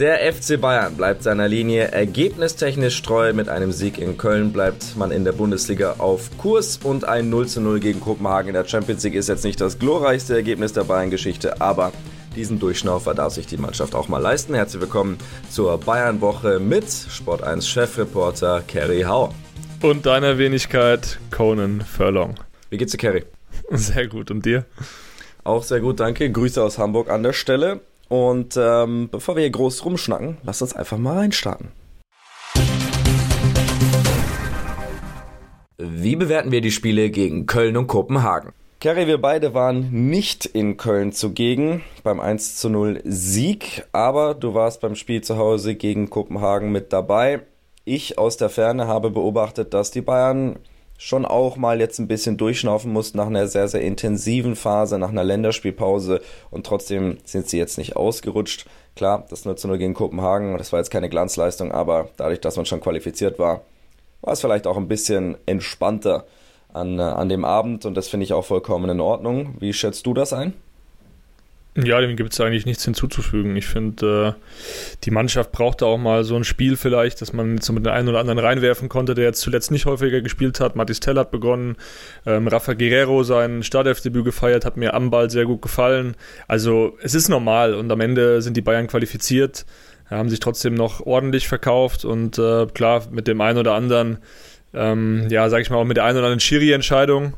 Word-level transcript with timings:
Der 0.00 0.32
FC 0.32 0.58
Bayern 0.58 0.96
bleibt 0.96 1.22
seiner 1.22 1.46
Linie 1.46 1.88
ergebnistechnisch 1.88 3.02
treu. 3.02 3.34
Mit 3.34 3.50
einem 3.50 3.70
Sieg 3.70 3.98
in 3.98 4.16
Köln 4.16 4.50
bleibt 4.50 4.96
man 4.96 5.10
in 5.10 5.26
der 5.26 5.32
Bundesliga 5.32 5.96
auf 5.98 6.30
Kurs 6.38 6.78
und 6.82 7.04
ein 7.04 7.28
0 7.28 7.46
zu 7.48 7.60
0 7.60 7.80
gegen 7.80 8.00
Kopenhagen 8.00 8.48
in 8.48 8.54
der 8.54 8.66
Champions 8.66 9.04
League 9.04 9.12
ist 9.12 9.28
jetzt 9.28 9.44
nicht 9.44 9.60
das 9.60 9.78
glorreichste 9.78 10.34
Ergebnis 10.34 10.72
der 10.72 10.84
Bayern-Geschichte, 10.84 11.60
aber 11.60 11.92
diesen 12.34 12.58
Durchschnaufer 12.58 13.12
darf 13.12 13.34
sich 13.34 13.46
die 13.46 13.58
Mannschaft 13.58 13.94
auch 13.94 14.08
mal 14.08 14.22
leisten. 14.22 14.54
Herzlich 14.54 14.80
willkommen 14.80 15.18
zur 15.50 15.78
Bayern-Woche 15.78 16.60
mit 16.60 16.90
Sport 16.90 17.42
1 17.42 17.68
Chefreporter 17.68 18.62
Kerry 18.66 19.02
Hau. 19.02 19.34
Und 19.82 20.06
deiner 20.06 20.38
Wenigkeit 20.38 21.18
Conan 21.30 21.82
Furlong. 21.82 22.36
Wie 22.70 22.78
geht's 22.78 22.92
dir, 22.92 22.98
Kerry? 22.98 23.24
Sehr 23.70 24.06
gut. 24.06 24.30
Und 24.30 24.46
dir? 24.46 24.64
Auch 25.44 25.62
sehr 25.62 25.80
gut, 25.80 26.00
danke. 26.00 26.32
Grüße 26.32 26.62
aus 26.62 26.78
Hamburg 26.78 27.10
an 27.10 27.22
der 27.22 27.34
Stelle. 27.34 27.80
Und 28.10 28.58
ähm, 28.60 29.08
bevor 29.10 29.36
wir 29.36 29.42
hier 29.42 29.50
groß 29.50 29.84
rumschnacken, 29.84 30.38
lass 30.42 30.60
uns 30.60 30.74
einfach 30.74 30.98
mal 30.98 31.18
reinstarten. 31.18 31.68
Wie 35.78 36.16
bewerten 36.16 36.50
wir 36.50 36.60
die 36.60 36.72
Spiele 36.72 37.08
gegen 37.08 37.46
Köln 37.46 37.76
und 37.76 37.86
Kopenhagen? 37.86 38.52
Kerry, 38.80 39.06
wir 39.06 39.20
beide 39.20 39.54
waren 39.54 40.08
nicht 40.08 40.44
in 40.44 40.76
Köln 40.76 41.12
zugegen 41.12 41.82
beim 42.02 42.18
1 42.18 42.56
zu 42.56 42.68
0 42.68 43.00
Sieg, 43.04 43.84
aber 43.92 44.34
du 44.34 44.54
warst 44.54 44.80
beim 44.80 44.96
Spiel 44.96 45.22
zu 45.22 45.36
Hause 45.36 45.76
gegen 45.76 46.10
Kopenhagen 46.10 46.72
mit 46.72 46.92
dabei. 46.92 47.42
Ich 47.84 48.18
aus 48.18 48.36
der 48.36 48.48
Ferne 48.48 48.88
habe 48.88 49.10
beobachtet, 49.10 49.72
dass 49.72 49.92
die 49.92 50.00
Bayern 50.00 50.58
schon 51.00 51.24
auch 51.24 51.56
mal 51.56 51.80
jetzt 51.80 51.98
ein 51.98 52.08
bisschen 52.08 52.36
durchschnaufen 52.36 52.92
mussten 52.92 53.16
nach 53.16 53.26
einer 53.26 53.46
sehr, 53.46 53.68
sehr 53.68 53.80
intensiven 53.80 54.54
Phase, 54.54 54.98
nach 54.98 55.08
einer 55.08 55.24
Länderspielpause 55.24 56.20
und 56.50 56.66
trotzdem 56.66 57.16
sind 57.24 57.48
sie 57.48 57.56
jetzt 57.56 57.78
nicht 57.78 57.96
ausgerutscht. 57.96 58.66
Klar, 58.96 59.24
das 59.30 59.46
0 59.46 59.56
zu 59.56 59.66
0 59.68 59.78
gegen 59.78 59.94
Kopenhagen, 59.94 60.58
das 60.58 60.72
war 60.72 60.78
jetzt 60.78 60.90
keine 60.90 61.08
Glanzleistung, 61.08 61.72
aber 61.72 62.10
dadurch, 62.18 62.42
dass 62.42 62.56
man 62.56 62.66
schon 62.66 62.82
qualifiziert 62.82 63.38
war, 63.38 63.62
war 64.20 64.34
es 64.34 64.42
vielleicht 64.42 64.66
auch 64.66 64.76
ein 64.76 64.88
bisschen 64.88 65.38
entspannter 65.46 66.26
an, 66.70 66.98
äh, 66.98 67.02
an 67.02 67.30
dem 67.30 67.46
Abend 67.46 67.86
und 67.86 67.94
das 67.94 68.08
finde 68.08 68.24
ich 68.24 68.34
auch 68.34 68.44
vollkommen 68.44 68.90
in 68.90 69.00
Ordnung. 69.00 69.54
Wie 69.58 69.72
schätzt 69.72 70.04
du 70.04 70.12
das 70.12 70.34
ein? 70.34 70.52
Ja, 71.76 72.00
dem 72.00 72.16
gibt 72.16 72.32
es 72.32 72.40
eigentlich 72.40 72.66
nichts 72.66 72.84
hinzuzufügen. 72.84 73.54
Ich 73.54 73.66
finde, 73.66 74.34
äh, 74.36 74.96
die 75.04 75.12
Mannschaft 75.12 75.52
brauchte 75.52 75.86
auch 75.86 75.98
mal 75.98 76.24
so 76.24 76.34
ein 76.34 76.42
Spiel 76.42 76.76
vielleicht, 76.76 77.20
dass 77.20 77.32
man 77.32 77.58
so 77.58 77.72
mit 77.72 77.86
den 77.86 77.92
einen 77.92 78.08
oder 78.08 78.18
anderen 78.18 78.40
reinwerfen 78.40 78.88
konnte, 78.88 79.14
der 79.14 79.26
jetzt 79.26 79.40
zuletzt 79.40 79.70
nicht 79.70 79.86
häufiger 79.86 80.20
gespielt 80.20 80.58
hat. 80.58 80.74
Matis 80.74 80.98
Tell 80.98 81.16
hat 81.16 81.30
begonnen, 81.30 81.76
ähm, 82.26 82.48
Rafa 82.48 82.72
Guerrero 82.72 83.22
sein 83.22 83.62
Startelfdebüt 83.62 84.24
gefeiert, 84.24 84.64
hat 84.64 84.76
mir 84.76 84.94
am 84.94 85.10
Ball 85.10 85.30
sehr 85.30 85.44
gut 85.44 85.62
gefallen. 85.62 86.16
Also 86.48 86.98
es 87.02 87.14
ist 87.14 87.28
normal 87.28 87.74
und 87.74 87.90
am 87.92 88.00
Ende 88.00 88.42
sind 88.42 88.56
die 88.56 88.62
Bayern 88.62 88.88
qualifiziert, 88.88 89.64
haben 90.10 90.28
sich 90.28 90.40
trotzdem 90.40 90.74
noch 90.74 91.06
ordentlich 91.06 91.46
verkauft 91.46 92.04
und 92.04 92.36
äh, 92.36 92.66
klar, 92.66 93.04
mit 93.12 93.28
dem 93.28 93.40
einen 93.40 93.58
oder 93.58 93.74
anderen, 93.74 94.18
ähm, 94.74 95.28
ja, 95.30 95.48
sag 95.48 95.62
ich 95.62 95.70
mal, 95.70 95.76
auch 95.76 95.84
mit 95.84 95.96
der 95.96 96.04
einen 96.04 96.18
oder 96.18 96.26
anderen 96.26 96.40
Schiri-Entscheidung 96.40 97.34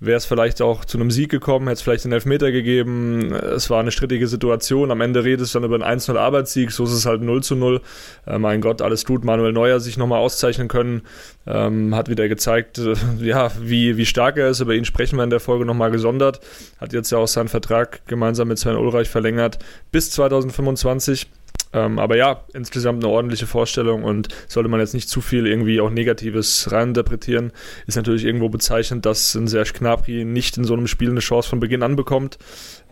wäre 0.00 0.16
es 0.16 0.24
vielleicht 0.24 0.60
auch 0.60 0.84
zu 0.84 0.98
einem 0.98 1.10
Sieg 1.10 1.30
gekommen, 1.30 1.66
hätte 1.66 1.74
es 1.74 1.82
vielleicht 1.82 2.04
einen 2.04 2.12
Elfmeter 2.12 2.52
gegeben. 2.52 3.32
Es 3.32 3.70
war 3.70 3.80
eine 3.80 3.90
strittige 3.90 4.28
Situation. 4.28 4.90
Am 4.90 5.00
Ende 5.00 5.24
redest 5.24 5.54
du 5.54 5.60
dann 5.60 5.70
über 5.70 5.84
einen 5.84 6.00
1-0 6.00 6.16
Arbeitssieg, 6.16 6.72
so 6.72 6.84
ist 6.84 6.92
es 6.92 7.06
halt 7.06 7.22
0 7.22 7.42
zu 7.42 7.56
0. 7.56 7.80
Äh, 8.26 8.38
mein 8.38 8.60
Gott, 8.60 8.82
alles 8.82 9.04
gut. 9.04 9.24
Manuel 9.24 9.52
Neuer 9.52 9.80
sich 9.80 9.96
nochmal 9.96 10.20
auszeichnen 10.20 10.68
können. 10.68 11.02
Ähm, 11.46 11.94
hat 11.94 12.08
wieder 12.08 12.28
gezeigt, 12.28 12.78
äh, 12.78 12.94
ja, 13.20 13.50
wie, 13.60 13.96
wie 13.96 14.06
stark 14.06 14.36
er 14.36 14.48
ist. 14.48 14.60
Über 14.60 14.74
ihn 14.74 14.84
sprechen 14.84 15.16
wir 15.16 15.24
in 15.24 15.30
der 15.30 15.40
Folge 15.40 15.64
nochmal 15.64 15.90
gesondert. 15.90 16.40
Hat 16.80 16.92
jetzt 16.92 17.10
ja 17.10 17.18
auch 17.18 17.28
seinen 17.28 17.48
Vertrag 17.48 18.06
gemeinsam 18.06 18.48
mit 18.48 18.58
Sven 18.58 18.76
Ulreich 18.76 19.08
verlängert 19.08 19.58
bis 19.90 20.10
2025. 20.10 21.28
Ähm, 21.74 21.98
aber 21.98 22.16
ja, 22.16 22.44
insgesamt 22.54 23.02
eine 23.02 23.12
ordentliche 23.12 23.46
Vorstellung 23.46 24.04
und 24.04 24.28
sollte 24.46 24.68
man 24.68 24.78
jetzt 24.78 24.94
nicht 24.94 25.08
zu 25.08 25.20
viel 25.20 25.46
irgendwie 25.46 25.80
auch 25.80 25.90
Negatives 25.90 26.70
reininterpretieren, 26.70 27.52
ist 27.86 27.96
natürlich 27.96 28.24
irgendwo 28.24 28.48
bezeichnend, 28.48 29.04
dass 29.04 29.34
ein 29.34 29.48
Serge 29.48 29.72
Gnabry 29.76 30.24
nicht 30.24 30.56
in 30.56 30.64
so 30.64 30.74
einem 30.74 30.86
Spiel 30.86 31.10
eine 31.10 31.20
Chance 31.20 31.48
von 31.48 31.58
Beginn 31.58 31.82
an 31.82 31.96
bekommt. 31.96 32.38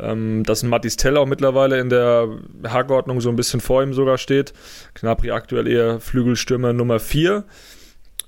Ähm, 0.01 0.43
dass 0.45 0.63
ein 0.63 0.69
Mattis 0.69 0.97
Tell 0.97 1.17
auch 1.17 1.27
mittlerweile 1.27 1.79
in 1.79 1.89
der 1.89 2.29
Hackordnung 2.67 3.21
so 3.21 3.29
ein 3.29 3.37
bisschen 3.37 3.61
vor 3.61 3.83
ihm 3.83 3.95
sogar 3.95 4.19
steht. 4.19 4.53
Gnabry 4.95 5.31
aktuell 5.31 5.69
eher 5.69 6.01
Flügelstürmer 6.01 6.73
Nummer 6.73 6.99
4. 6.99 7.45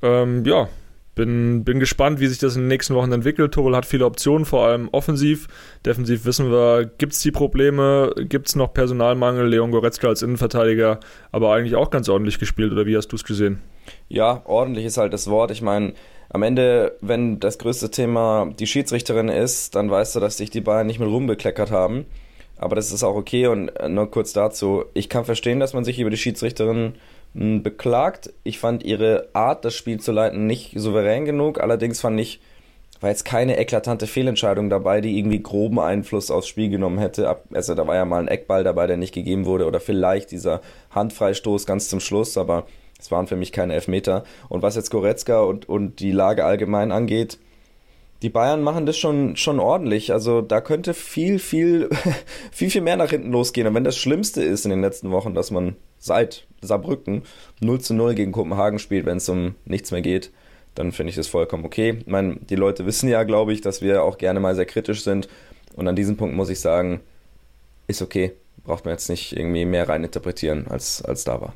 Ähm, 0.03 0.45
ja, 0.45 0.69
bin, 1.15 1.65
bin 1.65 1.81
gespannt, 1.81 2.21
wie 2.21 2.27
sich 2.27 2.39
das 2.39 2.57
in 2.57 2.63
den 2.63 2.69
nächsten 2.69 2.95
Wochen 2.95 3.13
entwickelt. 3.13 3.53
Torel 3.53 3.77
hat 3.77 3.87
viele 3.87 4.07
Optionen, 4.07 4.45
vor 4.45 4.67
allem 4.67 4.89
offensiv. 4.93 5.49
Defensiv 5.85 6.25
wissen 6.25 6.51
wir, 6.51 6.91
gibt 6.99 7.13
es 7.13 7.21
die 7.21 7.31
Probleme, 7.31 8.13
gibt 8.17 8.49
es 8.49 8.57
noch 8.57 8.73
Personalmangel. 8.73 9.47
Leon 9.49 9.71
Goretzka 9.71 10.09
als 10.09 10.23
Innenverteidiger, 10.23 11.01
aber 11.33 11.55
eigentlich 11.55 11.77
auch 11.77 11.91
ganz 11.91 12.09
ordentlich 12.09 12.39
gespielt, 12.39 12.73
oder 12.73 12.87
wie 12.87 12.97
hast 12.97 13.09
du 13.09 13.17
es 13.17 13.25
gesehen? 13.25 13.61
Ja, 14.09 14.43
ordentlich 14.45 14.85
ist 14.87 14.97
halt 14.97 15.13
das 15.13 15.29
Wort. 15.29 15.51
Ich 15.51 15.63
meine, 15.63 15.93
am 16.31 16.43
Ende, 16.43 16.97
wenn 17.01 17.39
das 17.39 17.59
größte 17.59 17.91
Thema 17.91 18.53
die 18.59 18.67
Schiedsrichterin 18.67 19.29
ist, 19.29 19.75
dann 19.75 19.91
weißt 19.91 20.17
du, 20.17 20.21
dass 20.21 20.37
sich 20.37 20.51
die 20.51 20.61
Bayern 20.61 20.87
nicht 20.87 20.99
mit 20.99 21.09
rumbekleckert 21.09 21.71
haben. 21.71 22.07
Aber 22.57 22.77
das 22.77 22.93
ist 22.93 23.03
auch 23.03 23.17
okay 23.17 23.47
und 23.49 23.69
äh, 23.69 23.89
nur 23.89 24.11
kurz 24.11 24.33
dazu. 24.33 24.85
Ich 24.95 25.09
kann 25.09 25.25
verstehen, 25.25 25.61
dass 25.61 25.75
man 25.75 25.85
sich 25.85 25.99
über 25.99 26.11
die 26.11 26.17
Schiedsrichterin 26.17 26.95
beklagt. 27.35 28.33
Ich 28.45 28.59
fand 28.59 28.85
ihre 28.85 29.29
Art, 29.33 29.65
das 29.65 29.75
Spiel 29.75 30.01
zu 30.01 30.13
leiten, 30.13 30.47
nicht 30.47 30.73
souverän 30.77 31.25
genug. 31.25 31.61
Allerdings 31.61 32.01
fand 32.01 32.21
ich, 32.21 32.41
war 33.01 33.11
jetzt 33.11 33.25
keine 33.25 33.59
eklatante 33.59 34.07
Fehlentscheidung 34.07 34.71
dabei, 34.71 35.01
die 35.01 35.19
irgendwie 35.19 35.43
groben 35.43 35.81
Einfluss 35.81 36.31
aufs 36.31 36.47
Spiel 36.47 36.71
genommen 36.71 36.99
hätte. 36.99 37.37
Also 37.53 37.75
da 37.75 37.87
war 37.87 37.97
ja 37.97 38.05
mal 38.05 38.21
ein 38.21 38.29
Eckball 38.29 38.63
dabei, 38.63 38.87
der 38.87 38.97
nicht 38.97 39.13
gegeben 39.13 39.47
wurde 39.47 39.67
oder 39.67 39.81
vielleicht 39.81 40.31
dieser 40.31 40.61
Handfreistoß 40.91 41.67
ganz 41.67 41.89
zum 41.89 42.01
Schluss, 42.01 42.39
aber 42.39 42.67
es 43.01 43.11
waren 43.11 43.27
für 43.27 43.37
mich 43.37 43.51
keine 43.51 43.75
Elfmeter. 43.75 44.23
Und 44.49 44.63
was 44.63 44.77
jetzt 44.77 44.91
Goretzka 44.91 45.41
und, 45.41 45.69
und 45.69 45.99
die 45.99 46.13
Lage 46.13 46.45
allgemein 46.45 46.93
angeht, 46.93 47.39
die 48.23 48.31
Bayern 48.31 48.63
machen 48.63 48.87
das 48.87 48.97
schon, 48.97 49.37
schon 49.37 49.61
ordentlich. 49.61 50.13
Also 50.13 50.41
da 50.41 50.61
könnte 50.61 50.95
viel, 50.95 51.39
viel, 51.39 51.91
viel, 52.53 52.71
viel 52.71 52.81
mehr 52.81 52.97
nach 52.97 53.11
hinten 53.11 53.31
losgehen. 53.31 53.67
Und 53.67 53.75
wenn 53.75 53.85
das 53.85 53.99
Schlimmste 53.99 54.43
ist 54.43 54.65
in 54.65 54.71
den 54.71 54.81
letzten 54.81 55.11
Wochen, 55.11 55.35
dass 55.35 55.51
man 55.51 55.77
seit 55.99 56.47
Saarbrücken 56.63 57.23
0 57.61 57.81
zu 57.81 57.95
0 57.95 58.15
gegen 58.15 58.33
Kopenhagen 58.33 58.79
spielt, 58.79 59.07
wenn 59.07 59.19
es 59.19 59.29
um 59.29 59.55
nichts 59.65 59.91
mehr 59.91 60.03
geht, 60.03 60.31
dann 60.75 60.93
finde 60.93 61.11
ich 61.11 61.17
das 61.17 61.29
vollkommen 61.29 61.65
okay. 61.65 61.99
Ich 62.01 62.07
meine, 62.07 62.37
die 62.37 62.57
Leute 62.57 62.87
wissen 62.87 63.09
ja, 63.09 63.23
glaube 63.25 63.53
ich, 63.53 63.61
dass 63.61 63.83
wir 63.83 64.03
auch 64.03 64.19
gerne 64.19 64.41
mal 64.41 64.55
sehr 64.55 64.67
kritisch 64.67 65.03
sind. 65.03 65.29
Und 65.75 65.89
an 65.89 65.97
diesem 65.97 66.17
Punkt 66.17 66.35
muss 66.37 66.51
ich 66.51 66.61
sagen, 66.61 67.01
ist 67.87 68.03
okay. 68.03 68.33
Braucht 68.65 68.87
man 68.87 68.95
jetzt 68.95 69.11
nicht 69.11 69.37
irgendwie 69.37 69.67
mehr 69.67 69.89
reininterpretieren, 69.89 70.69
als, 70.69 71.03
als 71.03 71.25
da 71.25 71.41
war. 71.41 71.55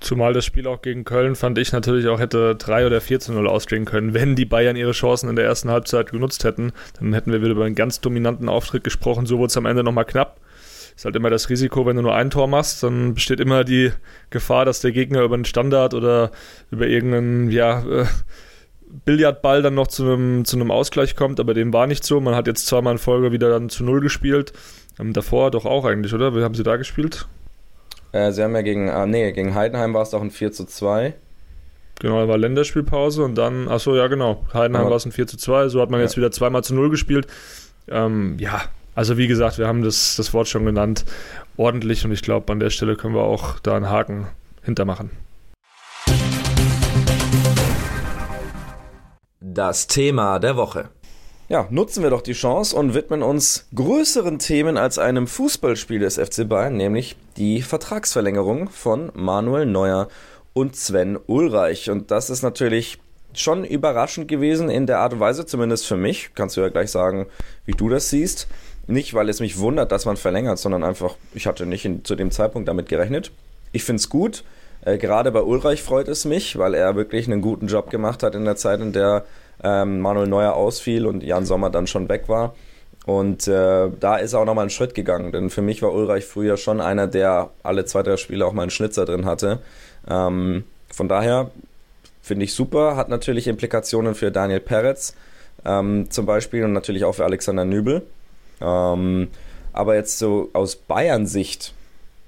Zumal 0.00 0.32
das 0.32 0.44
Spiel 0.44 0.66
auch 0.66 0.82
gegen 0.82 1.04
Köln, 1.04 1.34
fand 1.34 1.56
ich 1.56 1.72
natürlich 1.72 2.08
auch 2.08 2.20
hätte 2.20 2.56
3 2.56 2.86
oder 2.86 3.00
4 3.00 3.20
zu 3.20 3.32
0 3.32 3.48
ausgehen 3.48 3.84
können. 3.84 4.12
Wenn 4.12 4.36
die 4.36 4.44
Bayern 4.44 4.76
ihre 4.76 4.92
Chancen 4.92 5.30
in 5.30 5.36
der 5.36 5.46
ersten 5.46 5.70
Halbzeit 5.70 6.10
genutzt 6.10 6.44
hätten, 6.44 6.72
dann 6.98 7.14
hätten 7.14 7.32
wir 7.32 7.40
wieder 7.40 7.52
über 7.52 7.64
einen 7.64 7.74
ganz 7.74 8.00
dominanten 8.00 8.48
Auftritt 8.48 8.84
gesprochen. 8.84 9.24
So 9.24 9.38
wurde 9.38 9.48
es 9.48 9.56
am 9.56 9.66
Ende 9.66 9.82
nochmal 9.82 10.04
knapp. 10.04 10.40
Ist 10.94 11.04
halt 11.04 11.16
immer 11.16 11.30
das 11.30 11.48
Risiko, 11.48 11.86
wenn 11.86 11.96
du 11.96 12.02
nur 12.02 12.14
ein 12.14 12.30
Tor 12.30 12.46
machst, 12.46 12.82
dann 12.82 13.14
besteht 13.14 13.40
immer 13.40 13.64
die 13.64 13.90
Gefahr, 14.30 14.64
dass 14.64 14.80
der 14.80 14.92
Gegner 14.92 15.22
über 15.22 15.34
einen 15.34 15.44
Standard 15.44 15.92
oder 15.92 16.30
über 16.70 16.86
irgendeinen, 16.86 17.50
ja, 17.50 17.80
äh, 17.80 18.06
Billardball 19.04 19.62
dann 19.62 19.74
noch 19.74 19.88
zu 19.88 20.04
einem, 20.04 20.44
zu 20.44 20.56
einem 20.56 20.70
Ausgleich 20.70 21.16
kommt, 21.16 21.40
aber 21.40 21.52
dem 21.52 21.72
war 21.72 21.88
nicht 21.88 22.04
so. 22.04 22.20
Man 22.20 22.36
hat 22.36 22.46
jetzt 22.46 22.66
zweimal 22.66 22.92
in 22.92 22.98
Folge 22.98 23.32
wieder 23.32 23.50
dann 23.50 23.68
zu 23.68 23.82
Null 23.82 24.00
gespielt. 24.00 24.52
Ähm, 25.00 25.12
davor 25.12 25.50
doch 25.50 25.64
auch 25.64 25.84
eigentlich, 25.84 26.14
oder? 26.14 26.36
Wie 26.36 26.42
haben 26.42 26.54
sie 26.54 26.62
da 26.62 26.76
gespielt? 26.76 27.26
Äh, 28.14 28.30
sie 28.30 28.44
haben 28.44 28.54
ja 28.54 28.62
gegen, 28.62 28.88
ah, 28.90 29.06
nee, 29.06 29.32
gegen 29.32 29.56
Heidenheim 29.56 29.92
war 29.92 30.02
es 30.02 30.10
doch 30.10 30.22
ein 30.22 30.30
4 30.30 30.52
zu 30.52 30.66
2. 30.66 31.14
Genau, 31.98 32.20
da 32.20 32.28
war 32.28 32.38
Länderspielpause 32.38 33.24
und 33.24 33.34
dann, 33.34 33.68
achso, 33.68 33.96
ja 33.96 34.06
genau, 34.06 34.44
Heidenheim 34.54 34.88
war 34.88 34.96
es 34.96 35.04
ein 35.04 35.10
4 35.10 35.26
zu 35.26 35.36
2, 35.36 35.68
so 35.68 35.80
hat 35.80 35.90
man 35.90 35.98
ja. 35.98 36.04
jetzt 36.04 36.16
wieder 36.16 36.30
zweimal 36.30 36.62
zu 36.62 36.76
0 36.76 36.90
gespielt. 36.90 37.26
Ähm, 37.88 38.36
ja, 38.38 38.62
also 38.94 39.18
wie 39.18 39.26
gesagt, 39.26 39.58
wir 39.58 39.66
haben 39.66 39.82
das, 39.82 40.14
das 40.14 40.32
Wort 40.32 40.46
schon 40.46 40.64
genannt, 40.64 41.04
ordentlich 41.56 42.04
und 42.04 42.12
ich 42.12 42.22
glaube, 42.22 42.52
an 42.52 42.60
der 42.60 42.70
Stelle 42.70 42.94
können 42.94 43.14
wir 43.14 43.22
auch 43.22 43.58
da 43.58 43.74
einen 43.74 43.90
Haken 43.90 44.28
hintermachen. 44.62 45.10
Das 49.40 49.88
Thema 49.88 50.38
der 50.38 50.56
Woche. 50.56 50.88
Ja, 51.46 51.66
nutzen 51.68 52.02
wir 52.02 52.08
doch 52.08 52.22
die 52.22 52.32
Chance 52.32 52.74
und 52.74 52.94
widmen 52.94 53.22
uns 53.22 53.66
größeren 53.74 54.38
Themen 54.38 54.78
als 54.78 54.98
einem 54.98 55.26
Fußballspiel 55.26 55.98
des 55.98 56.16
FC 56.16 56.48
Bayern, 56.48 56.78
nämlich 56.78 57.16
die 57.36 57.60
Vertragsverlängerung 57.60 58.70
von 58.70 59.12
Manuel 59.14 59.66
Neuer 59.66 60.08
und 60.54 60.74
Sven 60.74 61.18
Ulreich. 61.26 61.90
Und 61.90 62.10
das 62.10 62.30
ist 62.30 62.42
natürlich 62.42 62.98
schon 63.34 63.62
überraschend 63.64 64.26
gewesen 64.26 64.70
in 64.70 64.86
der 64.86 65.00
Art 65.00 65.12
und 65.12 65.20
Weise, 65.20 65.44
zumindest 65.44 65.86
für 65.86 65.98
mich. 65.98 66.30
Kannst 66.34 66.56
du 66.56 66.62
ja 66.62 66.70
gleich 66.70 66.90
sagen, 66.90 67.26
wie 67.66 67.72
du 67.72 67.90
das 67.90 68.08
siehst. 68.08 68.48
Nicht, 68.86 69.12
weil 69.12 69.28
es 69.28 69.40
mich 69.40 69.58
wundert, 69.58 69.92
dass 69.92 70.06
man 70.06 70.16
verlängert, 70.16 70.58
sondern 70.58 70.82
einfach, 70.82 71.16
ich 71.34 71.46
hatte 71.46 71.66
nicht 71.66 71.84
in, 71.84 72.06
zu 72.06 72.14
dem 72.14 72.30
Zeitpunkt 72.30 72.68
damit 72.68 72.88
gerechnet. 72.88 73.32
Ich 73.72 73.84
finde 73.84 74.00
es 74.00 74.08
gut. 74.08 74.44
Äh, 74.82 74.96
gerade 74.96 75.30
bei 75.30 75.42
Ulreich 75.42 75.82
freut 75.82 76.08
es 76.08 76.24
mich, 76.24 76.56
weil 76.56 76.72
er 76.72 76.96
wirklich 76.96 77.26
einen 77.26 77.42
guten 77.42 77.66
Job 77.66 77.90
gemacht 77.90 78.22
hat 78.22 78.34
in 78.34 78.46
der 78.46 78.56
Zeit, 78.56 78.80
in 78.80 78.94
der 78.94 79.26
ähm, 79.62 80.00
Manuel 80.00 80.28
Neuer 80.28 80.54
ausfiel 80.54 81.06
und 81.06 81.22
Jan 81.22 81.46
Sommer 81.46 81.70
dann 81.70 81.86
schon 81.86 82.08
weg 82.08 82.28
war. 82.28 82.54
Und 83.06 83.46
äh, 83.48 83.90
da 84.00 84.16
ist 84.16 84.34
auch 84.34 84.46
nochmal 84.46 84.62
einen 84.62 84.70
Schritt 84.70 84.94
gegangen, 84.94 85.30
denn 85.30 85.50
für 85.50 85.60
mich 85.60 85.82
war 85.82 85.92
Ulreich 85.92 86.24
früher 86.24 86.56
schon 86.56 86.80
einer, 86.80 87.06
der 87.06 87.50
alle 87.62 87.84
zwei, 87.84 88.02
drei 88.02 88.16
Spiele 88.16 88.46
auch 88.46 88.54
mal 88.54 88.62
einen 88.62 88.70
Schnitzer 88.70 89.04
drin 89.04 89.26
hatte. 89.26 89.60
Ähm, 90.08 90.64
von 90.90 91.08
daher 91.08 91.50
finde 92.22 92.44
ich 92.44 92.54
super, 92.54 92.96
hat 92.96 93.10
natürlich 93.10 93.46
Implikationen 93.46 94.14
für 94.14 94.30
Daniel 94.30 94.60
Peretz 94.60 95.14
ähm, 95.66 96.10
zum 96.10 96.24
Beispiel 96.24 96.64
und 96.64 96.72
natürlich 96.72 97.04
auch 97.04 97.14
für 97.14 97.24
Alexander 97.24 97.66
Nübel. 97.66 98.02
Ähm, 98.62 99.28
aber 99.74 99.96
jetzt 99.96 100.18
so 100.18 100.48
aus 100.54 100.76
Bayern-Sicht, 100.76 101.74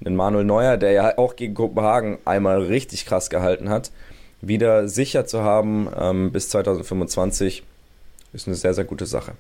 den 0.01 0.17
Manuel 0.17 0.45
Neuer, 0.45 0.77
der 0.77 0.93
ja 0.93 1.17
auch 1.17 1.37
gegen 1.37 1.55
Kopenhagen 1.55 2.19
einmal 2.27 2.63
richtig 2.63 3.07
krass 3.07 3.31
gehalten 3.31 3.71
hat, 3.71 3.91
wieder 4.41 4.89
sicher 4.89 5.27
zu 5.27 5.43
haben 5.43 5.89
ähm, 5.99 6.33
bis 6.33 6.49
2025, 6.51 7.63
ist 8.33 8.47
eine 8.47 8.57
sehr, 8.57 8.75
sehr 8.75 8.85
gute 8.85 9.07
Sache. 9.07 9.33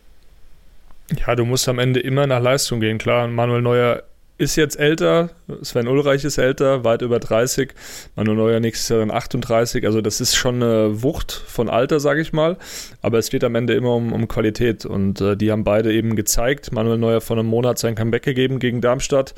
Ja, 1.27 1.35
du 1.37 1.45
musst 1.45 1.69
am 1.69 1.79
Ende 1.79 2.01
immer 2.01 2.27
nach 2.27 2.41
Leistung 2.41 2.81
gehen. 2.81 2.99
Klar, 2.99 3.29
Manuel 3.29 3.63
Neuer 3.63 4.03
ist 4.39 4.57
jetzt 4.57 4.79
älter, 4.79 5.31
Sven 5.63 5.89
Ulreich 5.89 6.25
ist 6.25 6.37
älter, 6.37 6.85
weit 6.85 7.01
über 7.01 7.19
30, 7.19 7.73
Manuel 8.17 8.37
Neuer 8.37 8.61
nächstes 8.61 8.89
Jahr 8.91 9.01
in 9.01 9.11
38, 9.11 9.87
also 9.87 10.03
das 10.03 10.21
ist 10.21 10.35
schon 10.35 10.63
eine 10.63 11.03
Wucht 11.03 11.33
von 11.33 11.71
Alter, 11.71 12.01
sage 12.01 12.21
ich 12.21 12.33
mal, 12.35 12.59
aber 13.01 13.19
es 13.19 13.31
geht 13.31 13.45
am 13.45 13.55
Ende 13.55 13.75
immer 13.75 13.95
um, 13.95 14.13
um 14.13 14.29
Qualität. 14.29 14.85
Und 14.85 15.21
äh, 15.21 15.37
die 15.37 15.51
haben 15.51 15.65
beide 15.65 15.93
eben 15.93 16.17
gezeigt, 16.17 16.73
Manuel 16.73 16.99
Neuer 16.99 17.21
vor 17.21 17.39
einem 17.39 17.47
Monat 17.47 17.79
sein 17.79 17.95
Comeback 17.95 18.25
gegeben 18.25 18.59
gegen 18.59 18.81
Darmstadt, 18.81 19.35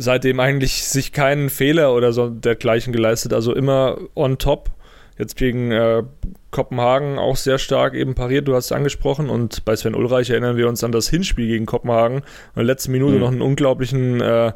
seitdem 0.00 0.40
eigentlich 0.40 0.84
sich 0.84 1.12
keinen 1.12 1.50
Fehler 1.50 1.94
oder 1.94 2.12
so 2.12 2.28
dergleichen 2.28 2.92
geleistet, 2.92 3.32
also 3.32 3.54
immer 3.54 3.98
on 4.14 4.38
top 4.38 4.70
Jetzt 5.20 5.36
gegen 5.36 5.70
äh, 5.70 6.02
Kopenhagen 6.50 7.18
auch 7.18 7.36
sehr 7.36 7.58
stark 7.58 7.92
eben 7.92 8.14
pariert, 8.14 8.48
du 8.48 8.54
hast 8.54 8.64
es 8.66 8.72
angesprochen. 8.72 9.28
Und 9.28 9.66
bei 9.66 9.76
Sven 9.76 9.94
Ulreich 9.94 10.30
erinnern 10.30 10.56
wir 10.56 10.66
uns 10.66 10.82
an 10.82 10.92
das 10.92 11.10
Hinspiel 11.10 11.46
gegen 11.46 11.66
Kopenhagen. 11.66 12.16
Und 12.16 12.24
in 12.24 12.54
der 12.54 12.64
letzten 12.64 12.90
Minute 12.92 13.16
mhm. 13.16 13.20
noch 13.20 13.30
einen 13.30 13.42
unglaublichen, 13.42 14.22
äh, 14.22 14.52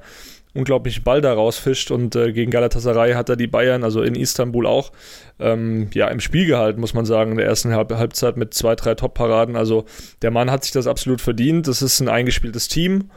unglaublichen 0.54 1.04
Ball 1.04 1.20
da 1.20 1.34
rausfischt. 1.34 1.90
Und 1.90 2.16
äh, 2.16 2.32
gegen 2.32 2.50
Galatasaray 2.50 3.12
hat 3.12 3.28
er 3.28 3.36
die 3.36 3.46
Bayern, 3.46 3.84
also 3.84 4.00
in 4.00 4.14
Istanbul 4.14 4.66
auch, 4.66 4.90
ähm, 5.38 5.88
ja, 5.92 6.08
im 6.08 6.20
Spiel 6.20 6.46
gehalten, 6.46 6.80
muss 6.80 6.94
man 6.94 7.04
sagen, 7.04 7.32
in 7.32 7.36
der 7.36 7.46
ersten 7.46 7.74
Halb 7.74 7.92
Halbzeit 7.92 8.38
mit 8.38 8.54
zwei, 8.54 8.74
drei 8.74 8.94
Top-Paraden. 8.94 9.56
Also 9.56 9.84
der 10.22 10.30
Mann 10.30 10.50
hat 10.50 10.64
sich 10.64 10.72
das 10.72 10.86
absolut 10.86 11.20
verdient. 11.20 11.68
Das 11.68 11.82
ist 11.82 12.00
ein 12.00 12.08
eingespieltes 12.08 12.68
Team. 12.68 13.10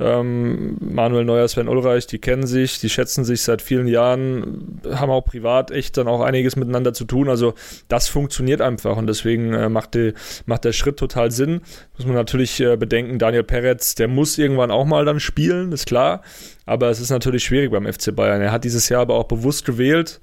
Ähm, 0.00 0.76
Manuel 0.80 1.24
Neuer, 1.24 1.48
Sven 1.48 1.68
Ulreich, 1.68 2.06
die 2.06 2.20
kennen 2.20 2.46
sich, 2.46 2.78
die 2.78 2.88
schätzen 2.88 3.24
sich 3.24 3.42
seit 3.42 3.62
vielen 3.62 3.88
Jahren, 3.88 4.80
haben 4.92 5.10
auch 5.10 5.24
privat 5.24 5.72
echt 5.72 5.96
dann 5.96 6.06
auch 6.06 6.20
einiges 6.20 6.54
miteinander 6.54 6.92
zu 6.92 7.04
tun. 7.04 7.28
Also 7.28 7.54
das 7.88 8.08
funktioniert 8.08 8.60
einfach 8.60 8.96
und 8.96 9.08
deswegen 9.08 9.52
äh, 9.54 9.68
macht, 9.68 9.94
die, 9.94 10.14
macht 10.46 10.64
der 10.64 10.72
Schritt 10.72 10.98
total 10.98 11.32
Sinn. 11.32 11.62
Muss 11.96 12.06
man 12.06 12.14
natürlich 12.14 12.60
äh, 12.60 12.76
bedenken, 12.76 13.18
Daniel 13.18 13.42
Peretz, 13.42 13.96
der 13.96 14.06
muss 14.06 14.38
irgendwann 14.38 14.70
auch 14.70 14.84
mal 14.84 15.04
dann 15.04 15.18
spielen, 15.18 15.72
ist 15.72 15.86
klar. 15.86 16.22
Aber 16.64 16.90
es 16.90 17.00
ist 17.00 17.10
natürlich 17.10 17.44
schwierig 17.44 17.72
beim 17.72 17.92
FC 17.92 18.14
Bayern. 18.14 18.40
Er 18.40 18.52
hat 18.52 18.64
dieses 18.64 18.88
Jahr 18.88 19.02
aber 19.02 19.14
auch 19.14 19.24
bewusst 19.24 19.64
gewählt, 19.64 20.20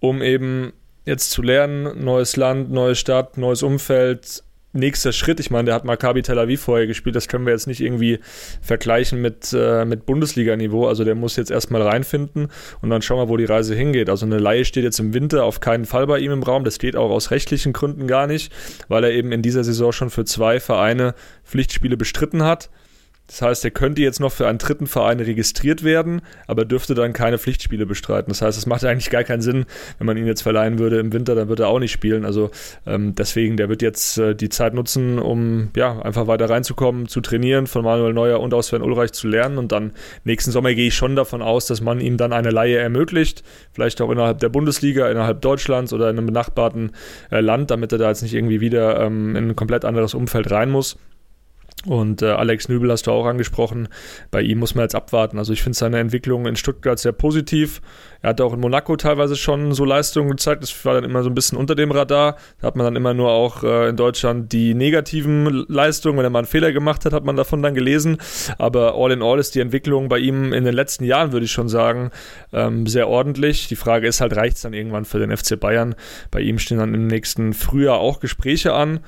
um 0.00 0.20
eben 0.20 0.72
jetzt 1.06 1.30
zu 1.30 1.40
lernen, 1.40 2.04
neues 2.04 2.36
Land, 2.36 2.70
neue 2.70 2.94
Stadt, 2.94 3.38
neues 3.38 3.62
Umfeld, 3.62 4.42
nächster 4.72 5.12
Schritt. 5.12 5.40
Ich 5.40 5.50
meine, 5.50 5.66
der 5.66 5.74
hat 5.74 5.84
Maccabi 5.84 6.22
Tel 6.22 6.38
Aviv 6.38 6.62
vorher 6.62 6.86
gespielt. 6.86 7.16
Das 7.16 7.28
können 7.28 7.46
wir 7.46 7.52
jetzt 7.52 7.66
nicht 7.66 7.80
irgendwie 7.80 8.18
vergleichen 8.60 9.20
mit, 9.20 9.52
äh, 9.52 9.84
mit 9.84 10.06
Bundesliga-Niveau. 10.06 10.86
Also 10.86 11.04
der 11.04 11.14
muss 11.14 11.36
jetzt 11.36 11.50
erstmal 11.50 11.82
reinfinden 11.82 12.48
und 12.80 12.90
dann 12.90 13.02
schauen 13.02 13.18
wir, 13.18 13.28
wo 13.28 13.36
die 13.36 13.44
Reise 13.44 13.74
hingeht. 13.74 14.08
Also 14.08 14.26
eine 14.26 14.38
Laie 14.38 14.64
steht 14.64 14.84
jetzt 14.84 15.00
im 15.00 15.14
Winter 15.14 15.44
auf 15.44 15.60
keinen 15.60 15.84
Fall 15.84 16.06
bei 16.06 16.18
ihm 16.18 16.32
im 16.32 16.42
Raum. 16.42 16.64
Das 16.64 16.78
geht 16.78 16.96
auch 16.96 17.10
aus 17.10 17.30
rechtlichen 17.30 17.72
Gründen 17.72 18.06
gar 18.06 18.26
nicht, 18.26 18.52
weil 18.88 19.04
er 19.04 19.12
eben 19.12 19.32
in 19.32 19.42
dieser 19.42 19.64
Saison 19.64 19.92
schon 19.92 20.10
für 20.10 20.24
zwei 20.24 20.60
Vereine 20.60 21.14
Pflichtspiele 21.44 21.96
bestritten 21.96 22.42
hat. 22.42 22.70
Das 23.32 23.40
heißt, 23.40 23.64
er 23.64 23.70
könnte 23.70 24.02
jetzt 24.02 24.20
noch 24.20 24.30
für 24.30 24.46
einen 24.46 24.58
dritten 24.58 24.86
Verein 24.86 25.18
registriert 25.18 25.82
werden, 25.82 26.20
aber 26.46 26.66
dürfte 26.66 26.94
dann 26.94 27.14
keine 27.14 27.38
Pflichtspiele 27.38 27.86
bestreiten. 27.86 28.28
Das 28.28 28.42
heißt, 28.42 28.58
es 28.58 28.66
macht 28.66 28.84
eigentlich 28.84 29.08
gar 29.08 29.24
keinen 29.24 29.40
Sinn, 29.40 29.64
wenn 29.96 30.06
man 30.06 30.18
ihn 30.18 30.26
jetzt 30.26 30.42
verleihen 30.42 30.78
würde 30.78 30.98
im 30.98 31.14
Winter, 31.14 31.34
dann 31.34 31.48
würde 31.48 31.62
er 31.62 31.70
auch 31.70 31.78
nicht 31.78 31.92
spielen. 31.92 32.26
Also 32.26 32.50
ähm, 32.86 33.14
deswegen, 33.14 33.56
der 33.56 33.70
wird 33.70 33.80
jetzt 33.80 34.18
äh, 34.18 34.34
die 34.34 34.50
Zeit 34.50 34.74
nutzen, 34.74 35.18
um 35.18 35.70
ja 35.74 35.98
einfach 36.02 36.26
weiter 36.26 36.50
reinzukommen, 36.50 37.08
zu 37.08 37.22
trainieren, 37.22 37.66
von 37.66 37.84
Manuel 37.84 38.12
Neuer 38.12 38.38
und 38.38 38.52
aus 38.52 38.66
Sven 38.66 38.82
Ulreich 38.82 39.12
zu 39.12 39.28
lernen. 39.28 39.56
Und 39.56 39.72
dann 39.72 39.92
nächsten 40.24 40.50
Sommer 40.50 40.74
gehe 40.74 40.88
ich 40.88 40.94
schon 40.94 41.16
davon 41.16 41.40
aus, 41.40 41.64
dass 41.64 41.80
man 41.80 42.02
ihm 42.02 42.18
dann 42.18 42.34
eine 42.34 42.50
Laie 42.50 42.76
ermöglicht, 42.76 43.42
vielleicht 43.72 44.02
auch 44.02 44.10
innerhalb 44.10 44.40
der 44.40 44.50
Bundesliga, 44.50 45.10
innerhalb 45.10 45.40
Deutschlands 45.40 45.94
oder 45.94 46.10
in 46.10 46.18
einem 46.18 46.26
benachbarten 46.26 46.92
äh, 47.30 47.40
Land, 47.40 47.70
damit 47.70 47.92
er 47.92 47.98
da 47.98 48.10
jetzt 48.10 48.20
nicht 48.20 48.34
irgendwie 48.34 48.60
wieder 48.60 49.00
ähm, 49.00 49.36
in 49.36 49.48
ein 49.48 49.56
komplett 49.56 49.86
anderes 49.86 50.12
Umfeld 50.12 50.50
rein 50.50 50.68
muss. 50.68 50.98
Und 51.84 52.22
äh, 52.22 52.26
Alex 52.26 52.68
Nübel 52.68 52.90
hast 52.92 53.08
du 53.08 53.10
auch 53.10 53.26
angesprochen. 53.26 53.88
Bei 54.30 54.40
ihm 54.40 54.58
muss 54.58 54.74
man 54.74 54.84
jetzt 54.84 54.94
abwarten. 54.94 55.38
Also 55.38 55.52
ich 55.52 55.62
finde 55.62 55.76
seine 55.76 55.98
Entwicklung 55.98 56.46
in 56.46 56.54
Stuttgart 56.54 56.98
sehr 56.98 57.12
positiv. 57.12 57.82
Er 58.20 58.30
hat 58.30 58.40
auch 58.40 58.52
in 58.52 58.60
Monaco 58.60 58.94
teilweise 58.96 59.34
schon 59.34 59.72
so 59.72 59.84
Leistungen 59.84 60.30
gezeigt. 60.30 60.62
Das 60.62 60.84
war 60.84 60.94
dann 60.94 61.02
immer 61.02 61.24
so 61.24 61.30
ein 61.30 61.34
bisschen 61.34 61.58
unter 61.58 61.74
dem 61.74 61.90
Radar. 61.90 62.36
Da 62.60 62.68
hat 62.68 62.76
man 62.76 62.84
dann 62.84 62.94
immer 62.94 63.14
nur 63.14 63.32
auch 63.32 63.64
äh, 63.64 63.88
in 63.88 63.96
Deutschland 63.96 64.52
die 64.52 64.74
negativen 64.74 65.64
Leistungen. 65.66 66.18
Wenn 66.18 66.24
er 66.24 66.30
mal 66.30 66.40
einen 66.40 66.46
Fehler 66.46 66.70
gemacht 66.70 67.04
hat, 67.04 67.12
hat 67.12 67.24
man 67.24 67.34
davon 67.34 67.62
dann 67.62 67.74
gelesen. 67.74 68.18
Aber 68.58 68.94
all 68.94 69.10
in 69.10 69.22
all 69.22 69.40
ist 69.40 69.56
die 69.56 69.60
Entwicklung 69.60 70.08
bei 70.08 70.18
ihm 70.18 70.52
in 70.52 70.64
den 70.64 70.74
letzten 70.74 71.02
Jahren, 71.02 71.32
würde 71.32 71.46
ich 71.46 71.52
schon 71.52 71.68
sagen, 71.68 72.12
ähm, 72.52 72.86
sehr 72.86 73.08
ordentlich. 73.08 73.66
Die 73.66 73.76
Frage 73.76 74.06
ist 74.06 74.20
halt, 74.20 74.36
reicht 74.36 74.56
es 74.56 74.62
dann 74.62 74.72
irgendwann 74.72 75.04
für 75.04 75.18
den 75.18 75.36
FC 75.36 75.58
Bayern? 75.58 75.96
Bei 76.30 76.40
ihm 76.40 76.60
stehen 76.60 76.78
dann 76.78 76.94
im 76.94 77.08
nächsten 77.08 77.54
Frühjahr 77.54 77.98
auch 77.98 78.20
Gespräche 78.20 78.72
an. 78.72 79.00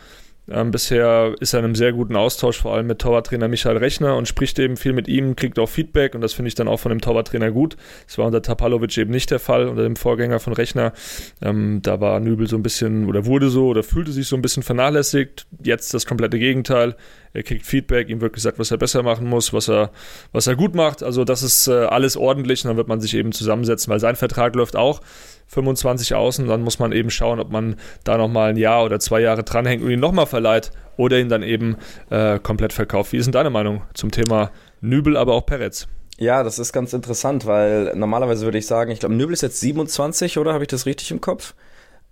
Ähm, 0.46 0.70
bisher 0.70 1.34
ist 1.40 1.54
er 1.54 1.60
in 1.60 1.64
einem 1.64 1.74
sehr 1.74 1.92
guten 1.92 2.16
Austausch, 2.16 2.60
vor 2.60 2.74
allem 2.74 2.86
mit 2.86 2.98
Torwarttrainer 2.98 3.48
Michael 3.48 3.78
Rechner 3.78 4.16
und 4.16 4.28
spricht 4.28 4.58
eben 4.58 4.76
viel 4.76 4.92
mit 4.92 5.08
ihm, 5.08 5.36
kriegt 5.36 5.58
auch 5.58 5.68
Feedback 5.68 6.14
und 6.14 6.20
das 6.20 6.34
finde 6.34 6.48
ich 6.48 6.54
dann 6.54 6.68
auch 6.68 6.78
von 6.78 6.90
dem 6.90 7.00
Torwarttrainer 7.00 7.50
gut. 7.50 7.76
Das 8.06 8.18
war 8.18 8.26
unter 8.26 8.42
Tapalovic 8.42 8.96
eben 8.98 9.10
nicht 9.10 9.30
der 9.30 9.38
Fall, 9.38 9.66
unter 9.68 9.82
dem 9.84 9.96
Vorgänger 9.96 10.40
von 10.40 10.52
Rechner. 10.52 10.92
Ähm, 11.40 11.80
da 11.82 12.00
war 12.00 12.20
Nübel 12.20 12.46
so 12.46 12.56
ein 12.56 12.62
bisschen 12.62 13.08
oder 13.08 13.24
wurde 13.24 13.48
so 13.48 13.68
oder 13.68 13.82
fühlte 13.82 14.12
sich 14.12 14.28
so 14.28 14.36
ein 14.36 14.42
bisschen 14.42 14.62
vernachlässigt. 14.62 15.46
Jetzt 15.62 15.94
das 15.94 16.04
komplette 16.04 16.38
Gegenteil. 16.38 16.94
Er 17.32 17.42
kriegt 17.42 17.64
Feedback, 17.64 18.10
ihm 18.10 18.20
wird 18.20 18.34
gesagt, 18.34 18.58
was 18.58 18.70
er 18.70 18.76
besser 18.76 19.02
machen 19.02 19.26
muss, 19.26 19.52
was 19.52 19.68
er, 19.68 19.90
was 20.32 20.46
er 20.46 20.56
gut 20.56 20.74
macht. 20.74 21.02
Also 21.02 21.24
das 21.24 21.42
ist 21.42 21.68
äh, 21.68 21.72
alles 21.72 22.18
ordentlich 22.18 22.64
und 22.64 22.68
dann 22.68 22.76
wird 22.76 22.88
man 22.88 23.00
sich 23.00 23.14
eben 23.14 23.32
zusammensetzen, 23.32 23.90
weil 23.90 23.98
sein 23.98 24.14
Vertrag 24.14 24.54
läuft 24.54 24.76
auch 24.76 25.00
25 25.46 26.14
außen, 26.14 26.48
dann 26.48 26.62
muss 26.62 26.78
man 26.78 26.92
eben 26.92 27.10
schauen, 27.10 27.40
ob 27.40 27.50
man 27.50 27.76
da 28.02 28.18
nochmal 28.18 28.50
ein 28.50 28.56
Jahr 28.56 28.84
oder 28.84 28.98
zwei 29.00 29.20
Jahre 29.20 29.44
dranhängt 29.44 29.82
und 29.82 29.90
ihn 29.90 30.00
nochmal 30.00 30.26
verleiht 30.26 30.72
oder 30.96 31.18
ihn 31.18 31.28
dann 31.28 31.42
eben 31.42 31.76
äh, 32.10 32.38
komplett 32.38 32.72
verkauft. 32.72 33.12
Wie 33.12 33.16
ist 33.18 33.26
denn 33.26 33.32
deine 33.32 33.50
Meinung 33.50 33.82
zum 33.94 34.10
Thema 34.10 34.50
Nübel, 34.80 35.16
aber 35.16 35.34
auch 35.34 35.46
Peretz? 35.46 35.88
Ja, 36.18 36.42
das 36.42 36.58
ist 36.58 36.72
ganz 36.72 36.92
interessant, 36.92 37.46
weil 37.46 37.92
normalerweise 37.96 38.44
würde 38.44 38.58
ich 38.58 38.66
sagen, 38.66 38.90
ich 38.90 39.00
glaube, 39.00 39.14
Nübel 39.14 39.32
ist 39.32 39.42
jetzt 39.42 39.60
27, 39.60 40.38
oder? 40.38 40.52
Habe 40.52 40.64
ich 40.64 40.68
das 40.68 40.86
richtig 40.86 41.10
im 41.10 41.20
Kopf? 41.20 41.54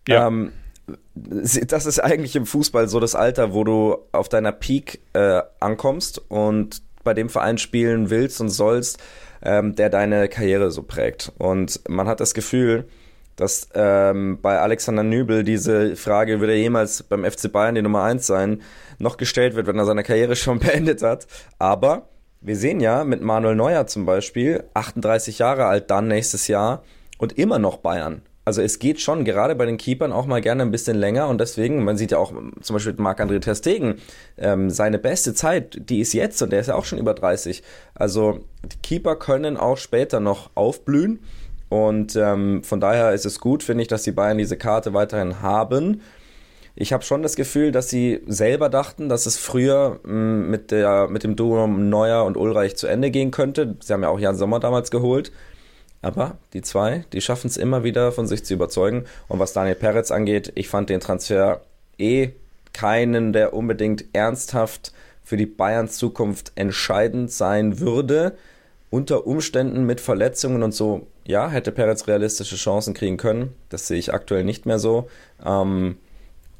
Ja. 0.09 0.26
Ähm, 0.26 0.52
das 1.14 1.87
ist 1.87 2.00
eigentlich 2.00 2.35
im 2.35 2.45
Fußball 2.45 2.88
so 2.88 2.99
das 2.99 3.14
Alter, 3.14 3.54
wo 3.54 3.62
du 3.62 3.99
auf 4.11 4.28
deiner 4.28 4.50
Peak 4.50 5.00
äh, 5.12 5.40
ankommst 5.61 6.21
und 6.28 6.83
bei 7.04 7.14
dem 7.14 7.28
Verein 7.28 7.59
spielen 7.59 8.11
willst 8.11 8.40
und 8.40 8.49
sollst, 8.49 8.99
ähm, 9.42 9.75
der 9.76 9.90
deine 9.90 10.28
Karriere 10.28 10.71
so 10.71 10.83
prägt. 10.83 11.33
Und 11.38 11.80
man 11.88 12.09
hat 12.09 12.21
das 12.21 12.35
Gefühl, 12.35 12.88
dass 13.37 13.69
ähm, 13.75 14.39
bei 14.41 14.59
Alexander 14.59 15.03
Nübel 15.03 15.45
diese 15.45 15.97
Frage, 15.97 16.41
wird 16.41 16.51
er 16.51 16.57
jemals 16.57 17.03
beim 17.03 17.25
FC 17.25 17.51
Bayern 17.51 17.75
die 17.75 17.83
Nummer 17.83 18.03
1 18.03 18.27
sein, 18.27 18.62
noch 18.99 19.17
gestellt 19.17 19.55
wird, 19.55 19.67
wenn 19.67 19.79
er 19.79 19.87
seine 19.87 20.03
Karriere 20.03 20.37
schon 20.37 20.59
beendet 20.59 21.03
hat. 21.03 21.27
Aber 21.59 22.09
wir 22.41 22.57
sehen 22.57 22.81
ja 22.81 23.05
mit 23.05 23.23
Manuel 23.23 23.55
Neuer 23.55 23.87
zum 23.87 24.05
Beispiel, 24.05 24.65
38 24.75 25.39
Jahre 25.39 25.67
alt 25.67 25.91
dann 25.91 26.09
nächstes 26.09 26.49
Jahr 26.49 26.83
und 27.19 27.39
immer 27.39 27.59
noch 27.59 27.79
Bayern. 27.79 28.23
Also 28.45 28.61
es 28.61 28.81
geht 28.81 29.01
schon 29.01 29.25
gerade 29.25 29.55
bei 29.55 29.67
den 29.67 29.77
Keepern 29.77 30.11
auch 30.11 30.27
mal 30.27 30.41
gerne 30.41 30.62
ein 30.62 30.73
bisschen 30.73 30.97
länger 30.97 31.29
und 31.29 31.41
deswegen, 31.41 31.85
man 31.85 31.97
sieht 31.97 32.11
ja 32.11 32.19
auch 32.19 32.33
zum 32.61 32.75
Beispiel 32.75 32.95
Marc-André 32.97 33.39
Ter 33.41 33.55
Stegen, 33.55 34.01
ähm, 34.37 34.69
seine 34.69 34.99
beste 34.99 35.33
Zeit, 35.33 35.89
die 35.89 36.01
ist 36.01 36.12
jetzt 36.12 36.43
und 36.43 36.51
der 36.51 36.59
ist 36.59 36.67
ja 36.67 36.75
auch 36.75 36.85
schon 36.85 36.99
über 36.99 37.15
30. 37.15 37.62
Also 37.95 38.41
die 38.65 38.79
Keeper 38.83 39.15
können 39.15 39.57
auch 39.57 39.77
später 39.77 40.19
noch 40.19 40.51
aufblühen 40.57 41.21
und 41.73 42.17
ähm, 42.17 42.62
von 42.62 42.81
daher 42.81 43.14
ist 43.14 43.25
es 43.25 43.41
gut, 43.41 43.62
finde 43.62 43.81
ich, 43.81 43.88
dass 43.88 44.02
die 44.02 44.12
Bayern 44.12 44.37
diese 44.37 44.59
Karte 44.59 44.93
weiterhin 44.93 45.41
haben. 45.41 46.02
Ich 46.75 46.93
habe 46.93 47.02
schon 47.02 47.23
das 47.23 47.35
Gefühl, 47.35 47.73
dass 47.73 47.88
sie 47.88 48.21
selber 48.26 48.69
dachten, 48.69 49.09
dass 49.09 49.25
es 49.25 49.38
früher 49.38 49.99
mm, 50.05 50.50
mit, 50.50 50.71
der, 50.71 51.09
mit 51.09 51.25
dem 51.25 51.35
Duo 51.35 51.67
Neuer 51.67 52.26
und 52.26 52.37
Ulreich 52.37 52.76
zu 52.76 52.88
Ende 52.88 53.11
gehen 53.11 53.31
könnte. 53.31 53.76
Sie 53.81 53.91
haben 53.91 54.02
ja 54.02 54.11
auch 54.11 54.21
Jan 54.21 54.37
Sommer 54.37 54.61
damals 54.61 54.91
geholt. 54.91 55.33
Aber 56.02 56.37
die 56.52 56.61
zwei, 56.61 57.07
die 57.14 57.23
schaffen 57.23 57.47
es 57.47 57.57
immer 57.57 57.85
wieder 57.85 58.12
von 58.12 58.26
sich 58.26 58.45
zu 58.45 58.52
überzeugen. 58.52 59.07
Und 59.29 59.38
was 59.38 59.55
Daniel 59.55 59.76
Peretz 59.76 60.11
angeht, 60.11 60.52
ich 60.55 60.69
fand 60.69 60.91
den 60.91 61.00
Transfer 61.00 61.62
eh 61.97 62.33
keinen, 62.75 63.33
der 63.33 63.55
unbedingt 63.55 64.05
ernsthaft 64.12 64.93
für 65.25 65.38
die 65.38 65.47
Bayerns 65.47 65.97
Zukunft 65.97 66.52
entscheidend 66.55 67.33
sein 67.33 67.81
würde. 67.81 68.37
Unter 68.91 69.26
Umständen 69.26 69.87
mit 69.87 70.02
Verletzungen 70.02 70.62
und 70.62 70.73
so 70.73 71.07
ja, 71.25 71.49
hätte 71.49 71.73
Perez 71.73 72.07
realistische 72.07 72.57
Chancen 72.57 72.95
kriegen 72.95 73.17
können. 73.17 73.55
Das 73.69 73.87
sehe 73.87 73.99
ich 73.99 74.12
aktuell 74.12 74.45
nicht 74.45 74.67
mehr 74.67 74.79
so. 74.79 75.09
Ähm, 75.45 75.97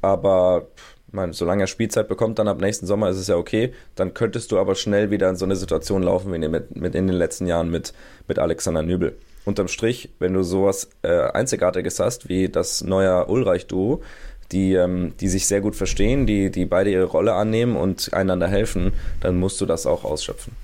aber 0.01 0.67
meine, 1.13 1.33
solange 1.33 1.63
er 1.63 1.67
Spielzeit 1.67 2.07
bekommt, 2.07 2.39
dann 2.39 2.47
ab 2.47 2.59
nächsten 2.59 2.87
Sommer 2.87 3.09
ist 3.09 3.17
es 3.17 3.27
ja 3.27 3.37
okay. 3.37 3.73
Dann 3.95 4.13
könntest 4.13 4.51
du 4.51 4.57
aber 4.57 4.75
schnell 4.75 5.11
wieder 5.11 5.29
in 5.29 5.35
so 5.35 5.45
eine 5.45 5.55
Situation 5.55 6.03
laufen, 6.03 6.33
wie 6.33 6.47
mit, 6.47 6.75
mit 6.75 6.95
in 6.95 7.07
den 7.07 7.15
letzten 7.15 7.47
Jahren 7.47 7.69
mit, 7.69 7.93
mit 8.27 8.39
Alexander 8.39 8.81
Nübel. 8.81 9.15
Unterm 9.45 9.67
Strich, 9.67 10.09
wenn 10.19 10.33
du 10.33 10.43
sowas 10.43 10.89
äh, 11.03 11.09
Einzigartiges 11.09 11.99
hast, 11.99 12.29
wie 12.29 12.49
das 12.49 12.83
neue 12.83 13.27
Ulreich-Duo, 13.27 14.01
die, 14.51 14.73
ähm, 14.73 15.13
die 15.19 15.27
sich 15.27 15.47
sehr 15.47 15.61
gut 15.61 15.75
verstehen, 15.75 16.25
die, 16.25 16.49
die 16.49 16.65
beide 16.65 16.91
ihre 16.91 17.05
Rolle 17.05 17.33
annehmen 17.33 17.75
und 17.75 18.13
einander 18.13 18.47
helfen, 18.47 18.93
dann 19.19 19.37
musst 19.37 19.59
du 19.61 19.65
das 19.65 19.85
auch 19.85 20.05
ausschöpfen. 20.05 20.55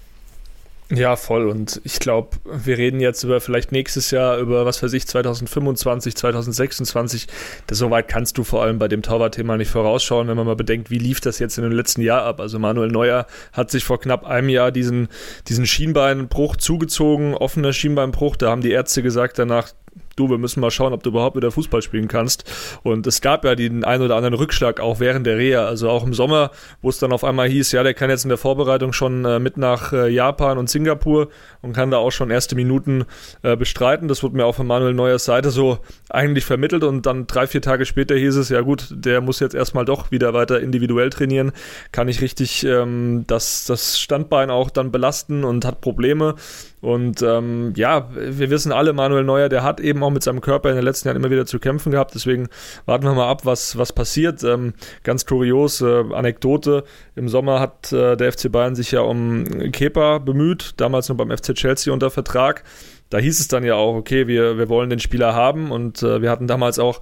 Ja, 0.91 1.15
voll. 1.15 1.47
Und 1.47 1.79
ich 1.83 1.99
glaube, 1.99 2.37
wir 2.45 2.79
reden 2.79 2.99
jetzt 2.99 3.23
über 3.23 3.41
vielleicht 3.41 3.71
nächstes 3.71 4.09
Jahr, 4.09 4.39
über 4.39 4.65
was 4.65 4.81
weiß 4.81 4.93
ich, 4.93 5.05
2025, 5.05 6.15
2026. 6.15 7.27
Das, 7.67 7.77
soweit 7.77 8.07
kannst 8.07 8.39
du 8.39 8.43
vor 8.43 8.63
allem 8.63 8.79
bei 8.79 8.87
dem 8.87 9.03
Torwartthema 9.03 9.55
nicht 9.55 9.69
vorausschauen, 9.69 10.27
wenn 10.27 10.35
man 10.35 10.47
mal 10.47 10.55
bedenkt, 10.55 10.89
wie 10.89 10.97
lief 10.97 11.21
das 11.21 11.37
jetzt 11.37 11.59
in 11.59 11.63
dem 11.63 11.73
letzten 11.73 12.01
Jahr 12.01 12.23
ab. 12.23 12.39
Also 12.39 12.57
Manuel 12.57 12.89
Neuer 12.89 13.27
hat 13.53 13.69
sich 13.69 13.83
vor 13.83 13.99
knapp 13.99 14.25
einem 14.25 14.49
Jahr 14.49 14.71
diesen, 14.71 15.09
diesen 15.47 15.67
Schienbeinbruch 15.67 16.55
zugezogen, 16.57 17.35
offener 17.35 17.71
Schienbeinbruch. 17.71 18.35
Da 18.35 18.49
haben 18.49 18.61
die 18.61 18.71
Ärzte 18.71 19.03
gesagt 19.03 19.37
danach, 19.37 19.69
du, 20.15 20.29
wir 20.29 20.37
müssen 20.37 20.59
mal 20.59 20.71
schauen, 20.71 20.93
ob 20.93 21.03
du 21.03 21.09
überhaupt 21.09 21.35
wieder 21.35 21.51
Fußball 21.51 21.81
spielen 21.81 22.07
kannst. 22.07 22.43
Und 22.83 23.07
es 23.07 23.21
gab 23.21 23.45
ja 23.45 23.55
den 23.55 23.83
einen 23.83 24.03
oder 24.03 24.15
anderen 24.15 24.35
Rückschlag 24.35 24.79
auch 24.79 24.99
während 24.99 25.25
der 25.25 25.37
Reha, 25.37 25.65
also 25.65 25.89
auch 25.89 26.05
im 26.05 26.13
Sommer, 26.13 26.51
wo 26.81 26.89
es 26.89 26.99
dann 26.99 27.11
auf 27.11 27.23
einmal 27.23 27.47
hieß, 27.47 27.71
ja, 27.71 27.83
der 27.83 27.93
kann 27.93 28.09
jetzt 28.09 28.25
in 28.25 28.29
der 28.29 28.37
Vorbereitung 28.37 28.93
schon 28.93 29.25
äh, 29.25 29.39
mit 29.39 29.57
nach 29.57 29.93
äh, 29.93 30.09
Japan 30.09 30.57
und 30.57 30.69
Singapur 30.69 31.29
und 31.61 31.73
kann 31.73 31.91
da 31.91 31.97
auch 31.97 32.11
schon 32.11 32.29
erste 32.29 32.55
Minuten 32.55 33.05
äh, 33.43 33.55
bestreiten. 33.55 34.07
Das 34.07 34.23
wurde 34.23 34.35
mir 34.35 34.45
auch 34.45 34.55
von 34.55 34.67
Manuel 34.67 34.93
Neuers 34.93 35.25
Seite 35.25 35.51
so 35.51 35.79
eigentlich 36.09 36.45
vermittelt 36.45 36.83
und 36.83 37.05
dann 37.05 37.27
drei, 37.27 37.47
vier 37.47 37.61
Tage 37.61 37.85
später 37.85 38.15
hieß 38.15 38.35
es, 38.35 38.49
ja 38.49 38.61
gut, 38.61 38.87
der 38.91 39.21
muss 39.21 39.39
jetzt 39.39 39.55
erstmal 39.55 39.85
doch 39.85 40.11
wieder 40.11 40.33
weiter 40.33 40.59
individuell 40.59 41.09
trainieren, 41.09 41.51
kann 41.91 42.07
nicht 42.07 42.21
richtig 42.21 42.63
ähm, 42.65 43.23
das, 43.27 43.65
das 43.65 43.99
Standbein 43.99 44.49
auch 44.49 44.69
dann 44.69 44.91
belasten 44.91 45.43
und 45.43 45.65
hat 45.65 45.81
Probleme. 45.81 46.35
Und 46.81 47.21
ähm, 47.21 47.73
ja, 47.75 48.09
wir 48.13 48.49
wissen 48.49 48.71
alle, 48.71 48.93
Manuel 48.93 49.23
Neuer, 49.23 49.49
der 49.49 49.63
hat 49.63 49.79
eben 49.79 50.01
auch 50.03 50.11
mit 50.11 50.23
seinem 50.23 50.41
Körper 50.41 50.69
in 50.69 50.75
den 50.75 50.85
letzten 50.85 51.07
Jahren 51.07 51.17
immer 51.17 51.29
wieder 51.29 51.45
zu 51.45 51.59
kämpfen 51.59 51.91
gehabt. 51.91 52.15
Deswegen 52.15 52.47
warten 52.85 53.03
wir 53.03 53.13
mal 53.13 53.29
ab, 53.29 53.45
was, 53.45 53.77
was 53.77 53.91
passiert. 53.91 54.43
Ähm, 54.43 54.73
ganz 55.03 55.25
kurios, 55.25 55.81
äh, 55.81 56.03
Anekdote. 56.13 56.85
Im 57.15 57.27
Sommer 57.27 57.59
hat 57.59 57.91
äh, 57.91 58.15
der 58.15 58.31
FC 58.31 58.51
Bayern 58.51 58.75
sich 58.75 58.91
ja 58.91 59.01
um 59.01 59.43
Kepa 59.71 60.19
bemüht, 60.19 60.73
damals 60.77 61.09
noch 61.09 61.17
beim 61.17 61.31
FC 61.31 61.53
Chelsea 61.53 61.91
unter 61.91 62.09
Vertrag 62.09 62.63
da 63.09 63.17
hieß 63.17 63.39
es 63.39 63.47
dann 63.47 63.63
ja 63.63 63.75
auch, 63.75 63.95
okay, 63.95 64.27
wir, 64.27 64.57
wir 64.57 64.69
wollen 64.69 64.89
den 64.89 64.99
Spieler 64.99 65.33
haben 65.33 65.71
und 65.71 66.03
äh, 66.03 66.21
wir 66.21 66.29
hatten 66.29 66.45
damals 66.45 66.77
auch 66.77 67.01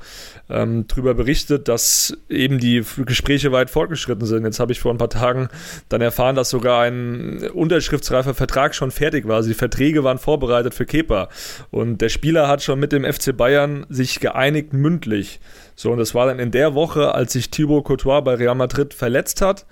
ähm, 0.50 0.86
darüber 0.88 1.14
berichtet, 1.14 1.68
dass 1.68 2.18
eben 2.30 2.60
die 2.60 2.84
Gespräche 3.06 3.52
weit 3.52 3.70
fortgeschritten 3.70 4.26
sind. 4.26 4.46
Jetzt 4.46 4.60
habe 4.60 4.72
ich 4.72 4.80
vor 4.80 4.94
ein 4.94 4.98
paar 4.98 5.10
Tagen 5.10 5.50
dann 5.90 6.02
erfahren, 6.02 6.36
dass 6.36 6.50
sogar 6.50 6.84
ein 6.84 7.50
unterschriftsreifer 7.50 8.34
Vertrag 8.34 8.74
schon 8.74 8.92
fertig 8.92 9.28
war. 9.28 9.38
Also 9.38 9.50
die 9.50 9.56
Verträge 9.56 10.04
waren 10.06 10.18
vorbereitet 10.18 10.74
für 10.74 10.86
Kepa 10.86 11.28
und 11.72 12.00
der 12.00 12.10
Spieler 12.10 12.48
hat 12.48 12.64
schon 12.64 12.80
mit 12.80 12.94
dem 12.94 13.04
FC 13.04 13.36
Bayern 13.36 13.86
sich 13.90 14.22
geeinigt 14.22 14.72
mündlich. 14.72 15.42
So, 15.76 15.92
und 15.92 15.98
das 15.98 16.16
war 16.16 16.26
dann 16.26 16.40
in 16.40 16.52
der 16.52 16.74
Woche, 16.74 17.14
als 17.14 17.34
sich 17.34 17.52
Thibaut 17.52 17.84
Courtois 17.84 18.22
bei 18.22 18.36
Real 18.36 18.56
Madrid 18.56 18.94
verletzt 18.94 19.42
hat 19.42 19.66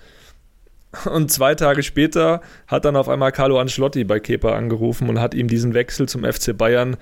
und 1.12 1.30
zwei 1.30 1.54
Tage 1.54 1.82
später 1.82 2.40
hat 2.66 2.84
dann 2.84 2.96
auf 2.96 3.08
einmal 3.08 3.32
Carlo 3.32 3.58
Ancelotti 3.60 4.04
bei 4.04 4.20
Kepa 4.20 4.54
angerufen 4.54 5.08
und 5.08 5.20
hat 5.20 5.34
ihm 5.34 5.48
diesen 5.48 5.74
Wechsel 5.74 6.08
zum 6.08 6.24
FC 6.24 6.56
Bayern 6.56 6.96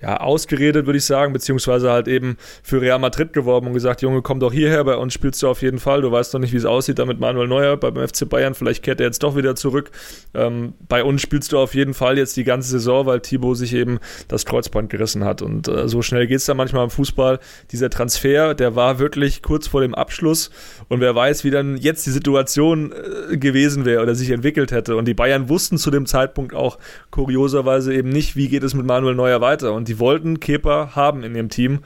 ja, 0.00 0.18
ausgeredet, 0.18 0.86
würde 0.86 0.98
ich 0.98 1.04
sagen, 1.04 1.32
beziehungsweise 1.32 1.90
halt 1.90 2.06
eben 2.06 2.36
für 2.62 2.80
Real 2.80 2.98
Madrid 2.98 3.32
geworben 3.32 3.66
und 3.66 3.72
gesagt, 3.72 4.00
Junge, 4.00 4.22
komm 4.22 4.38
doch 4.38 4.52
hierher, 4.52 4.84
bei 4.84 4.96
uns 4.96 5.12
spielst 5.12 5.42
du 5.42 5.48
auf 5.48 5.60
jeden 5.60 5.78
Fall. 5.78 6.02
Du 6.02 6.12
weißt 6.12 6.32
doch 6.32 6.38
nicht, 6.38 6.52
wie 6.52 6.56
es 6.56 6.64
aussieht 6.64 6.98
da 6.98 7.04
mit 7.04 7.18
Manuel 7.18 7.48
Neuer 7.48 7.76
beim 7.76 7.96
FC 7.96 8.28
Bayern. 8.28 8.54
Vielleicht 8.54 8.84
kehrt 8.84 9.00
er 9.00 9.06
jetzt 9.06 9.22
doch 9.24 9.34
wieder 9.34 9.56
zurück. 9.56 9.90
Ähm, 10.34 10.74
bei 10.88 11.02
uns 11.02 11.20
spielst 11.20 11.52
du 11.52 11.58
auf 11.58 11.74
jeden 11.74 11.94
Fall 11.94 12.16
jetzt 12.16 12.36
die 12.36 12.44
ganze 12.44 12.70
Saison, 12.70 13.06
weil 13.06 13.20
Thibaut 13.20 13.56
sich 13.56 13.74
eben 13.74 13.98
das 14.28 14.46
Kreuzband 14.46 14.88
gerissen 14.88 15.24
hat. 15.24 15.42
Und 15.42 15.66
äh, 15.66 15.88
so 15.88 16.00
schnell 16.00 16.28
geht 16.28 16.38
es 16.38 16.46
da 16.46 16.54
manchmal 16.54 16.84
im 16.84 16.90
Fußball. 16.90 17.40
Dieser 17.72 17.90
Transfer, 17.90 18.54
der 18.54 18.76
war 18.76 19.00
wirklich 19.00 19.42
kurz 19.42 19.66
vor 19.66 19.80
dem 19.80 19.96
Abschluss. 19.96 20.50
Und 20.88 21.00
wer 21.00 21.14
weiß, 21.14 21.42
wie 21.42 21.50
dann 21.50 21.76
jetzt 21.76 22.06
die 22.06 22.10
Situation 22.10 22.92
äh, 22.92 23.36
gewesen 23.36 23.84
wäre 23.84 24.02
oder 24.02 24.14
sich 24.14 24.30
entwickelt 24.30 24.70
hätte. 24.70 24.94
Und 24.94 25.06
die 25.08 25.14
Bayern 25.14 25.48
wussten 25.48 25.76
zu 25.76 25.90
dem 25.90 26.06
Zeitpunkt 26.06 26.54
auch 26.54 26.78
kurioserweise 27.10 27.92
eben 27.92 28.10
nicht, 28.10 28.36
wie 28.36 28.48
geht 28.48 28.62
es 28.62 28.74
mit 28.74 28.86
Manuel 28.86 29.16
Neuer 29.16 29.40
weiter. 29.40 29.72
Und 29.72 29.87
die 29.88 29.98
wollten 29.98 30.40
Kepa 30.40 30.94
haben 30.94 31.24
in 31.24 31.34
ihrem 31.34 31.48
Team. 31.48 31.80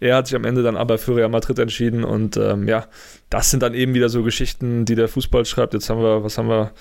Er 0.00 0.16
hat 0.16 0.26
sich 0.26 0.34
am 0.34 0.44
Ende 0.44 0.64
dann 0.64 0.76
aber 0.76 0.98
für 0.98 1.14
Real 1.14 1.28
Madrid 1.28 1.60
entschieden 1.60 2.02
und 2.02 2.36
ähm, 2.36 2.66
ja, 2.66 2.86
das 3.30 3.50
sind 3.50 3.62
dann 3.62 3.74
eben 3.74 3.94
wieder 3.94 4.08
so 4.08 4.24
Geschichten, 4.24 4.84
die 4.84 4.96
der 4.96 5.06
Fußball 5.06 5.44
schreibt. 5.44 5.74
Jetzt 5.74 5.88
haben 5.90 6.00
wir, 6.02 6.24
was 6.24 6.38
haben 6.38 6.48
wir, 6.48 6.72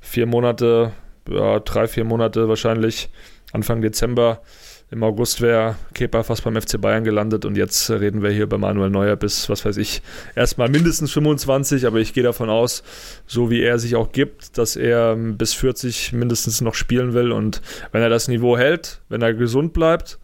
vier 0.00 0.26
Monate, 0.26 0.92
ja, 1.28 1.58
drei, 1.58 1.88
vier 1.88 2.04
Monate 2.04 2.48
wahrscheinlich, 2.48 3.10
Anfang 3.52 3.80
Dezember. 3.80 4.42
Im 4.90 5.02
August 5.02 5.42
wäre 5.42 5.76
Kepa 5.92 6.22
fast 6.22 6.44
beim 6.44 6.58
FC 6.58 6.80
Bayern 6.80 7.04
gelandet 7.04 7.44
und 7.44 7.58
jetzt 7.58 7.90
reden 7.90 8.22
wir 8.22 8.30
hier 8.30 8.48
bei 8.48 8.56
Manuel 8.56 8.88
Neuer 8.88 9.16
bis, 9.16 9.50
was 9.50 9.62
weiß 9.66 9.76
ich, 9.76 10.00
erstmal 10.34 10.70
mindestens 10.70 11.12
25, 11.12 11.86
aber 11.86 11.98
ich 11.98 12.14
gehe 12.14 12.22
davon 12.22 12.48
aus, 12.48 12.82
so 13.26 13.50
wie 13.50 13.60
er 13.60 13.78
sich 13.78 13.96
auch 13.96 14.12
gibt, 14.12 14.56
dass 14.56 14.76
er 14.76 15.14
bis 15.14 15.52
40 15.52 16.14
mindestens 16.14 16.62
noch 16.62 16.74
spielen 16.74 17.12
will 17.12 17.32
und 17.32 17.60
wenn 17.92 18.00
er 18.00 18.08
das 18.08 18.28
Niveau 18.28 18.56
hält, 18.56 19.02
wenn 19.10 19.20
er 19.20 19.34
gesund 19.34 19.74
bleibt, 19.74 20.18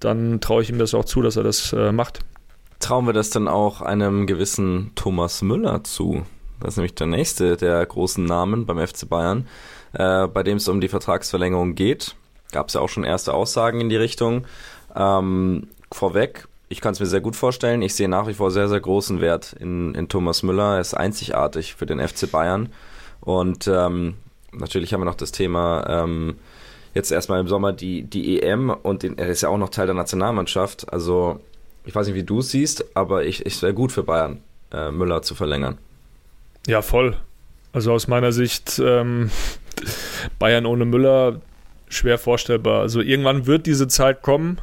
dann 0.00 0.40
traue 0.40 0.62
ich 0.62 0.70
ihm 0.70 0.78
das 0.78 0.94
auch 0.94 1.04
zu, 1.04 1.20
dass 1.20 1.36
er 1.36 1.42
das 1.42 1.74
äh, 1.74 1.92
macht. 1.92 2.20
Trauen 2.80 3.04
wir 3.04 3.12
das 3.12 3.28
dann 3.28 3.46
auch 3.46 3.82
einem 3.82 4.26
gewissen 4.26 4.92
Thomas 4.94 5.42
Müller 5.42 5.84
zu? 5.84 6.22
Das 6.60 6.70
ist 6.70 6.76
nämlich 6.78 6.94
der 6.94 7.08
nächste 7.08 7.58
der 7.58 7.84
großen 7.84 8.24
Namen 8.24 8.64
beim 8.64 8.78
FC 8.78 9.06
Bayern, 9.06 9.46
äh, 9.92 10.26
bei 10.28 10.42
dem 10.42 10.56
es 10.56 10.66
um 10.66 10.80
die 10.80 10.88
Vertragsverlängerung 10.88 11.74
geht 11.74 12.16
gab 12.52 12.68
es 12.68 12.74
ja 12.74 12.80
auch 12.80 12.88
schon 12.88 13.04
erste 13.04 13.34
Aussagen 13.34 13.80
in 13.80 13.88
die 13.88 13.96
Richtung. 13.96 14.46
Ähm, 14.94 15.68
vorweg, 15.92 16.48
ich 16.68 16.80
kann 16.80 16.92
es 16.92 17.00
mir 17.00 17.06
sehr 17.06 17.20
gut 17.20 17.36
vorstellen. 17.36 17.82
Ich 17.82 17.94
sehe 17.94 18.08
nach 18.08 18.26
wie 18.26 18.34
vor 18.34 18.50
sehr, 18.50 18.68
sehr 18.68 18.80
großen 18.80 19.20
Wert 19.20 19.54
in, 19.58 19.94
in 19.94 20.08
Thomas 20.08 20.42
Müller. 20.42 20.74
Er 20.74 20.80
ist 20.80 20.94
einzigartig 20.94 21.74
für 21.74 21.86
den 21.86 22.06
FC 22.06 22.30
Bayern. 22.30 22.70
Und 23.20 23.68
ähm, 23.68 24.14
natürlich 24.52 24.92
haben 24.92 25.00
wir 25.00 25.06
noch 25.06 25.14
das 25.14 25.32
Thema 25.32 25.86
ähm, 25.88 26.36
jetzt 26.94 27.10
erstmal 27.10 27.40
im 27.40 27.48
Sommer 27.48 27.72
die, 27.72 28.02
die 28.02 28.42
EM 28.42 28.70
und 28.70 29.02
den, 29.02 29.18
er 29.18 29.28
ist 29.28 29.42
ja 29.42 29.48
auch 29.48 29.58
noch 29.58 29.70
Teil 29.70 29.86
der 29.86 29.94
Nationalmannschaft. 29.94 30.92
Also 30.92 31.40
ich 31.84 31.94
weiß 31.94 32.06
nicht, 32.06 32.16
wie 32.16 32.22
du 32.22 32.40
es 32.40 32.50
siehst, 32.50 32.84
aber 32.94 33.24
ich, 33.24 33.46
ich 33.46 33.60
wäre 33.62 33.74
gut 33.74 33.92
für 33.92 34.02
Bayern, 34.02 34.42
äh, 34.72 34.90
Müller 34.90 35.22
zu 35.22 35.34
verlängern. 35.34 35.78
Ja, 36.66 36.82
voll. 36.82 37.16
Also 37.72 37.92
aus 37.92 38.08
meiner 38.08 38.32
Sicht, 38.32 38.80
ähm, 38.84 39.30
Bayern 40.38 40.66
ohne 40.66 40.84
Müller, 40.84 41.40
schwer 41.88 42.18
vorstellbar. 42.18 42.80
Also 42.80 43.00
irgendwann 43.00 43.46
wird 43.46 43.66
diese 43.66 43.88
Zeit 43.88 44.22
kommen, 44.22 44.58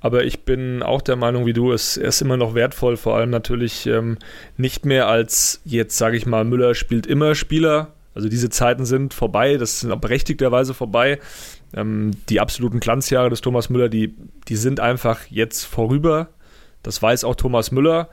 aber 0.00 0.24
ich 0.24 0.44
bin 0.44 0.82
auch 0.82 1.00
der 1.00 1.16
Meinung 1.16 1.46
wie 1.46 1.54
du, 1.54 1.72
es, 1.72 1.96
er 1.96 2.08
ist 2.08 2.20
immer 2.20 2.36
noch 2.36 2.54
wertvoll, 2.54 2.96
vor 2.96 3.16
allem 3.16 3.30
natürlich 3.30 3.86
ähm, 3.86 4.18
nicht 4.56 4.84
mehr 4.84 5.08
als 5.08 5.62
jetzt, 5.64 5.96
sage 5.96 6.16
ich 6.16 6.26
mal, 6.26 6.44
Müller 6.44 6.74
spielt 6.74 7.06
immer 7.06 7.34
Spieler. 7.34 7.92
Also 8.14 8.28
diese 8.28 8.50
Zeiten 8.50 8.84
sind 8.84 9.14
vorbei, 9.14 9.56
das 9.56 9.80
sind 9.80 10.00
berechtigterweise 10.00 10.74
vorbei. 10.74 11.18
Ähm, 11.74 12.12
die 12.28 12.40
absoluten 12.40 12.80
Glanzjahre 12.80 13.30
des 13.30 13.40
Thomas 13.40 13.70
Müller, 13.70 13.88
die, 13.88 14.14
die 14.46 14.56
sind 14.56 14.78
einfach 14.78 15.20
jetzt 15.30 15.64
vorüber. 15.64 16.28
Das 16.82 17.02
weiß 17.02 17.24
auch 17.24 17.34
Thomas 17.34 17.72
Müller. 17.72 18.10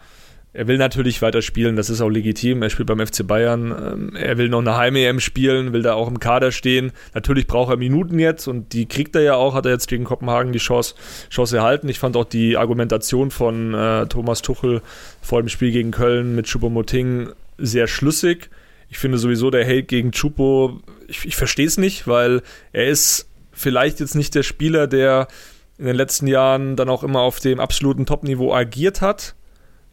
Er 0.53 0.67
will 0.67 0.77
natürlich 0.77 1.21
weiter 1.21 1.41
spielen, 1.41 1.77
das 1.77 1.89
ist 1.89 2.01
auch 2.01 2.09
legitim. 2.09 2.61
Er 2.61 2.69
spielt 2.69 2.87
beim 2.87 3.05
FC 3.05 3.25
Bayern. 3.25 3.71
Ähm, 3.71 4.15
er 4.17 4.37
will 4.37 4.49
noch 4.49 4.59
eine 4.59 4.75
Heim-EM 4.75 5.21
spielen, 5.21 5.71
will 5.71 5.81
da 5.81 5.93
auch 5.93 6.09
im 6.09 6.19
Kader 6.19 6.51
stehen. 6.51 6.91
Natürlich 7.13 7.47
braucht 7.47 7.71
er 7.71 7.77
Minuten 7.77 8.19
jetzt 8.19 8.47
und 8.47 8.73
die 8.73 8.85
kriegt 8.85 9.15
er 9.15 9.21
ja 9.21 9.35
auch. 9.35 9.53
Hat 9.53 9.65
er 9.65 9.71
jetzt 9.71 9.87
gegen 9.87 10.03
Kopenhagen 10.03 10.51
die 10.51 10.59
Chance, 10.59 10.95
Chance 11.29 11.55
erhalten. 11.55 11.87
Ich 11.87 11.99
fand 11.99 12.17
auch 12.17 12.25
die 12.25 12.57
Argumentation 12.57 13.31
von 13.31 13.73
äh, 13.73 14.07
Thomas 14.07 14.41
Tuchel 14.41 14.81
vor 15.21 15.41
dem 15.41 15.47
Spiel 15.47 15.71
gegen 15.71 15.91
Köln 15.91 16.35
mit 16.35 16.47
Choupo-Moting 16.47 17.29
sehr 17.57 17.87
schlüssig. 17.87 18.49
Ich 18.89 18.97
finde 18.97 19.19
sowieso 19.19 19.51
der 19.51 19.63
Hate 19.65 19.83
gegen 19.83 20.11
Chupo, 20.11 20.81
ich, 21.07 21.25
ich 21.25 21.37
verstehe 21.37 21.67
es 21.67 21.77
nicht, 21.77 22.07
weil 22.07 22.41
er 22.73 22.87
ist 22.87 23.29
vielleicht 23.53 24.01
jetzt 24.01 24.15
nicht 24.15 24.35
der 24.35 24.43
Spieler, 24.43 24.87
der 24.87 25.29
in 25.77 25.85
den 25.85 25.95
letzten 25.95 26.27
Jahren 26.27 26.75
dann 26.75 26.89
auch 26.89 27.03
immer 27.03 27.21
auf 27.21 27.39
dem 27.39 27.61
absoluten 27.61 28.05
Top-Niveau 28.05 28.53
agiert 28.53 28.99
hat 28.99 29.35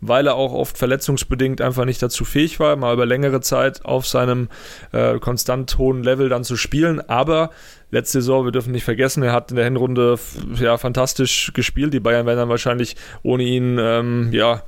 weil 0.01 0.27
er 0.27 0.35
auch 0.35 0.53
oft 0.53 0.79
verletzungsbedingt 0.79 1.61
einfach 1.61 1.85
nicht 1.85 2.03
dazu 2.03 2.25
fähig 2.25 2.61
war, 2.61 2.77
mal 2.77 2.95
über 2.95 3.07
längere 3.07 3.41
Zeit 3.41 3.85
auf 3.85 4.07
seinem 4.07 4.49
äh, 4.93 5.19
konstant 5.19 5.77
hohen 5.79 6.03
Level 6.03 6.29
dann 6.29 6.45
zu 6.45 6.57
spielen. 6.57 7.01
Aber 7.09 7.51
letzte 7.91 8.21
Saison, 8.21 8.45
wir 8.45 8.53
dürfen 8.53 8.73
nicht 8.73 8.85
vergessen, 8.85 9.23
er 9.23 9.33
hat 9.33 9.51
in 9.51 9.57
der 9.57 9.65
Hinrunde 9.65 10.19
ja 10.61 10.79
fantastisch 10.79 11.53
gespielt. 11.55 11.95
Die 11.95 12.01
Bayern 12.01 12.27
werden 12.27 12.39
dann 12.39 12.49
wahrscheinlich 12.49 12.97
ohne 13.23 13.43
ihn 13.43 13.79
ähm, 13.81 14.31
ja 14.33 14.63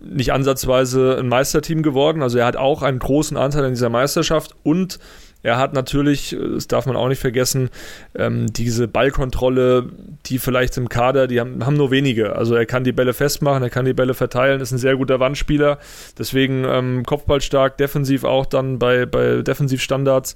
nicht 0.00 0.32
ansatzweise 0.32 1.16
ein 1.18 1.28
Meisterteam 1.28 1.82
geworden. 1.82 2.22
Also 2.22 2.38
er 2.38 2.46
hat 2.46 2.56
auch 2.56 2.82
einen 2.82 2.98
großen 2.98 3.36
Anteil 3.36 3.64
an 3.64 3.72
dieser 3.72 3.88
Meisterschaft 3.88 4.54
und 4.62 4.98
er 5.44 5.58
hat 5.58 5.74
natürlich, 5.74 6.34
das 6.54 6.68
darf 6.68 6.86
man 6.86 6.96
auch 6.96 7.08
nicht 7.08 7.20
vergessen, 7.20 7.68
ähm, 8.14 8.46
diese 8.46 8.88
Ballkontrolle, 8.88 9.90
die 10.24 10.38
vielleicht 10.38 10.78
im 10.78 10.88
Kader, 10.88 11.26
die 11.26 11.38
haben, 11.38 11.64
haben, 11.66 11.76
nur 11.76 11.90
wenige. 11.90 12.34
Also 12.34 12.54
er 12.54 12.64
kann 12.64 12.82
die 12.82 12.92
Bälle 12.92 13.12
festmachen, 13.12 13.62
er 13.62 13.68
kann 13.68 13.84
die 13.84 13.92
Bälle 13.92 14.14
verteilen, 14.14 14.62
ist 14.62 14.72
ein 14.72 14.78
sehr 14.78 14.96
guter 14.96 15.20
Wandspieler. 15.20 15.78
Deswegen 16.18 16.64
ähm, 16.64 17.04
Kopfballstark, 17.04 17.76
defensiv 17.76 18.24
auch 18.24 18.46
dann 18.46 18.78
bei, 18.78 19.04
bei 19.04 19.42
Defensivstandards 19.42 20.34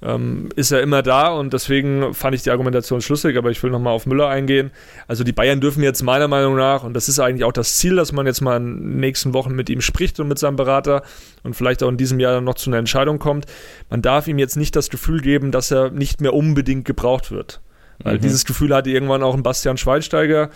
ähm, 0.00 0.48
ist 0.54 0.70
er 0.70 0.80
immer 0.80 1.02
da 1.02 1.28
und 1.28 1.52
deswegen 1.52 2.14
fand 2.14 2.34
ich 2.34 2.42
die 2.42 2.50
Argumentation 2.50 3.00
schlüssig, 3.00 3.36
aber 3.36 3.50
ich 3.50 3.62
will 3.62 3.70
nochmal 3.70 3.92
auf 3.92 4.06
Müller 4.06 4.28
eingehen. 4.28 4.70
Also 5.08 5.24
die 5.24 5.32
Bayern 5.32 5.60
dürfen 5.60 5.82
jetzt 5.82 6.02
meiner 6.02 6.28
Meinung 6.28 6.56
nach, 6.56 6.84
und 6.84 6.94
das 6.94 7.08
ist 7.08 7.18
eigentlich 7.18 7.44
auch 7.44 7.52
das 7.52 7.76
Ziel, 7.76 7.96
dass 7.96 8.12
man 8.12 8.26
jetzt 8.26 8.40
mal 8.40 8.58
in 8.58 8.76
den 8.76 9.00
nächsten 9.00 9.34
Wochen 9.34 9.54
mit 9.54 9.68
ihm 9.70 9.80
spricht 9.80 10.20
und 10.20 10.28
mit 10.28 10.38
seinem 10.38 10.56
Berater 10.56 11.02
und 11.42 11.54
vielleicht 11.54 11.82
auch 11.82 11.88
in 11.88 11.96
diesem 11.96 12.20
Jahr 12.20 12.40
noch 12.40 12.54
zu 12.54 12.70
einer 12.70 12.78
Entscheidung 12.78 13.18
kommt, 13.18 13.46
man 13.90 14.02
darf 14.02 14.28
ihm 14.28 14.38
jetzt 14.38 14.56
nicht 14.56 14.76
das 14.76 14.88
Gefühl 14.88 15.20
geben, 15.20 15.50
dass 15.50 15.70
er 15.70 15.90
nicht 15.90 16.20
mehr 16.20 16.34
unbedingt 16.34 16.84
gebraucht 16.84 17.30
wird. 17.32 17.60
Weil 18.00 18.16
mhm. 18.16 18.20
dieses 18.20 18.44
Gefühl 18.44 18.74
hatte 18.74 18.90
irgendwann 18.90 19.24
auch 19.24 19.34
ein 19.34 19.42
Bastian 19.42 19.76
Schweinsteiger, 19.76 20.50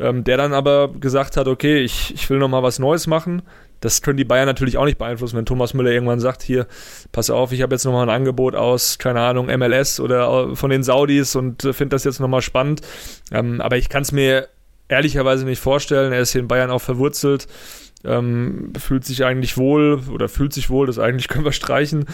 ähm, 0.00 0.24
der 0.24 0.36
dann 0.36 0.52
aber 0.52 0.92
gesagt 0.92 1.36
hat, 1.36 1.46
okay, 1.46 1.78
ich, 1.78 2.12
ich 2.14 2.28
will 2.30 2.38
nochmal 2.38 2.62
was 2.62 2.78
Neues 2.78 3.06
machen. 3.06 3.42
Das 3.80 4.02
können 4.02 4.16
die 4.16 4.24
Bayern 4.24 4.46
natürlich 4.46 4.76
auch 4.76 4.84
nicht 4.84 4.98
beeinflussen, 4.98 5.36
wenn 5.36 5.46
Thomas 5.46 5.74
Müller 5.74 5.90
irgendwann 5.90 6.20
sagt, 6.20 6.42
hier, 6.42 6.66
pass 7.12 7.30
auf, 7.30 7.52
ich 7.52 7.62
habe 7.62 7.74
jetzt 7.74 7.84
nochmal 7.84 8.08
ein 8.08 8.14
Angebot 8.14 8.54
aus, 8.54 8.98
keine 8.98 9.20
Ahnung, 9.20 9.46
MLS 9.46 10.00
oder 10.00 10.56
von 10.56 10.70
den 10.70 10.82
Saudis 10.82 11.36
und 11.36 11.64
äh, 11.64 11.72
finde 11.72 11.94
das 11.94 12.04
jetzt 12.04 12.20
nochmal 12.20 12.42
spannend. 12.42 12.80
Ähm, 13.30 13.60
aber 13.60 13.76
ich 13.76 13.88
kann 13.88 14.02
es 14.02 14.12
mir 14.12 14.48
ehrlicherweise 14.88 15.44
nicht 15.44 15.60
vorstellen. 15.60 16.12
Er 16.12 16.20
ist 16.20 16.32
hier 16.32 16.40
in 16.40 16.48
Bayern 16.48 16.70
auch 16.70 16.80
verwurzelt. 16.80 17.46
Ähm, 18.04 18.72
fühlt 18.78 19.04
sich 19.04 19.24
eigentlich 19.24 19.56
wohl 19.56 20.00
oder 20.12 20.28
fühlt 20.28 20.52
sich 20.52 20.70
wohl, 20.70 20.86
das 20.86 20.98
eigentlich 20.98 21.28
können 21.28 21.44
wir 21.44 21.52
streichen. 21.52 22.06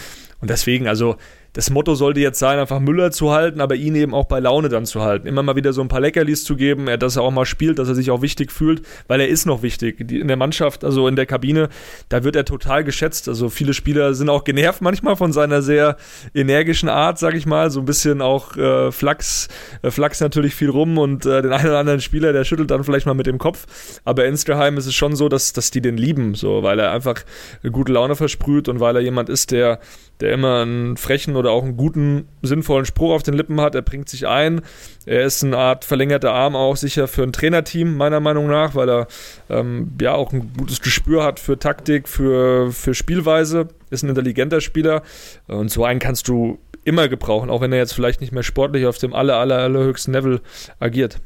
Und 0.44 0.50
deswegen, 0.50 0.88
also 0.88 1.16
das 1.54 1.70
Motto 1.70 1.94
sollte 1.94 2.20
jetzt 2.20 2.38
sein, 2.38 2.58
einfach 2.58 2.80
Müller 2.80 3.12
zu 3.12 3.30
halten, 3.30 3.60
aber 3.60 3.76
ihn 3.76 3.94
eben 3.94 4.12
auch 4.12 4.26
bei 4.26 4.40
Laune 4.40 4.68
dann 4.68 4.86
zu 4.86 5.02
halten. 5.02 5.28
Immer 5.28 5.42
mal 5.44 5.54
wieder 5.54 5.72
so 5.72 5.80
ein 5.80 5.88
paar 5.88 6.00
Leckerlis 6.00 6.42
zu 6.44 6.56
geben, 6.56 6.86
dass 6.98 7.16
er 7.16 7.22
auch 7.22 7.30
mal 7.30 7.46
spielt, 7.46 7.78
dass 7.78 7.88
er 7.88 7.94
sich 7.94 8.10
auch 8.10 8.22
wichtig 8.22 8.50
fühlt, 8.50 8.82
weil 9.06 9.20
er 9.20 9.28
ist 9.28 9.46
noch 9.46 9.62
wichtig. 9.62 10.00
In 10.10 10.28
der 10.28 10.36
Mannschaft, 10.36 10.84
also 10.84 11.06
in 11.06 11.14
der 11.14 11.26
Kabine, 11.26 11.68
da 12.08 12.24
wird 12.24 12.34
er 12.34 12.44
total 12.44 12.82
geschätzt. 12.82 13.28
Also 13.28 13.48
viele 13.48 13.72
Spieler 13.72 14.14
sind 14.14 14.28
auch 14.28 14.42
genervt 14.42 14.82
manchmal 14.82 15.14
von 15.16 15.32
seiner 15.32 15.62
sehr 15.62 15.96
energischen 16.34 16.88
Art, 16.88 17.18
sag 17.20 17.34
ich 17.34 17.46
mal. 17.46 17.70
So 17.70 17.80
ein 17.80 17.86
bisschen 17.86 18.20
auch 18.20 18.56
äh, 18.56 18.90
Flachs, 18.90 19.48
äh, 19.82 19.92
Flachs 19.92 20.20
natürlich 20.20 20.56
viel 20.56 20.70
rum 20.70 20.98
und 20.98 21.24
äh, 21.24 21.40
den 21.40 21.52
einen 21.52 21.68
oder 21.68 21.78
anderen 21.78 22.00
Spieler, 22.00 22.32
der 22.32 22.44
schüttelt 22.44 22.72
dann 22.72 22.82
vielleicht 22.82 23.06
mal 23.06 23.14
mit 23.14 23.26
dem 23.26 23.38
Kopf. 23.38 23.66
Aber 24.04 24.26
insgeheim 24.26 24.76
ist 24.76 24.86
es 24.86 24.94
schon 24.94 25.14
so, 25.14 25.28
dass, 25.28 25.52
dass 25.52 25.70
die 25.70 25.80
den 25.80 25.96
lieben, 25.96 26.34
so, 26.34 26.64
weil 26.64 26.80
er 26.80 26.90
einfach 26.90 27.22
gute 27.70 27.92
Laune 27.92 28.16
versprüht 28.16 28.68
und 28.68 28.80
weil 28.80 28.96
er 28.96 29.02
jemand 29.02 29.28
ist, 29.28 29.52
der, 29.52 29.78
der 30.20 30.32
immer 30.32 30.62
einen 30.62 30.96
frechen 30.96 31.36
oder 31.36 31.50
auch 31.50 31.64
einen 31.64 31.76
guten, 31.76 32.28
sinnvollen 32.42 32.86
Spruch 32.86 33.12
auf 33.12 33.22
den 33.22 33.34
Lippen 33.34 33.60
hat. 33.60 33.74
Er 33.74 33.82
bringt 33.82 34.08
sich 34.08 34.26
ein. 34.26 34.62
Er 35.06 35.24
ist 35.24 35.42
eine 35.42 35.56
Art 35.56 35.84
verlängerter 35.84 36.32
Arm 36.32 36.54
auch 36.56 36.76
sicher 36.76 37.08
für 37.08 37.22
ein 37.22 37.32
Trainerteam, 37.32 37.96
meiner 37.96 38.20
Meinung 38.20 38.46
nach, 38.46 38.74
weil 38.74 38.88
er 38.88 39.08
ähm, 39.50 39.92
ja 40.00 40.14
auch 40.14 40.32
ein 40.32 40.52
gutes 40.56 40.80
Gespür 40.80 41.24
hat 41.24 41.40
für 41.40 41.58
Taktik, 41.58 42.08
für, 42.08 42.70
für 42.70 42.94
Spielweise. 42.94 43.68
Ist 43.90 44.02
ein 44.02 44.08
intelligenter 44.08 44.60
Spieler. 44.60 45.02
Und 45.46 45.70
so 45.70 45.84
einen 45.84 46.00
kannst 46.00 46.28
du 46.28 46.58
immer 46.84 47.08
gebrauchen, 47.08 47.50
auch 47.50 47.60
wenn 47.60 47.72
er 47.72 47.78
jetzt 47.78 47.94
vielleicht 47.94 48.20
nicht 48.20 48.32
mehr 48.32 48.42
sportlich 48.42 48.86
auf 48.86 48.98
dem 48.98 49.14
aller, 49.14 49.36
aller, 49.36 49.58
allerhöchsten 49.58 50.12
Level 50.12 50.40
agiert. 50.78 51.20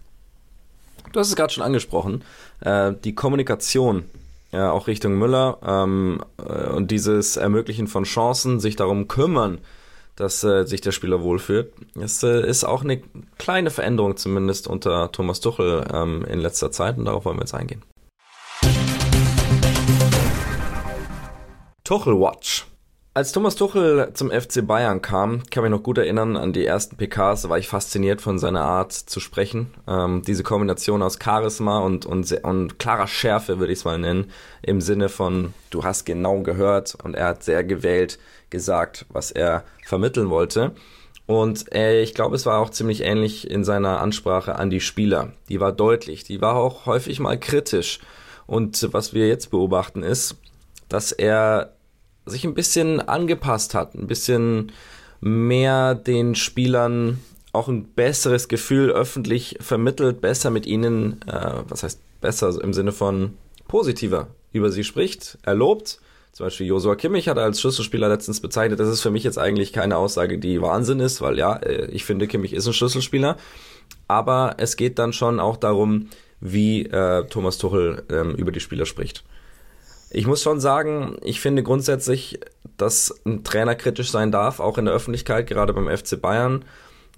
Du 1.12 1.20
hast 1.20 1.28
es 1.28 1.36
gerade 1.36 1.52
schon 1.52 1.64
angesprochen. 1.64 2.22
Äh, 2.60 2.92
die 3.04 3.14
Kommunikation 3.14 4.04
ja, 4.50 4.70
auch 4.70 4.86
Richtung 4.86 5.18
Müller 5.18 5.58
ähm, 5.66 6.20
äh, 6.38 6.68
und 6.68 6.90
dieses 6.90 7.36
Ermöglichen 7.36 7.86
von 7.86 8.04
Chancen, 8.04 8.60
sich 8.60 8.76
darum 8.76 9.08
kümmern, 9.08 9.58
dass 10.16 10.42
äh, 10.42 10.64
sich 10.64 10.80
der 10.80 10.92
Spieler 10.92 11.22
wohlfühlt. 11.22 11.72
Das 11.94 12.22
äh, 12.22 12.46
ist 12.46 12.64
auch 12.64 12.82
eine 12.82 13.00
kleine 13.38 13.70
Veränderung 13.70 14.16
zumindest 14.16 14.66
unter 14.66 15.12
Thomas 15.12 15.40
Tuchel 15.40 15.84
ähm, 15.92 16.24
in 16.24 16.40
letzter 16.40 16.70
Zeit 16.72 16.98
und 16.98 17.04
darauf 17.04 17.24
wollen 17.24 17.36
wir 17.36 17.42
jetzt 17.42 17.54
eingehen. 17.54 17.82
Tuchel 21.84 22.18
Watch. 22.20 22.57
Als 23.18 23.32
Thomas 23.32 23.56
Tuchel 23.56 24.12
zum 24.14 24.30
FC 24.30 24.64
Bayern 24.64 25.02
kam, 25.02 25.42
kann 25.50 25.64
mich 25.64 25.72
noch 25.72 25.82
gut 25.82 25.98
erinnern 25.98 26.36
an 26.36 26.52
die 26.52 26.64
ersten 26.64 26.96
PKs, 26.96 27.42
da 27.42 27.48
war 27.48 27.58
ich 27.58 27.66
fasziniert 27.66 28.20
von 28.20 28.38
seiner 28.38 28.60
Art 28.60 28.92
zu 28.92 29.18
sprechen. 29.18 29.74
Ähm, 29.88 30.22
diese 30.24 30.44
Kombination 30.44 31.02
aus 31.02 31.18
Charisma 31.20 31.80
und, 31.80 32.06
und, 32.06 32.30
und 32.44 32.78
klarer 32.78 33.08
Schärfe, 33.08 33.58
würde 33.58 33.72
ich 33.72 33.80
es 33.80 33.84
mal 33.84 33.98
nennen, 33.98 34.30
im 34.62 34.80
Sinne 34.80 35.08
von, 35.08 35.52
du 35.70 35.82
hast 35.82 36.04
genau 36.04 36.42
gehört 36.42 36.96
und 37.02 37.16
er 37.16 37.26
hat 37.26 37.42
sehr 37.42 37.64
gewählt 37.64 38.20
gesagt, 38.50 39.04
was 39.08 39.32
er 39.32 39.64
vermitteln 39.84 40.30
wollte. 40.30 40.76
Und 41.26 41.74
äh, 41.74 42.00
ich 42.02 42.14
glaube, 42.14 42.36
es 42.36 42.46
war 42.46 42.60
auch 42.60 42.70
ziemlich 42.70 43.02
ähnlich 43.02 43.50
in 43.50 43.64
seiner 43.64 43.98
Ansprache 43.98 44.54
an 44.54 44.70
die 44.70 44.80
Spieler. 44.80 45.32
Die 45.48 45.58
war 45.58 45.72
deutlich, 45.72 46.22
die 46.22 46.40
war 46.40 46.54
auch 46.54 46.86
häufig 46.86 47.18
mal 47.18 47.36
kritisch. 47.36 47.98
Und 48.46 48.92
was 48.92 49.12
wir 49.12 49.26
jetzt 49.26 49.50
beobachten 49.50 50.04
ist, 50.04 50.36
dass 50.88 51.10
er 51.10 51.72
sich 52.28 52.44
ein 52.44 52.54
bisschen 52.54 53.00
angepasst 53.00 53.74
hat, 53.74 53.94
ein 53.94 54.06
bisschen 54.06 54.72
mehr 55.20 55.94
den 55.94 56.34
Spielern 56.34 57.18
auch 57.52 57.68
ein 57.68 57.84
besseres 57.84 58.48
Gefühl 58.48 58.90
öffentlich 58.90 59.56
vermittelt, 59.60 60.20
besser 60.20 60.50
mit 60.50 60.66
ihnen, 60.66 61.20
äh, 61.26 61.62
was 61.68 61.82
heißt 61.82 62.00
besser 62.20 62.62
im 62.62 62.72
Sinne 62.72 62.92
von 62.92 63.34
positiver 63.66 64.28
über 64.52 64.70
sie 64.70 64.84
spricht, 64.84 65.38
erlobt. 65.42 66.00
Zum 66.32 66.46
Beispiel 66.46 66.66
Josua 66.66 66.94
Kimmich 66.94 67.28
hat 67.28 67.36
er 67.36 67.44
als 67.44 67.60
Schlüsselspieler 67.60 68.08
letztens 68.08 68.40
bezeichnet. 68.40 68.78
Das 68.78 68.88
ist 68.88 69.00
für 69.00 69.10
mich 69.10 69.24
jetzt 69.24 69.38
eigentlich 69.38 69.72
keine 69.72 69.96
Aussage, 69.96 70.38
die 70.38 70.62
Wahnsinn 70.62 71.00
ist, 71.00 71.20
weil 71.20 71.38
ja, 71.38 71.56
äh, 71.56 71.86
ich 71.86 72.04
finde, 72.04 72.28
Kimmich 72.28 72.52
ist 72.52 72.66
ein 72.66 72.72
Schlüsselspieler. 72.72 73.36
Aber 74.06 74.54
es 74.58 74.76
geht 74.76 74.98
dann 74.98 75.12
schon 75.12 75.40
auch 75.40 75.56
darum, 75.56 76.08
wie 76.40 76.84
äh, 76.86 77.24
Thomas 77.24 77.58
Tuchel 77.58 78.04
ähm, 78.10 78.34
über 78.34 78.52
die 78.52 78.60
Spieler 78.60 78.86
spricht. 78.86 79.24
Ich 80.10 80.26
muss 80.26 80.42
schon 80.42 80.60
sagen, 80.60 81.18
ich 81.22 81.40
finde 81.40 81.62
grundsätzlich, 81.62 82.40
dass 82.76 83.14
ein 83.26 83.44
Trainer 83.44 83.74
kritisch 83.74 84.10
sein 84.10 84.32
darf, 84.32 84.60
auch 84.60 84.78
in 84.78 84.86
der 84.86 84.94
Öffentlichkeit, 84.94 85.46
gerade 85.46 85.74
beim 85.74 85.88
FC 85.88 86.20
Bayern. 86.20 86.64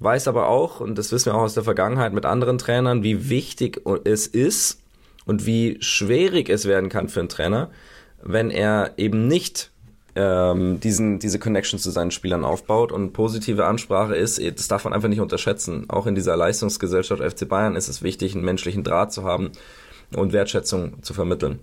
Weiß 0.00 0.28
aber 0.28 0.48
auch, 0.48 0.80
und 0.80 0.96
das 0.96 1.12
wissen 1.12 1.26
wir 1.26 1.34
auch 1.36 1.42
aus 1.42 1.54
der 1.54 1.62
Vergangenheit 1.62 2.12
mit 2.12 2.24
anderen 2.24 2.58
Trainern, 2.58 3.02
wie 3.02 3.28
wichtig 3.28 3.82
es 4.04 4.26
ist 4.26 4.80
und 5.26 5.46
wie 5.46 5.76
schwierig 5.80 6.48
es 6.48 6.64
werden 6.64 6.88
kann 6.88 7.08
für 7.08 7.20
einen 7.20 7.28
Trainer, 7.28 7.70
wenn 8.22 8.50
er 8.50 8.94
eben 8.96 9.28
nicht 9.28 9.70
ähm, 10.16 10.80
diesen, 10.80 11.18
diese 11.18 11.38
Connection 11.38 11.78
zu 11.78 11.90
seinen 11.90 12.10
Spielern 12.10 12.44
aufbaut 12.44 12.92
und 12.92 13.12
positive 13.12 13.66
Ansprache 13.66 14.16
ist, 14.16 14.40
das 14.40 14.68
darf 14.68 14.84
man 14.84 14.94
einfach 14.94 15.08
nicht 15.08 15.20
unterschätzen. 15.20 15.84
Auch 15.88 16.06
in 16.06 16.14
dieser 16.14 16.36
Leistungsgesellschaft 16.36 17.22
FC 17.22 17.48
Bayern 17.48 17.76
ist 17.76 17.88
es 17.88 18.02
wichtig, 18.02 18.34
einen 18.34 18.44
menschlichen 18.44 18.82
Draht 18.82 19.12
zu 19.12 19.24
haben 19.24 19.52
und 20.16 20.32
Wertschätzung 20.32 21.02
zu 21.02 21.14
vermitteln. 21.14 21.60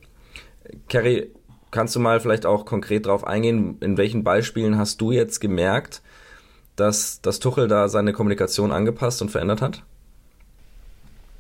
Kerry, 0.89 1.31
kannst 1.71 1.95
du 1.95 1.99
mal 1.99 2.19
vielleicht 2.19 2.45
auch 2.45 2.65
konkret 2.65 3.05
darauf 3.05 3.25
eingehen, 3.25 3.77
in 3.81 3.97
welchen 3.97 4.23
Beispielen 4.23 4.77
hast 4.77 5.01
du 5.01 5.11
jetzt 5.11 5.39
gemerkt, 5.39 6.01
dass, 6.75 7.21
dass 7.21 7.39
Tuchel 7.39 7.67
da 7.67 7.89
seine 7.89 8.13
Kommunikation 8.13 8.71
angepasst 8.71 9.21
und 9.21 9.29
verändert 9.29 9.61
hat? 9.61 9.83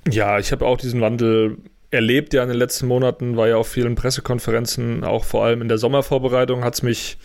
Ja, 0.09 0.39
ich 0.39 0.51
habe 0.51 0.65
auch 0.65 0.77
diesen 0.77 1.01
Wandel 1.01 1.57
erlebt 1.91 2.33
ja 2.33 2.43
in 2.43 2.49
den 2.49 2.57
letzten 2.57 2.87
Monaten, 2.87 3.37
war 3.37 3.47
ja 3.47 3.57
auf 3.57 3.67
vielen 3.67 3.95
Pressekonferenzen, 3.95 5.03
auch 5.03 5.23
vor 5.23 5.45
allem 5.45 5.61
in 5.61 5.67
der 5.67 5.77
Sommervorbereitung 5.77 6.63
hat 6.63 6.75
es 6.75 6.83
mich 6.83 7.17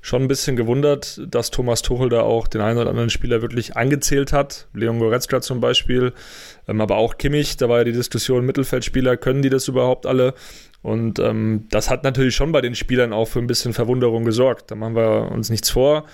schon 0.00 0.22
ein 0.22 0.28
bisschen 0.28 0.56
gewundert, 0.56 1.20
dass 1.28 1.50
Thomas 1.50 1.82
Tuchel 1.82 2.08
da 2.08 2.22
auch 2.22 2.48
den 2.48 2.60
einen 2.60 2.78
oder 2.78 2.90
anderen 2.90 3.10
Spieler 3.10 3.42
wirklich 3.42 3.76
angezählt 3.76 4.32
hat. 4.32 4.68
Leon 4.74 4.98
Goretzka 4.98 5.40
zum 5.40 5.60
Beispiel, 5.60 6.12
ähm, 6.66 6.80
aber 6.80 6.96
auch 6.96 7.18
Kimmich, 7.18 7.56
da 7.56 7.68
war 7.68 7.78
ja 7.78 7.84
die 7.84 7.92
Diskussion, 7.92 8.46
Mittelfeldspieler, 8.46 9.16
können 9.16 9.42
die 9.42 9.50
das 9.50 9.68
überhaupt 9.68 10.06
alle? 10.06 10.34
Und 10.80 11.18
ähm, 11.18 11.66
das 11.70 11.90
hat 11.90 12.04
natürlich 12.04 12.34
schon 12.36 12.52
bei 12.52 12.60
den 12.60 12.74
Spielern 12.74 13.12
auch 13.12 13.26
für 13.26 13.40
ein 13.40 13.48
bisschen 13.48 13.72
Verwunderung 13.72 14.24
gesorgt. 14.24 14.70
Da 14.70 14.74
machen 14.74 14.94
wir 14.94 15.30
uns 15.32 15.50
nichts 15.50 15.70
vor. 15.70 16.04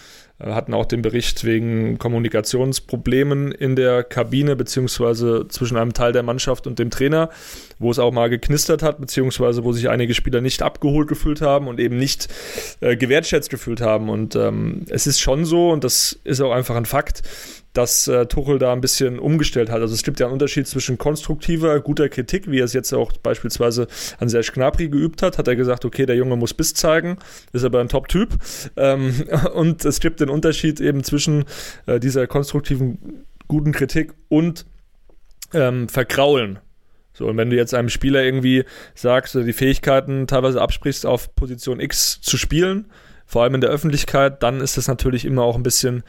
Wir 0.44 0.54
hatten 0.54 0.74
auch 0.74 0.84
den 0.84 1.00
Bericht 1.00 1.44
wegen 1.44 1.98
Kommunikationsproblemen 1.98 3.50
in 3.50 3.76
der 3.76 4.04
Kabine 4.04 4.56
beziehungsweise 4.56 5.46
zwischen 5.48 5.78
einem 5.78 5.94
Teil 5.94 6.12
der 6.12 6.22
Mannschaft 6.22 6.66
und 6.66 6.78
dem 6.78 6.90
Trainer, 6.90 7.30
wo 7.78 7.90
es 7.90 7.98
auch 7.98 8.12
mal 8.12 8.28
geknistert 8.28 8.82
hat, 8.82 9.00
beziehungsweise 9.00 9.64
wo 9.64 9.72
sich 9.72 9.88
einige 9.88 10.12
Spieler 10.12 10.42
nicht 10.42 10.60
abgeholt 10.62 11.08
gefühlt 11.08 11.40
haben 11.40 11.66
und 11.66 11.80
eben 11.80 11.96
nicht 11.96 12.28
äh, 12.80 12.94
gewertschätzt 12.94 13.48
gefühlt 13.48 13.80
haben. 13.80 14.10
Und 14.10 14.36
ähm, 14.36 14.84
es 14.90 15.06
ist 15.06 15.20
schon 15.20 15.46
so, 15.46 15.70
und 15.70 15.82
das 15.82 16.18
ist 16.24 16.42
auch 16.42 16.52
einfach 16.52 16.76
ein 16.76 16.86
Fakt, 16.86 17.22
dass 17.74 18.08
äh, 18.08 18.26
Tuchel 18.26 18.58
da 18.58 18.72
ein 18.72 18.80
bisschen 18.80 19.18
umgestellt 19.18 19.68
hat. 19.68 19.80
Also 19.80 19.94
es 19.94 20.04
gibt 20.04 20.20
ja 20.20 20.26
einen 20.26 20.32
Unterschied 20.32 20.66
zwischen 20.66 20.96
konstruktiver, 20.96 21.78
guter 21.80 22.08
Kritik, 22.08 22.50
wie 22.50 22.60
er 22.60 22.64
es 22.64 22.72
jetzt 22.72 22.92
auch 22.94 23.12
beispielsweise 23.18 23.88
an 24.18 24.28
Serge 24.28 24.52
Gnabry 24.54 24.88
geübt 24.88 25.22
hat, 25.22 25.36
hat 25.38 25.48
er 25.48 25.56
gesagt, 25.56 25.84
okay, 25.84 26.06
der 26.06 26.16
Junge 26.16 26.36
muss 26.36 26.54
Biss 26.54 26.72
zeigen, 26.72 27.18
ist 27.52 27.64
aber 27.64 27.80
ein 27.80 27.88
Top-Typ. 27.88 28.30
Ähm, 28.76 29.24
und 29.54 29.84
es 29.84 30.00
gibt 30.00 30.20
den 30.20 30.30
Unterschied 30.30 30.80
eben 30.80 31.02
zwischen 31.02 31.44
äh, 31.86 31.98
dieser 31.98 32.26
konstruktiven, 32.28 33.26
guten 33.48 33.72
Kritik 33.72 34.14
und 34.28 34.66
ähm, 35.52 35.88
Verkraulen. 35.88 36.60
So, 37.12 37.26
und 37.26 37.36
wenn 37.36 37.50
du 37.50 37.56
jetzt 37.56 37.74
einem 37.74 37.88
Spieler 37.88 38.22
irgendwie 38.22 38.64
sagst, 38.94 39.34
die 39.34 39.52
Fähigkeiten 39.52 40.26
teilweise 40.26 40.62
absprichst, 40.62 41.06
auf 41.06 41.34
Position 41.34 41.80
X 41.80 42.20
zu 42.20 42.36
spielen, 42.36 42.86
vor 43.26 43.42
allem 43.42 43.54
in 43.54 43.60
der 43.60 43.70
Öffentlichkeit, 43.70 44.42
dann 44.42 44.60
ist 44.60 44.76
das 44.76 44.86
natürlich 44.86 45.24
immer 45.24 45.42
auch 45.42 45.56
ein 45.56 45.62
bisschen 45.62 46.04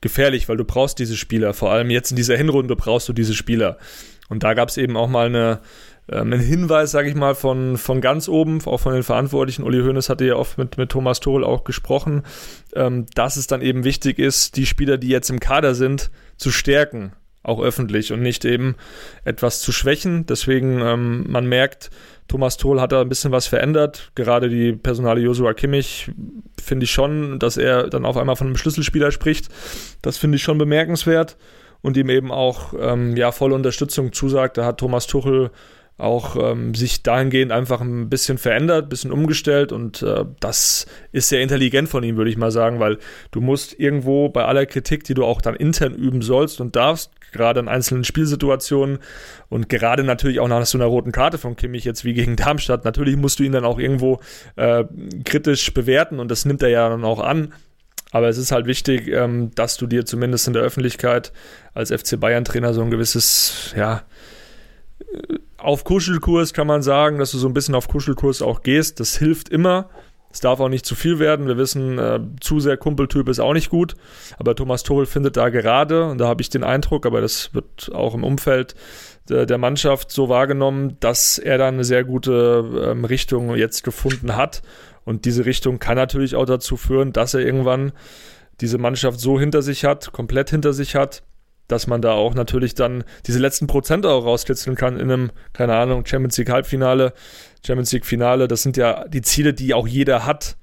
gefährlich, 0.00 0.48
weil 0.48 0.56
du 0.56 0.64
brauchst 0.64 0.98
diese 0.98 1.16
Spieler. 1.16 1.54
Vor 1.54 1.70
allem 1.72 1.90
jetzt 1.90 2.10
in 2.10 2.16
dieser 2.16 2.36
Hinrunde 2.36 2.76
brauchst 2.76 3.08
du 3.08 3.12
diese 3.12 3.34
Spieler. 3.34 3.78
Und 4.28 4.42
da 4.42 4.54
gab 4.54 4.68
es 4.68 4.76
eben 4.76 4.96
auch 4.96 5.08
mal 5.08 5.26
eine, 5.26 5.60
ähm, 6.10 6.32
einen 6.32 6.40
Hinweis, 6.40 6.90
sage 6.90 7.08
ich 7.08 7.14
mal, 7.14 7.34
von, 7.34 7.76
von 7.76 8.00
ganz 8.00 8.28
oben, 8.28 8.60
auch 8.64 8.78
von 8.78 8.94
den 8.94 9.02
Verantwortlichen. 9.02 9.62
Uli 9.62 9.80
Hoeneß 9.80 10.08
hatte 10.08 10.24
ja 10.24 10.36
oft 10.36 10.58
mit, 10.58 10.78
mit 10.78 10.90
Thomas 10.90 11.20
Tuchel 11.20 11.44
auch 11.44 11.64
gesprochen, 11.64 12.22
ähm, 12.74 13.06
dass 13.14 13.36
es 13.36 13.46
dann 13.46 13.62
eben 13.62 13.84
wichtig 13.84 14.18
ist, 14.18 14.56
die 14.56 14.66
Spieler, 14.66 14.98
die 14.98 15.08
jetzt 15.08 15.30
im 15.30 15.40
Kader 15.40 15.74
sind, 15.74 16.10
zu 16.36 16.50
stärken, 16.50 17.12
auch 17.42 17.60
öffentlich 17.60 18.12
und 18.12 18.20
nicht 18.20 18.44
eben 18.44 18.76
etwas 19.24 19.60
zu 19.60 19.72
schwächen. 19.72 20.26
Deswegen, 20.26 20.80
ähm, 20.80 21.24
man 21.28 21.46
merkt, 21.46 21.90
Thomas 22.28 22.56
Tuchel 22.56 22.80
hat 22.80 22.92
da 22.92 23.00
ein 23.00 23.08
bisschen 23.08 23.32
was 23.32 23.46
verändert. 23.46 24.10
Gerade 24.14 24.48
die 24.48 24.72
Personale 24.72 25.20
Joshua 25.20 25.54
Kimmich 25.54 26.10
finde 26.60 26.84
ich 26.84 26.90
schon, 26.90 27.38
dass 27.38 27.56
er 27.56 27.88
dann 27.88 28.04
auf 28.04 28.16
einmal 28.16 28.36
von 28.36 28.48
einem 28.48 28.56
Schlüsselspieler 28.56 29.12
spricht. 29.12 29.48
Das 30.02 30.18
finde 30.18 30.36
ich 30.36 30.42
schon 30.42 30.58
bemerkenswert 30.58 31.36
und 31.82 31.96
ihm 31.96 32.10
eben 32.10 32.32
auch 32.32 32.74
ähm, 32.78 33.16
ja 33.16 33.30
volle 33.32 33.54
Unterstützung 33.54 34.12
zusagt. 34.12 34.58
Da 34.58 34.64
hat 34.64 34.78
Thomas 34.78 35.06
Tuchel 35.06 35.50
auch 35.98 36.36
ähm, 36.36 36.74
sich 36.74 37.02
dahingehend 37.02 37.52
einfach 37.52 37.80
ein 37.80 38.10
bisschen 38.10 38.36
verändert, 38.36 38.86
ein 38.86 38.88
bisschen 38.90 39.12
umgestellt 39.12 39.72
und 39.72 40.02
äh, 40.02 40.24
das 40.40 40.86
ist 41.12 41.30
sehr 41.30 41.40
intelligent 41.40 41.88
von 41.88 42.02
ihm, 42.02 42.16
würde 42.16 42.30
ich 42.30 42.36
mal 42.36 42.50
sagen, 42.50 42.80
weil 42.80 42.98
du 43.30 43.40
musst 43.40 43.78
irgendwo 43.78 44.28
bei 44.28 44.44
aller 44.44 44.66
Kritik, 44.66 45.04
die 45.04 45.14
du 45.14 45.24
auch 45.24 45.40
dann 45.40 45.56
intern 45.56 45.94
üben 45.94 46.20
sollst 46.20 46.60
und 46.60 46.76
darfst, 46.76 47.12
gerade 47.32 47.60
in 47.60 47.68
einzelnen 47.68 48.04
Spielsituationen 48.04 48.98
und 49.48 49.68
gerade 49.68 50.04
natürlich 50.04 50.40
auch 50.40 50.48
nach 50.48 50.66
so 50.66 50.78
einer 50.78 50.86
roten 50.86 51.12
Karte 51.12 51.38
von 51.38 51.56
Kimmich 51.56 51.84
jetzt 51.84 52.04
wie 52.04 52.14
gegen 52.14 52.36
Darmstadt, 52.36 52.84
natürlich 52.84 53.16
musst 53.16 53.38
du 53.38 53.44
ihn 53.44 53.52
dann 53.52 53.64
auch 53.64 53.78
irgendwo 53.78 54.20
äh, 54.56 54.84
kritisch 55.24 55.72
bewerten 55.74 56.18
und 56.18 56.30
das 56.30 56.44
nimmt 56.44 56.62
er 56.62 56.68
ja 56.68 56.88
dann 56.88 57.04
auch 57.04 57.20
an. 57.20 57.52
Aber 58.12 58.28
es 58.28 58.38
ist 58.38 58.52
halt 58.52 58.66
wichtig, 58.66 59.08
ähm, 59.08 59.50
dass 59.54 59.76
du 59.76 59.86
dir 59.86 60.06
zumindest 60.06 60.46
in 60.46 60.52
der 60.52 60.62
Öffentlichkeit 60.62 61.32
als 61.74 61.90
FC 61.90 62.18
Bayern-Trainer 62.18 62.72
so 62.72 62.80
ein 62.80 62.90
gewisses, 62.90 63.74
ja, 63.76 64.04
auf 65.58 65.84
Kuschelkurs 65.84 66.52
kann 66.52 66.66
man 66.66 66.82
sagen, 66.82 67.18
dass 67.18 67.32
du 67.32 67.38
so 67.38 67.48
ein 67.48 67.54
bisschen 67.54 67.74
auf 67.74 67.88
Kuschelkurs 67.88 68.42
auch 68.42 68.62
gehst. 68.62 69.00
Das 69.00 69.16
hilft 69.16 69.48
immer. 69.48 69.90
Es 70.36 70.40
darf 70.40 70.60
auch 70.60 70.68
nicht 70.68 70.84
zu 70.84 70.94
viel 70.94 71.18
werden. 71.18 71.46
Wir 71.46 71.56
wissen, 71.56 71.98
äh, 71.98 72.20
zu 72.40 72.60
sehr 72.60 72.76
Kumpeltyp 72.76 73.26
ist 73.30 73.40
auch 73.40 73.54
nicht 73.54 73.70
gut. 73.70 73.94
Aber 74.38 74.54
Thomas 74.54 74.82
Tuchel 74.82 75.06
findet 75.06 75.38
da 75.38 75.48
gerade, 75.48 76.10
und 76.10 76.18
da 76.18 76.28
habe 76.28 76.42
ich 76.42 76.50
den 76.50 76.62
Eindruck, 76.62 77.06
aber 77.06 77.22
das 77.22 77.54
wird 77.54 77.90
auch 77.94 78.12
im 78.14 78.22
Umfeld 78.22 78.74
der, 79.30 79.46
der 79.46 79.56
Mannschaft 79.56 80.12
so 80.12 80.28
wahrgenommen, 80.28 80.98
dass 81.00 81.38
er 81.38 81.56
da 81.56 81.68
eine 81.68 81.84
sehr 81.84 82.04
gute 82.04 82.90
ähm, 82.90 83.06
Richtung 83.06 83.56
jetzt 83.56 83.82
gefunden 83.82 84.36
hat. 84.36 84.60
Und 85.06 85.24
diese 85.24 85.46
Richtung 85.46 85.78
kann 85.78 85.96
natürlich 85.96 86.36
auch 86.36 86.44
dazu 86.44 86.76
führen, 86.76 87.14
dass 87.14 87.32
er 87.32 87.40
irgendwann 87.40 87.92
diese 88.60 88.76
Mannschaft 88.76 89.18
so 89.18 89.40
hinter 89.40 89.62
sich 89.62 89.86
hat, 89.86 90.12
komplett 90.12 90.50
hinter 90.50 90.74
sich 90.74 90.96
hat, 90.96 91.22
dass 91.66 91.86
man 91.86 92.02
da 92.02 92.12
auch 92.12 92.34
natürlich 92.34 92.74
dann 92.74 93.04
diese 93.26 93.38
letzten 93.38 93.68
Prozent 93.68 94.04
auch 94.04 94.26
rauskitzeln 94.26 94.76
kann 94.76 95.00
in 95.00 95.10
einem, 95.10 95.30
keine 95.54 95.76
Ahnung, 95.76 96.04
Champions 96.04 96.36
League 96.36 96.50
Halbfinale, 96.50 97.14
Champions 97.66 97.92
League 97.92 98.06
Finale. 98.06 98.48
Das 98.48 98.62
sind 98.62 98.76
ja 98.76 99.06
die 99.08 99.22
Ziele, 99.22 99.52
die 99.52 99.74
auch 99.74 99.86
jeder 99.86 100.24
hat. 100.24 100.56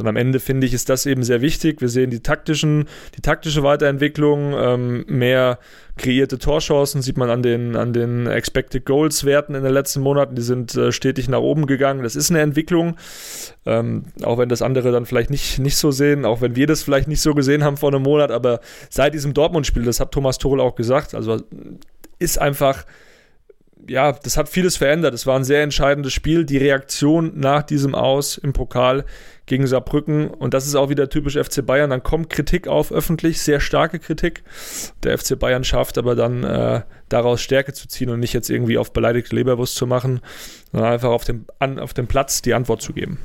Und 0.00 0.08
am 0.08 0.16
Ende 0.16 0.40
finde 0.40 0.66
ich, 0.66 0.72
ist 0.72 0.88
das 0.88 1.04
eben 1.04 1.22
sehr 1.22 1.42
wichtig. 1.42 1.82
Wir 1.82 1.90
sehen 1.90 2.10
die 2.10 2.20
taktischen, 2.20 2.88
die 3.16 3.20
taktische 3.20 3.62
Weiterentwicklung, 3.62 4.54
ähm, 4.56 5.04
mehr 5.08 5.58
kreierte 5.98 6.38
Torchancen, 6.38 7.02
sieht 7.02 7.18
man 7.18 7.28
an 7.28 7.42
den, 7.42 7.76
an 7.76 7.92
den 7.92 8.26
Expected 8.26 8.86
Goals 8.86 9.26
Werten 9.26 9.54
in 9.54 9.62
den 9.62 9.72
letzten 9.72 10.00
Monaten. 10.00 10.34
Die 10.34 10.42
sind 10.42 10.74
äh, 10.74 10.90
stetig 10.90 11.28
nach 11.28 11.40
oben 11.40 11.66
gegangen. 11.66 12.02
Das 12.02 12.16
ist 12.16 12.30
eine 12.30 12.40
Entwicklung. 12.40 12.96
Ähm, 13.66 14.04
auch 14.22 14.38
wenn 14.38 14.48
das 14.48 14.62
andere 14.62 14.90
dann 14.90 15.04
vielleicht 15.04 15.28
nicht, 15.28 15.58
nicht 15.58 15.76
so 15.76 15.90
sehen, 15.90 16.24
auch 16.24 16.40
wenn 16.40 16.56
wir 16.56 16.66
das 16.66 16.82
vielleicht 16.82 17.08
nicht 17.08 17.20
so 17.20 17.34
gesehen 17.34 17.62
haben 17.62 17.76
vor 17.76 17.90
einem 17.90 18.02
Monat, 18.02 18.30
aber 18.30 18.60
seit 18.88 19.12
diesem 19.12 19.34
Dortmund-Spiel, 19.34 19.82
das 19.82 20.00
hat 20.00 20.12
Thomas 20.12 20.38
Tuchel 20.38 20.60
auch 20.60 20.76
gesagt, 20.76 21.14
also 21.14 21.42
ist 22.18 22.38
einfach 22.38 22.86
ja, 23.88 24.12
das 24.12 24.36
hat 24.36 24.48
vieles 24.48 24.76
verändert. 24.76 25.14
Es 25.14 25.26
war 25.26 25.36
ein 25.36 25.44
sehr 25.44 25.62
entscheidendes 25.62 26.12
Spiel. 26.12 26.44
Die 26.44 26.58
Reaktion 26.58 27.32
nach 27.34 27.62
diesem 27.62 27.94
Aus 27.94 28.38
im 28.38 28.52
Pokal 28.52 29.04
gegen 29.46 29.66
Saarbrücken. 29.66 30.28
Und 30.28 30.54
das 30.54 30.66
ist 30.66 30.74
auch 30.74 30.90
wieder 30.90 31.08
typisch 31.08 31.36
FC 31.36 31.64
Bayern. 31.64 31.90
Dann 31.90 32.02
kommt 32.02 32.30
Kritik 32.30 32.68
auf 32.68 32.92
öffentlich, 32.92 33.42
sehr 33.42 33.60
starke 33.60 33.98
Kritik. 33.98 34.42
Der 35.02 35.18
FC 35.18 35.38
Bayern 35.38 35.64
schafft 35.64 35.98
aber 35.98 36.14
dann 36.14 36.44
äh, 36.44 36.82
daraus 37.08 37.40
Stärke 37.40 37.72
zu 37.72 37.88
ziehen 37.88 38.10
und 38.10 38.20
nicht 38.20 38.32
jetzt 38.32 38.50
irgendwie 38.50 38.78
auf 38.78 38.92
beleidigte 38.92 39.34
Leberwurst 39.34 39.74
zu 39.74 39.86
machen, 39.86 40.20
sondern 40.70 40.92
einfach 40.92 41.10
auf 41.10 41.24
dem, 41.24 41.46
an, 41.58 41.78
auf 41.78 41.94
dem 41.94 42.06
Platz 42.06 42.42
die 42.42 42.54
Antwort 42.54 42.82
zu 42.82 42.92
geben. 42.92 43.18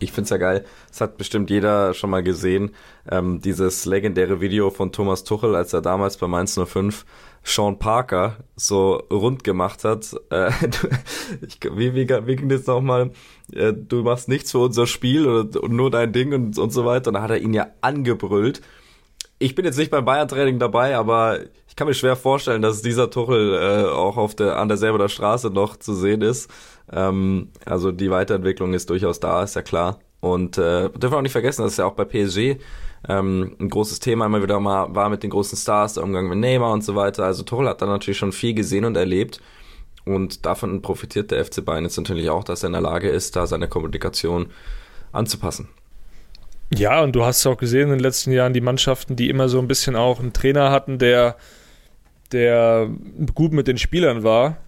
Ich 0.00 0.12
finde 0.12 0.24
es 0.24 0.30
ja 0.30 0.36
geil. 0.36 0.64
Das 0.88 1.00
hat 1.00 1.18
bestimmt 1.18 1.50
jeder 1.50 1.92
schon 1.94 2.10
mal 2.10 2.22
gesehen. 2.22 2.70
Ähm, 3.10 3.40
dieses 3.40 3.84
legendäre 3.84 4.40
Video 4.40 4.70
von 4.70 4.92
Thomas 4.92 5.24
Tuchel, 5.24 5.56
als 5.56 5.72
er 5.72 5.82
damals 5.82 6.16
bei 6.16 6.28
Mainz 6.28 6.58
05 6.58 7.04
Sean 7.44 7.78
Parker 7.78 8.36
so 8.56 8.94
rund 9.10 9.44
gemacht 9.44 9.84
hat. 9.84 10.14
Äh, 10.30 10.50
ich, 11.46 11.58
wie, 11.74 11.94
wie, 11.94 12.08
wie 12.08 12.36
ging 12.36 12.48
das 12.48 12.66
nochmal? 12.66 13.10
Äh, 13.52 13.72
du 13.72 14.02
machst 14.02 14.28
nichts 14.28 14.52
für 14.52 14.58
unser 14.58 14.86
Spiel 14.86 15.26
und 15.26 15.70
nur 15.70 15.90
dein 15.90 16.12
Ding 16.12 16.32
und, 16.32 16.58
und 16.58 16.70
so 16.70 16.84
weiter. 16.84 17.08
Und 17.08 17.14
da 17.14 17.22
hat 17.22 17.30
er 17.30 17.38
ihn 17.38 17.54
ja 17.54 17.68
angebrüllt. 17.80 18.60
Ich 19.38 19.54
bin 19.54 19.64
jetzt 19.64 19.78
nicht 19.78 19.90
beim 19.90 20.04
Bayern-Training 20.04 20.58
dabei, 20.58 20.96
aber 20.96 21.38
ich 21.68 21.76
kann 21.76 21.86
mir 21.86 21.94
schwer 21.94 22.16
vorstellen, 22.16 22.60
dass 22.60 22.82
dieser 22.82 23.08
Tuchel 23.08 23.54
äh, 23.54 23.88
auch 23.88 24.16
auf 24.16 24.34
der, 24.34 24.56
an 24.56 24.68
derselben 24.68 25.08
Straße 25.08 25.50
noch 25.50 25.76
zu 25.76 25.94
sehen 25.94 26.22
ist. 26.22 26.50
Ähm, 26.92 27.50
also 27.64 27.92
die 27.92 28.10
Weiterentwicklung 28.10 28.74
ist 28.74 28.90
durchaus 28.90 29.20
da, 29.20 29.44
ist 29.44 29.54
ja 29.54 29.62
klar. 29.62 30.00
Und 30.20 30.58
äh, 30.58 30.90
dürfen 30.90 31.12
wir 31.12 31.18
auch 31.18 31.22
nicht 31.22 31.32
vergessen, 31.32 31.62
das 31.62 31.72
ist 31.72 31.78
ja 31.78 31.86
auch 31.86 31.94
bei 31.94 32.04
PSG 32.04 32.58
ähm, 33.06 33.56
ein 33.60 33.68
großes 33.68 34.00
Thema 34.00 34.26
immer 34.26 34.42
wieder 34.42 34.58
mal 34.60 34.94
war 34.94 35.08
mit 35.08 35.22
den 35.22 35.30
großen 35.30 35.56
Stars, 35.56 35.94
der 35.94 36.02
Umgang 36.02 36.28
mit 36.28 36.38
Neymar 36.38 36.72
und 36.72 36.82
so 36.82 36.96
weiter. 36.96 37.24
Also 37.24 37.42
Tuchel 37.42 37.68
hat 37.68 37.82
da 37.82 37.86
natürlich 37.86 38.18
schon 38.18 38.32
viel 38.32 38.54
gesehen 38.54 38.84
und 38.84 38.96
erlebt. 38.96 39.40
Und 40.04 40.46
davon 40.46 40.80
profitiert 40.80 41.30
der 41.30 41.44
FC 41.44 41.64
Bayern 41.64 41.84
jetzt 41.84 41.98
natürlich 41.98 42.30
auch, 42.30 42.42
dass 42.42 42.64
er 42.64 42.68
in 42.68 42.72
der 42.72 42.82
Lage 42.82 43.08
ist, 43.08 43.36
da 43.36 43.46
seine 43.46 43.68
Kommunikation 43.68 44.50
anzupassen. 45.12 45.68
Ja, 46.74 47.02
und 47.02 47.12
du 47.12 47.24
hast 47.24 47.46
auch 47.46 47.56
gesehen 47.56 47.84
in 47.84 47.90
den 47.90 48.00
letzten 48.00 48.32
Jahren 48.32 48.52
die 48.52 48.60
Mannschaften, 48.60 49.16
die 49.16 49.28
immer 49.28 49.48
so 49.48 49.58
ein 49.58 49.68
bisschen 49.68 49.96
auch 49.96 50.20
einen 50.20 50.32
Trainer 50.32 50.70
hatten, 50.70 50.98
der, 50.98 51.36
der 52.32 52.90
gut 53.34 53.52
mit 53.52 53.68
den 53.68 53.78
Spielern 53.78 54.22
war, 54.22 54.58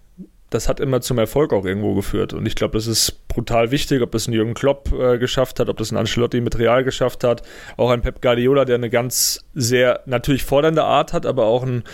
das 0.51 0.69
hat 0.69 0.81
immer 0.81 1.01
zum 1.01 1.19
Erfolg 1.19 1.53
auch 1.53 1.65
irgendwo 1.65 1.95
geführt. 1.95 2.33
Und 2.33 2.45
ich 2.45 2.57
glaube, 2.57 2.77
das 2.77 2.89
ist 2.89 3.29
brutal 3.29 3.71
wichtig, 3.71 4.03
ob 4.03 4.11
das 4.11 4.27
ein 4.27 4.33
Jürgen 4.33 4.55
Klopp 4.55 4.93
äh, 4.93 5.17
geschafft 5.17 5.61
hat, 5.61 5.69
ob 5.69 5.77
das 5.77 5.93
ein 5.93 5.97
Ancelotti 5.97 6.41
mit 6.41 6.59
Real 6.59 6.83
geschafft 6.83 7.23
hat, 7.23 7.43
auch 7.77 7.91
ein 7.91 8.03
Pep 8.03 8.21
Guardiola, 8.21 8.65
der 8.65 8.75
eine 8.75 8.91
ganz 8.91 9.45
sehr 9.55 10.01
natürlich 10.07 10.45
fordernde 10.45 10.83
Art 10.83 11.13
hat, 11.13 11.25
aber 11.25 11.45
auch 11.45 11.63
ein, 11.63 11.85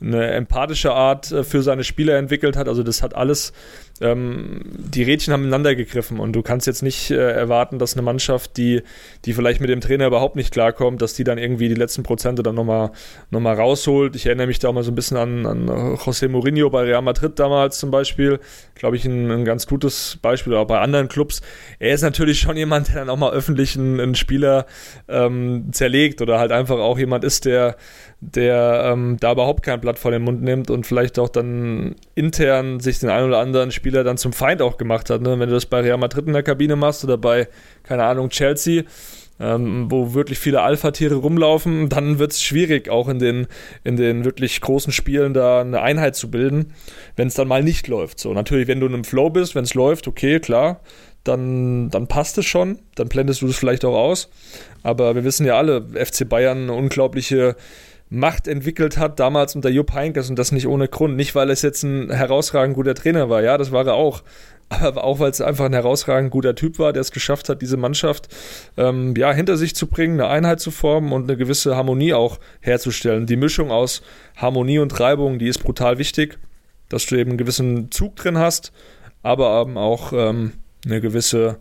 eine 0.00 0.28
empathische 0.28 0.92
Art 0.92 1.30
äh, 1.30 1.44
für 1.44 1.62
seine 1.62 1.84
Spieler 1.84 2.16
entwickelt 2.16 2.56
hat. 2.56 2.68
Also 2.68 2.82
das 2.82 3.02
hat 3.02 3.14
alles 3.14 3.52
ähm, 4.00 4.60
die 4.76 5.02
Rädchen 5.02 5.32
haben 5.32 5.42
ineinander 5.42 5.74
gegriffen 5.74 6.20
und 6.20 6.32
du 6.32 6.42
kannst 6.42 6.66
jetzt 6.66 6.82
nicht 6.82 7.10
äh, 7.10 7.16
erwarten, 7.16 7.78
dass 7.78 7.94
eine 7.94 8.02
Mannschaft, 8.02 8.56
die, 8.56 8.82
die 9.24 9.32
vielleicht 9.32 9.60
mit 9.60 9.70
dem 9.70 9.80
Trainer 9.80 10.06
überhaupt 10.06 10.36
nicht 10.36 10.52
klarkommt, 10.52 11.02
dass 11.02 11.14
die 11.14 11.24
dann 11.24 11.38
irgendwie 11.38 11.68
die 11.68 11.74
letzten 11.74 12.02
Prozente 12.02 12.42
dann 12.42 12.54
nochmal 12.54 12.90
noch 13.30 13.40
mal 13.40 13.54
rausholt. 13.54 14.16
Ich 14.16 14.26
erinnere 14.26 14.46
mich 14.46 14.58
da 14.58 14.68
auch 14.68 14.72
mal 14.72 14.82
so 14.82 14.90
ein 14.90 14.94
bisschen 14.94 15.16
an, 15.16 15.46
an 15.46 15.68
José 15.96 16.28
Mourinho 16.28 16.70
bei 16.70 16.82
Real 16.82 17.02
Madrid 17.02 17.38
damals 17.38 17.78
zum 17.78 17.90
Beispiel. 17.90 18.40
Glaube 18.74 18.96
ich, 18.96 19.04
ein, 19.04 19.30
ein 19.30 19.44
ganz 19.44 19.66
gutes 19.66 20.18
Beispiel, 20.20 20.54
auch 20.54 20.66
bei 20.66 20.80
anderen 20.80 21.08
Clubs. 21.08 21.40
Er 21.78 21.94
ist 21.94 22.02
natürlich 22.02 22.40
schon 22.40 22.56
jemand, 22.56 22.88
der 22.88 22.96
dann 22.96 23.10
auch 23.10 23.16
mal 23.16 23.32
öffentlich 23.32 23.76
einen, 23.76 24.00
einen 24.00 24.14
Spieler 24.14 24.66
ähm, 25.08 25.68
zerlegt 25.72 26.20
oder 26.20 26.38
halt 26.38 26.52
einfach 26.52 26.78
auch 26.78 26.98
jemand 26.98 27.24
ist, 27.24 27.44
der, 27.44 27.76
der 28.20 28.92
ähm, 28.92 29.18
da 29.20 29.32
überhaupt 29.32 29.62
kein 29.62 29.80
Blatt 29.80 29.98
vor 29.98 30.10
den 30.10 30.22
Mund 30.22 30.42
nimmt 30.42 30.70
und 30.70 30.86
vielleicht 30.86 31.18
auch 31.18 31.28
dann 31.28 31.96
intern 32.14 32.80
sich 32.80 32.98
den 32.98 33.10
einen 33.10 33.28
oder 33.28 33.38
anderen 33.38 33.70
Spieler 33.70 34.04
dann 34.04 34.16
zum 34.16 34.32
Feind 34.32 34.62
auch 34.62 34.78
gemacht 34.78 35.10
hat. 35.10 35.20
Ne? 35.20 35.38
Wenn 35.38 35.48
du 35.48 35.54
das 35.54 35.66
bei 35.66 35.80
Real 35.80 35.98
Madrid 35.98 36.26
in 36.26 36.32
der 36.32 36.42
Kabine 36.42 36.76
machst 36.76 37.04
oder 37.04 37.18
bei, 37.18 37.48
keine 37.82 38.04
Ahnung, 38.04 38.30
Chelsea, 38.30 38.84
ähm, 39.38 39.90
wo 39.90 40.14
wirklich 40.14 40.38
viele 40.38 40.62
Alpha-Tiere 40.62 41.16
rumlaufen, 41.16 41.90
dann 41.90 42.18
wird 42.18 42.32
es 42.32 42.42
schwierig, 42.42 42.88
auch 42.88 43.08
in 43.08 43.18
den, 43.18 43.46
in 43.84 43.96
den 43.96 44.24
wirklich 44.24 44.62
großen 44.62 44.94
Spielen 44.94 45.34
da 45.34 45.60
eine 45.60 45.82
Einheit 45.82 46.16
zu 46.16 46.30
bilden, 46.30 46.72
wenn 47.16 47.28
es 47.28 47.34
dann 47.34 47.48
mal 47.48 47.62
nicht 47.62 47.86
läuft. 47.86 48.18
So, 48.18 48.32
natürlich, 48.32 48.66
wenn 48.66 48.80
du 48.80 48.86
in 48.86 48.94
einem 48.94 49.04
Flow 49.04 49.28
bist, 49.28 49.54
wenn 49.54 49.64
es 49.64 49.74
läuft, 49.74 50.08
okay, 50.08 50.40
klar, 50.40 50.80
dann, 51.22 51.90
dann 51.90 52.06
passt 52.06 52.38
es 52.38 52.46
schon, 52.46 52.78
dann 52.94 53.08
blendest 53.08 53.42
du 53.42 53.48
es 53.48 53.56
vielleicht 53.56 53.84
auch 53.84 53.96
aus. 53.96 54.30
Aber 54.82 55.14
wir 55.14 55.24
wissen 55.24 55.44
ja 55.44 55.58
alle, 55.58 55.86
FC 55.92 56.26
Bayern 56.26 56.62
eine 56.62 56.72
unglaubliche 56.72 57.56
Macht 58.08 58.46
entwickelt 58.46 58.98
hat, 58.98 59.18
damals 59.18 59.56
unter 59.56 59.68
Jupp 59.68 59.92
Heynckes 59.92 60.30
und 60.30 60.38
das 60.38 60.52
nicht 60.52 60.66
ohne 60.68 60.88
Grund. 60.88 61.16
Nicht, 61.16 61.34
weil 61.34 61.50
es 61.50 61.62
jetzt 61.62 61.82
ein 61.82 62.10
herausragend 62.10 62.76
guter 62.76 62.94
Trainer 62.94 63.28
war, 63.28 63.42
ja, 63.42 63.58
das 63.58 63.72
war 63.72 63.86
er 63.86 63.94
auch. 63.94 64.22
Aber 64.68 65.04
auch, 65.04 65.20
weil 65.20 65.30
es 65.30 65.40
einfach 65.40 65.64
ein 65.66 65.72
herausragend 65.72 66.32
guter 66.32 66.56
Typ 66.56 66.78
war, 66.80 66.92
der 66.92 67.00
es 67.00 67.12
geschafft 67.12 67.48
hat, 67.48 67.62
diese 67.62 67.76
Mannschaft 67.76 68.28
ähm, 68.76 69.14
ja, 69.16 69.32
hinter 69.32 69.56
sich 69.56 69.76
zu 69.76 69.86
bringen, 69.86 70.20
eine 70.20 70.28
Einheit 70.28 70.58
zu 70.60 70.72
formen 70.72 71.12
und 71.12 71.24
eine 71.24 71.36
gewisse 71.36 71.76
Harmonie 71.76 72.14
auch 72.14 72.40
herzustellen. 72.60 73.26
Die 73.26 73.36
Mischung 73.36 73.70
aus 73.70 74.02
Harmonie 74.36 74.80
und 74.80 74.98
Reibung, 74.98 75.38
die 75.38 75.46
ist 75.46 75.58
brutal 75.58 75.98
wichtig. 75.98 76.38
dass 76.88 77.06
du 77.06 77.16
eben 77.16 77.30
einen 77.30 77.38
gewissen 77.38 77.90
Zug 77.90 78.16
drin 78.16 78.38
hast, 78.38 78.72
aber 79.22 79.60
eben 79.60 79.76
auch 79.76 80.12
ähm, 80.12 80.52
eine 80.84 81.00
gewisse, 81.00 81.58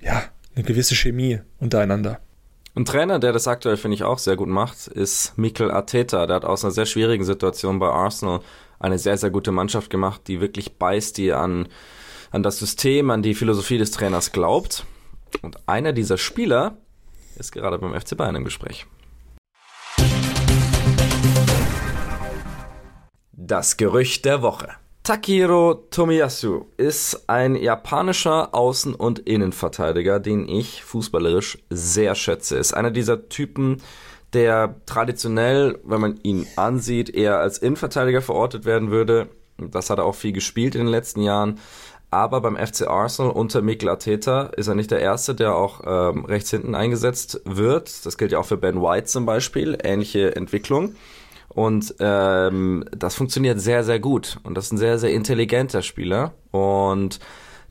ja, 0.00 0.24
eine 0.54 0.64
gewisse 0.64 0.94
Chemie 0.94 1.40
untereinander. 1.58 2.20
Ein 2.78 2.84
Trainer, 2.84 3.18
der 3.18 3.32
das 3.32 3.48
aktuell, 3.48 3.76
finde 3.76 3.96
ich, 3.96 4.04
auch 4.04 4.18
sehr 4.18 4.36
gut 4.36 4.46
macht, 4.46 4.86
ist 4.86 5.36
Mikel 5.36 5.68
Arteta. 5.68 6.28
Der 6.28 6.36
hat 6.36 6.44
aus 6.44 6.62
einer 6.62 6.70
sehr 6.70 6.86
schwierigen 6.86 7.24
Situation 7.24 7.80
bei 7.80 7.88
Arsenal 7.88 8.38
eine 8.78 9.00
sehr, 9.00 9.18
sehr 9.18 9.30
gute 9.30 9.50
Mannschaft 9.50 9.90
gemacht, 9.90 10.20
die 10.28 10.40
wirklich 10.40 10.78
beißt, 10.78 11.18
die 11.18 11.32
an, 11.32 11.66
an 12.30 12.44
das 12.44 12.60
System, 12.60 13.10
an 13.10 13.20
die 13.20 13.34
Philosophie 13.34 13.78
des 13.78 13.90
Trainers 13.90 14.30
glaubt. 14.30 14.86
Und 15.42 15.58
einer 15.68 15.92
dieser 15.92 16.18
Spieler 16.18 16.76
ist 17.36 17.50
gerade 17.50 17.80
beim 17.80 18.00
FC 18.00 18.16
Bayern 18.16 18.36
im 18.36 18.44
Gespräch. 18.44 18.86
Das 23.32 23.76
Gerücht 23.76 24.24
der 24.24 24.40
Woche. 24.40 24.68
Takiro 25.08 25.86
Tomiyasu 25.90 26.66
ist 26.76 27.30
ein 27.30 27.56
japanischer 27.56 28.54
Außen- 28.54 28.92
und 28.94 29.20
Innenverteidiger, 29.20 30.20
den 30.20 30.46
ich 30.46 30.84
fußballerisch 30.84 31.56
sehr 31.70 32.14
schätze. 32.14 32.58
Ist 32.58 32.74
einer 32.74 32.90
dieser 32.90 33.30
Typen, 33.30 33.80
der 34.34 34.74
traditionell, 34.84 35.78
wenn 35.82 36.02
man 36.02 36.20
ihn 36.24 36.46
ansieht, 36.56 37.08
eher 37.08 37.38
als 37.38 37.56
Innenverteidiger 37.56 38.20
verortet 38.20 38.66
werden 38.66 38.90
würde. 38.90 39.30
Das 39.56 39.88
hat 39.88 39.98
er 39.98 40.04
auch 40.04 40.14
viel 40.14 40.32
gespielt 40.32 40.74
in 40.74 40.82
den 40.82 40.90
letzten 40.90 41.22
Jahren. 41.22 41.58
Aber 42.10 42.42
beim 42.42 42.58
FC 42.58 42.86
Arsenal 42.86 43.32
unter 43.32 43.62
Mikel 43.62 43.88
Arteta 43.88 44.50
ist 44.58 44.68
er 44.68 44.74
nicht 44.74 44.90
der 44.90 45.00
Erste, 45.00 45.34
der 45.34 45.54
auch 45.54 45.80
ähm, 45.86 46.26
rechts 46.26 46.50
hinten 46.50 46.74
eingesetzt 46.74 47.40
wird. 47.46 48.04
Das 48.04 48.18
gilt 48.18 48.32
ja 48.32 48.40
auch 48.40 48.46
für 48.46 48.58
Ben 48.58 48.82
White 48.82 49.06
zum 49.06 49.24
Beispiel. 49.24 49.78
Ähnliche 49.82 50.36
Entwicklung. 50.36 50.96
Und 51.58 51.96
ähm, 51.98 52.84
das 52.96 53.16
funktioniert 53.16 53.60
sehr, 53.60 53.82
sehr 53.82 53.98
gut. 53.98 54.38
Und 54.44 54.54
das 54.54 54.66
ist 54.66 54.74
ein 54.74 54.78
sehr, 54.78 54.96
sehr 54.96 55.10
intelligenter 55.10 55.82
Spieler. 55.82 56.34
Und 56.52 57.18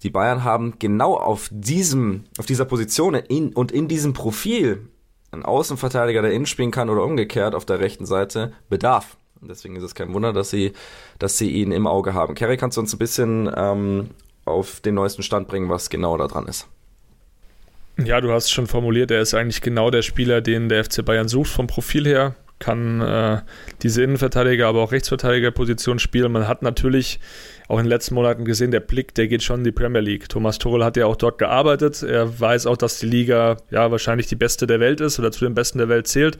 die 0.03 0.09
Bayern 0.09 0.43
haben 0.43 0.73
genau 0.77 1.15
auf 1.15 1.47
diesem, 1.53 2.25
auf 2.37 2.45
dieser 2.45 2.65
Position 2.65 3.15
in, 3.15 3.53
und 3.53 3.71
in 3.71 3.87
diesem 3.87 4.11
Profil 4.11 4.89
einen 5.31 5.45
Außenverteidiger, 5.45 6.21
der 6.21 6.33
innen 6.33 6.47
spielen 6.47 6.71
kann 6.71 6.89
oder 6.89 7.01
umgekehrt 7.01 7.55
auf 7.55 7.63
der 7.63 7.79
rechten 7.79 8.05
Seite, 8.05 8.51
Bedarf. 8.67 9.15
Und 9.39 9.49
deswegen 9.49 9.77
ist 9.77 9.83
es 9.83 9.95
kein 9.95 10.13
Wunder, 10.13 10.33
dass 10.33 10.49
sie, 10.49 10.73
dass 11.17 11.37
sie 11.37 11.49
ihn 11.49 11.71
im 11.71 11.87
Auge 11.87 12.13
haben. 12.13 12.35
Kerry, 12.35 12.57
kannst 12.57 12.75
du 12.75 12.81
uns 12.81 12.93
ein 12.93 12.99
bisschen 12.99 13.49
ähm, 13.55 14.09
auf 14.43 14.81
den 14.81 14.95
neuesten 14.95 15.23
Stand 15.23 15.47
bringen, 15.47 15.69
was 15.69 15.89
genau 15.89 16.17
da 16.17 16.27
dran 16.27 16.47
ist? 16.47 16.67
Ja, 18.03 18.19
du 18.19 18.33
hast 18.33 18.51
schon 18.51 18.67
formuliert, 18.67 19.11
er 19.11 19.21
ist 19.21 19.33
eigentlich 19.33 19.61
genau 19.61 19.91
der 19.91 20.01
Spieler, 20.01 20.41
den 20.41 20.67
der 20.67 20.83
FC 20.83 21.05
Bayern 21.05 21.29
sucht 21.29 21.51
vom 21.51 21.67
Profil 21.67 22.05
her 22.05 22.35
kann 22.59 23.01
äh, 23.01 23.41
diese 23.83 24.03
Innenverteidiger, 24.03 24.67
aber 24.67 24.81
auch 24.81 24.91
Rechtsverteidigerposition 24.91 25.99
spielen. 25.99 26.31
Man 26.31 26.47
hat 26.47 26.61
natürlich 26.63 27.19
auch 27.67 27.77
in 27.77 27.85
den 27.85 27.89
letzten 27.89 28.15
Monaten 28.15 28.45
gesehen, 28.45 28.71
der 28.71 28.79
Blick, 28.79 29.13
der 29.15 29.27
geht 29.27 29.43
schon 29.43 29.59
in 29.59 29.63
die 29.63 29.71
Premier 29.71 30.01
League. 30.01 30.29
Thomas 30.29 30.57
Tuchel 30.57 30.83
hat 30.83 30.97
ja 30.97 31.05
auch 31.05 31.15
dort 31.15 31.37
gearbeitet. 31.37 32.01
Er 32.03 32.39
weiß 32.39 32.65
auch, 32.65 32.77
dass 32.77 32.99
die 32.99 33.07
Liga 33.07 33.57
ja 33.69 33.91
wahrscheinlich 33.91 34.27
die 34.27 34.35
beste 34.35 34.67
der 34.67 34.79
Welt 34.79 35.01
ist 35.01 35.19
oder 35.19 35.31
zu 35.31 35.45
den 35.45 35.53
besten 35.53 35.77
der 35.77 35.89
Welt 35.89 36.07
zählt. 36.07 36.37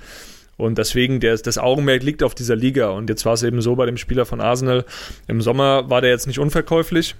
Und 0.58 0.80
deswegen, 0.80 1.20
der, 1.20 1.38
das 1.38 1.60
Augenmerk 1.60 2.02
liegt 2.02 2.24
auf 2.24 2.34
dieser 2.34 2.56
Liga. 2.56 2.90
Und 2.90 3.10
jetzt 3.10 3.26
war 3.26 3.34
es 3.34 3.44
eben 3.44 3.62
so 3.62 3.76
bei 3.76 3.86
dem 3.86 3.98
Spieler 3.98 4.26
von 4.26 4.42
Arsenal. 4.42 4.86
Im 5.28 5.40
Sommer 5.40 5.90
war 5.90 6.02
der 6.02 6.10
jetzt 6.10 6.26
nicht 6.26 6.40
unverkäuflich. 6.40 7.16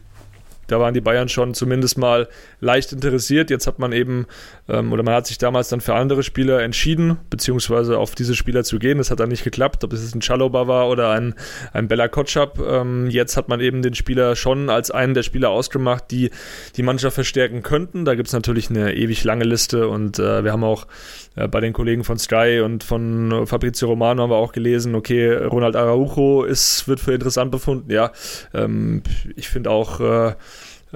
Da 0.68 0.80
waren 0.80 0.94
die 0.94 1.02
Bayern 1.02 1.30
schon 1.30 1.54
zumindest 1.54 1.98
mal 1.98 2.28
leicht 2.60 2.92
interessiert. 2.92 3.50
Jetzt 3.50 3.68
hat 3.68 3.80
man 3.80 3.92
eben, 3.92 4.28
ähm, 4.68 4.92
oder 4.92 5.04
man 5.04 5.14
hat 5.14 5.28
sich 5.28 5.38
damals 5.38 5.70
dann 5.70 5.82
für 5.82 5.96
andere 5.96 6.24
Spieler 6.24 6.62
entschieden, 6.62 7.18
beziehungsweise 7.30 7.98
auf 7.98 8.16
diese 8.16 8.36
Spieler 8.36 8.64
zu 8.64 8.80
gehen. 8.80 8.98
Das 8.98 9.10
hat 9.10 9.20
dann 9.20 9.30
nicht 9.30 9.44
geklappt, 9.44 9.84
ob 9.84 9.94
es 9.94 10.14
ein 10.14 10.22
Chaloba 10.22 10.68
war 10.68 10.90
oder 10.90 11.12
ein, 11.12 11.36
ein 11.74 11.88
Bella 11.88 12.08
Kotschap. 12.08 12.60
Ähm, 12.60 13.10
jetzt 13.10 13.38
hat 13.38 13.50
man 13.50 13.60
eben 13.62 13.82
den 13.82 13.96
Spieler 13.96 14.36
schon 14.36 14.70
als 14.70 14.92
einen 14.92 15.14
der 15.14 15.24
Spieler 15.24 15.50
ausgemacht, 15.50 16.12
die 16.12 16.32
die 16.76 16.84
Mannschaft 16.84 17.16
verstärken 17.16 17.64
könnten. 17.64 18.06
Da 18.06 18.16
gibt 18.16 18.28
es 18.28 18.34
natürlich 18.34 18.70
eine 18.70 18.96
ewig 18.96 19.24
lange 19.24 19.46
Liste 19.46 19.88
und 19.88 20.20
äh, 20.20 20.44
wir 20.44 20.52
haben 20.52 20.64
auch 20.64 20.88
äh, 21.36 21.48
bei 21.48 21.62
den 21.62 21.74
Kollegen 21.74 22.04
von 22.04 22.18
Sky 22.18 22.62
und 22.64 22.84
von 22.84 23.48
Fabrizio 23.48 23.88
Romano 23.88 24.24
haben 24.24 24.32
wir 24.32 24.38
auch 24.38 24.52
gelesen, 24.52 24.96
okay, 24.96 25.34
Ronald 25.34 25.76
Araujo 25.76 26.44
ist, 26.44 26.88
wird 26.88 27.00
für 27.00 27.14
interessant 27.14 27.52
befunden. 27.52 27.92
Ja, 27.92 28.12
ähm, 28.54 29.04
ich 29.36 29.50
finde 29.50 29.70
auch, 29.70 30.00
äh, 30.00 30.34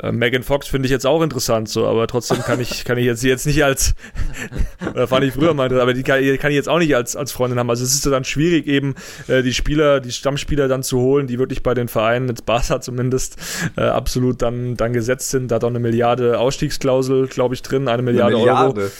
äh, 0.01 0.11
Megan 0.11 0.43
Fox 0.43 0.67
finde 0.67 0.85
ich 0.85 0.91
jetzt 0.91 1.05
auch 1.05 1.21
interessant, 1.21 1.67
so, 1.67 1.85
aber 1.85 2.07
trotzdem 2.07 2.39
kann 2.39 2.59
ich, 2.61 2.85
kann 2.85 2.97
ich 2.97 3.05
jetzt, 3.05 3.23
jetzt 3.23 3.45
nicht 3.45 3.63
als, 3.63 3.93
oder 4.89 5.07
fand 5.07 5.25
ich 5.25 5.33
früher 5.33 5.53
mal, 5.53 5.71
aber 5.79 5.93
die 5.93 6.03
kann, 6.03 6.19
kann, 6.37 6.51
ich 6.51 6.55
jetzt 6.55 6.69
auch 6.69 6.79
nicht 6.79 6.95
als, 6.95 7.15
als 7.15 7.31
Freundin 7.31 7.59
haben. 7.59 7.69
Also 7.69 7.83
es 7.83 7.93
ist 7.93 8.05
dann 8.05 8.23
schwierig, 8.23 8.67
eben 8.67 8.95
äh, 9.27 9.43
die 9.43 9.53
Spieler, 9.53 9.99
die 9.99 10.11
Stammspieler 10.11 10.67
dann 10.67 10.83
zu 10.83 10.99
holen, 10.99 11.27
die 11.27 11.39
wirklich 11.39 11.61
bei 11.61 11.73
den 11.73 11.87
Vereinen, 11.87 12.29
jetzt 12.29 12.45
Barca 12.45 12.79
zumindest, 12.79 13.37
äh, 13.75 13.81
absolut 13.81 14.41
dann, 14.41 14.77
dann 14.77 14.93
gesetzt 14.93 15.29
sind. 15.29 15.51
Da 15.51 15.55
hat 15.55 15.63
auch 15.63 15.69
eine 15.69 15.79
Milliarde 15.79 16.39
Ausstiegsklausel, 16.39 17.27
glaube 17.27 17.55
ich, 17.55 17.61
drin, 17.61 17.87
eine 17.87 18.01
Milliarde, 18.01 18.35
eine 18.35 18.45
Milliarde. 18.45 18.81
Euro. 18.81 18.91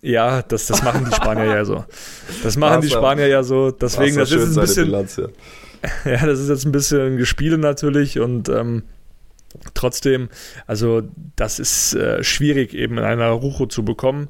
Ja, 0.00 0.42
das, 0.42 0.66
das 0.66 0.82
machen 0.82 1.06
die 1.08 1.14
Spanier 1.14 1.44
ja 1.44 1.64
so. 1.64 1.84
Das 2.42 2.56
machen 2.56 2.80
die 2.80 2.88
Spanier 2.88 3.26
ja 3.26 3.42
so. 3.42 3.70
Deswegen, 3.70 4.16
das 4.16 4.32
ist 4.32 4.56
ein 4.56 4.60
bisschen. 4.60 4.84
Bilanz, 4.86 5.16
ja. 5.16 5.26
ja, 6.10 6.26
das 6.26 6.40
ist 6.40 6.48
jetzt 6.48 6.64
ein 6.64 6.72
bisschen 6.72 7.18
Gespiele 7.18 7.58
natürlich 7.58 8.18
und 8.18 8.48
ähm, 8.48 8.84
Trotzdem, 9.74 10.28
also 10.66 11.02
das 11.36 11.58
ist 11.58 11.94
äh, 11.94 12.22
schwierig 12.22 12.74
eben 12.74 12.98
in 12.98 13.04
einer 13.04 13.28
Rucho 13.28 13.66
zu 13.66 13.84
bekommen. 13.84 14.28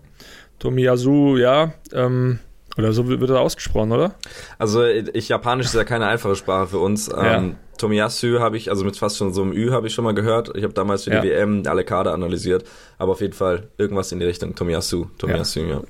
Tomiyasu, 0.59 1.37
ja, 1.37 1.75
ähm, 1.93 2.39
oder 2.77 2.93
so 2.93 3.09
wird 3.09 3.31
er 3.31 3.41
ausgesprochen, 3.41 3.93
oder? 3.93 4.15
Also 4.59 4.85
ich 4.85 5.29
Japanisch 5.29 5.67
ist 5.67 5.75
ja 5.75 5.85
keine 5.85 6.07
einfache 6.07 6.35
Sprache 6.35 6.69
für 6.69 6.79
uns. 6.79 7.09
Ja. 7.09 7.37
Ähm, 7.37 7.57
Tomiyasu 7.79 8.41
habe 8.41 8.57
ich, 8.57 8.71
also 8.71 8.85
mit 8.85 8.97
fast 8.97 9.17
schon 9.17 9.33
so 9.33 9.43
einem 9.43 9.53
Ü 9.53 9.71
habe 9.71 9.87
ich 9.87 9.95
schon 9.95 10.05
mal 10.05 10.15
gehört. 10.15 10.57
Ich 10.57 10.65
habe 10.65 10.75
damals 10.75 11.05
für 11.05 11.11
die 11.11 11.17
ja. 11.17 11.23
WM 11.23 11.63
alle 11.67 11.85
Kader 11.85 12.13
analysiert, 12.13 12.65
aber 12.99 13.13
auf 13.13 13.21
jeden 13.21 13.33
Fall 13.33 13.69
irgendwas 13.79 14.13
in 14.13 14.21
die 14.21 14.27
Richtung 14.27 14.55
Tomiyasu. 14.55 15.07
Tomiyasu, 15.19 15.61
ja. 15.61 15.67
ja. 15.67 15.83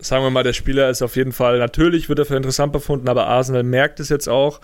Sagen 0.00 0.24
wir 0.24 0.30
mal, 0.30 0.42
der 0.42 0.52
Spieler 0.52 0.90
ist 0.90 1.00
auf 1.00 1.14
jeden 1.14 1.30
Fall, 1.30 1.60
natürlich 1.60 2.08
wird 2.08 2.18
er 2.18 2.24
für 2.24 2.34
interessant 2.34 2.72
befunden, 2.72 3.08
aber 3.08 3.28
Arsenal 3.28 3.62
merkt 3.62 4.00
es 4.00 4.08
jetzt 4.08 4.28
auch 4.28 4.60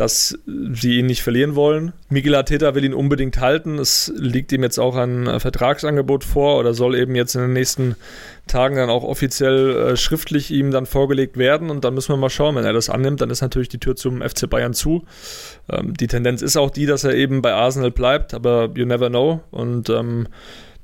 dass 0.00 0.38
sie 0.46 0.98
ihn 0.98 1.04
nicht 1.04 1.22
verlieren 1.22 1.54
wollen. 1.56 1.92
Miguel 2.08 2.34
Arteta 2.34 2.74
will 2.74 2.84
ihn 2.84 2.94
unbedingt 2.94 3.38
halten. 3.38 3.78
Es 3.78 4.10
liegt 4.16 4.50
ihm 4.50 4.62
jetzt 4.62 4.78
auch 4.78 4.96
ein 4.96 5.38
Vertragsangebot 5.38 6.24
vor 6.24 6.58
oder 6.58 6.72
soll 6.72 6.94
eben 6.94 7.14
jetzt 7.14 7.34
in 7.34 7.42
den 7.42 7.52
nächsten 7.52 7.96
Tagen 8.46 8.76
dann 8.76 8.88
auch 8.88 9.04
offiziell 9.04 9.76
äh, 9.76 9.96
schriftlich 9.98 10.52
ihm 10.52 10.70
dann 10.70 10.86
vorgelegt 10.86 11.36
werden. 11.36 11.68
Und 11.68 11.84
dann 11.84 11.92
müssen 11.92 12.14
wir 12.14 12.16
mal 12.16 12.30
schauen, 12.30 12.56
wenn 12.56 12.64
er 12.64 12.72
das 12.72 12.88
annimmt, 12.88 13.20
dann 13.20 13.28
ist 13.28 13.42
natürlich 13.42 13.68
die 13.68 13.78
Tür 13.78 13.94
zum 13.94 14.22
FC 14.22 14.48
Bayern 14.48 14.72
zu. 14.72 15.04
Ähm, 15.70 15.92
die 15.92 16.06
Tendenz 16.06 16.40
ist 16.40 16.56
auch 16.56 16.70
die, 16.70 16.86
dass 16.86 17.04
er 17.04 17.14
eben 17.14 17.42
bei 17.42 17.52
Arsenal 17.52 17.90
bleibt, 17.90 18.32
aber 18.32 18.70
you 18.74 18.86
never 18.86 19.10
know. 19.10 19.42
Und 19.50 19.90
ähm, 19.90 20.28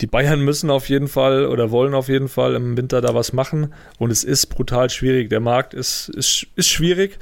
die 0.02 0.06
Bayern 0.06 0.42
müssen 0.42 0.68
auf 0.68 0.90
jeden 0.90 1.08
Fall 1.08 1.46
oder 1.46 1.70
wollen 1.70 1.94
auf 1.94 2.10
jeden 2.10 2.28
Fall 2.28 2.54
im 2.54 2.76
Winter 2.76 3.00
da 3.00 3.14
was 3.14 3.32
machen. 3.32 3.72
Und 3.98 4.10
es 4.10 4.24
ist 4.24 4.48
brutal 4.48 4.90
schwierig. 4.90 5.30
Der 5.30 5.40
Markt 5.40 5.72
ist, 5.72 6.10
ist, 6.10 6.48
ist 6.54 6.68
schwierig 6.68 7.18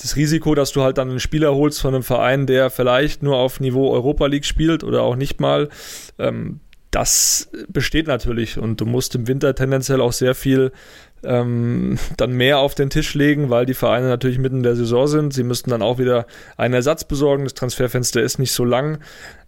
das 0.00 0.16
Risiko, 0.16 0.54
dass 0.54 0.72
du 0.72 0.82
halt 0.82 0.98
dann 0.98 1.10
einen 1.10 1.20
Spieler 1.20 1.54
holst 1.54 1.80
von 1.80 1.94
einem 1.94 2.04
Verein, 2.04 2.46
der 2.46 2.70
vielleicht 2.70 3.22
nur 3.22 3.36
auf 3.36 3.60
Niveau 3.60 3.90
Europa 3.92 4.26
League 4.26 4.44
spielt 4.44 4.84
oder 4.84 5.02
auch 5.02 5.16
nicht 5.16 5.40
mal, 5.40 5.68
ähm, 6.18 6.60
das 6.90 7.50
besteht 7.68 8.06
natürlich 8.06 8.58
und 8.58 8.80
du 8.80 8.86
musst 8.86 9.14
im 9.14 9.28
Winter 9.28 9.54
tendenziell 9.54 10.00
auch 10.00 10.12
sehr 10.12 10.34
viel 10.34 10.72
ähm, 11.22 11.98
dann 12.16 12.32
mehr 12.32 12.58
auf 12.58 12.74
den 12.74 12.90
Tisch 12.90 13.14
legen, 13.14 13.50
weil 13.50 13.66
die 13.66 13.74
Vereine 13.74 14.08
natürlich 14.08 14.38
mitten 14.38 14.58
in 14.58 14.62
der 14.62 14.76
Saison 14.76 15.06
sind. 15.06 15.34
Sie 15.34 15.42
müssten 15.42 15.70
dann 15.70 15.82
auch 15.82 15.98
wieder 15.98 16.26
einen 16.56 16.74
Ersatz 16.74 17.04
besorgen. 17.04 17.44
Das 17.44 17.54
Transferfenster 17.54 18.22
ist 18.22 18.38
nicht 18.38 18.52
so 18.52 18.64
lang. 18.64 19.00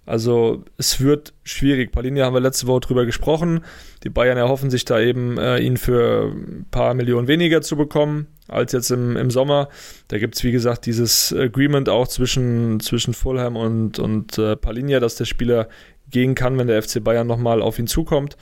Also 0.07 0.65
es 0.77 1.01
wird 1.01 1.35
schwierig. 1.45 1.93
Palinia 1.93 2.25
haben 2.25 2.35
wir 2.35 2.41
letzte 2.41 2.67
Woche 2.67 2.81
drüber 2.81 3.07
gesprochen. 3.07 3.65
Die 4.03 4.09
Bayern 4.09 4.39
erhoffen 4.39 4.71
sich 4.71 4.85
da 4.85 4.99
eben, 4.99 5.39
äh, 5.39 5.59
ihn 5.59 5.77
für 5.77 6.33
ein 6.33 6.67
paar 6.71 6.95
Millionen 6.95 7.29
weniger 7.29 7.63
zu 7.63 7.77
bekommen 7.77 8.27
als 8.49 8.73
jetzt 8.73 8.91
im, 8.91 9.17
im 9.17 9.31
Sommer. 9.31 9.69
Da 10.09 10.19
gibt 10.19 10.35
es, 10.37 10.43
wie 10.43 10.53
gesagt, 10.53 10.87
dieses 10.87 11.33
Agreement 11.33 11.89
auch 11.89 12.09
zwischen, 12.09 12.81
zwischen 12.81 13.15
Fulham 13.15 13.57
und, 13.57 13.99
und 13.99 14.39
äh, 14.39 14.57
Palinia, 14.57 15.01
dass 15.01 15.15
der 15.15 15.27
Spieler 15.27 15.69
gehen 16.11 16.35
kann, 16.35 16.59
wenn 16.59 16.67
der 16.67 16.83
FC 16.83 17.03
Bayern 17.03 17.27
nochmal 17.27 17.63
auf 17.63 17.79
ihn 17.79 17.87
zukommt. 17.87 18.37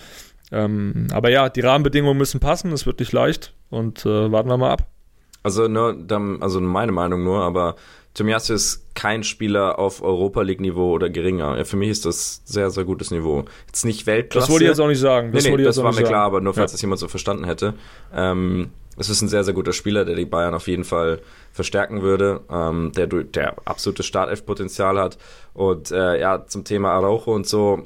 Ähm, 0.50 1.08
aber 1.12 1.28
ja, 1.28 1.50
die 1.50 1.60
Rahmenbedingungen 1.60 2.16
müssen 2.16 2.40
passen, 2.40 2.72
es 2.72 2.86
wird 2.86 3.00
nicht 3.00 3.12
leicht 3.12 3.54
und 3.68 4.06
äh, 4.06 4.32
warten 4.32 4.48
wir 4.48 4.56
mal 4.56 4.72
ab. 4.72 4.86
Also 5.42 5.68
nur, 5.68 5.96
also 6.40 6.60
meine 6.60 6.92
Meinung 6.92 7.22
nur, 7.22 7.42
aber 7.42 7.76
Tomiyasu 8.18 8.52
ist 8.52 8.84
kein 8.96 9.22
Spieler 9.22 9.78
auf 9.78 10.02
Europa 10.02 10.42
League 10.42 10.60
Niveau 10.60 10.92
oder 10.92 11.08
geringer. 11.08 11.64
Für 11.64 11.76
mich 11.76 11.90
ist 11.90 12.04
das 12.04 12.42
sehr, 12.44 12.68
sehr 12.70 12.84
gutes 12.84 13.12
Niveau. 13.12 13.44
Jetzt 13.68 13.84
nicht 13.84 14.06
Weltklasse. 14.06 14.46
Das 14.46 14.50
wollte 14.50 14.64
ich 14.64 14.70
jetzt 14.70 14.80
auch 14.80 14.88
nicht 14.88 14.98
sagen. 14.98 15.30
Das, 15.30 15.44
nee, 15.44 15.56
nee, 15.56 15.62
das 15.62 15.76
war 15.76 15.84
mir 15.84 15.92
sagen. 15.92 16.08
klar, 16.08 16.24
aber 16.24 16.40
nur 16.40 16.52
falls 16.52 16.72
ja. 16.72 16.74
das 16.74 16.82
jemand 16.82 16.98
so 16.98 17.06
verstanden 17.06 17.44
hätte. 17.44 17.74
Ähm, 18.12 18.70
es 18.96 19.08
ist 19.08 19.22
ein 19.22 19.28
sehr, 19.28 19.44
sehr 19.44 19.54
guter 19.54 19.72
Spieler, 19.72 20.04
der 20.04 20.16
die 20.16 20.24
Bayern 20.24 20.52
auf 20.54 20.66
jeden 20.66 20.82
Fall 20.82 21.20
verstärken 21.52 22.02
würde, 22.02 22.40
ähm, 22.50 22.90
der, 22.96 23.06
der 23.06 23.54
absolutes 23.64 24.06
Startelf-Potenzial 24.06 24.98
hat. 24.98 25.16
Und 25.54 25.92
äh, 25.92 26.18
ja, 26.18 26.44
zum 26.44 26.64
Thema 26.64 26.90
Araujo 26.94 27.32
und 27.32 27.46
so, 27.46 27.84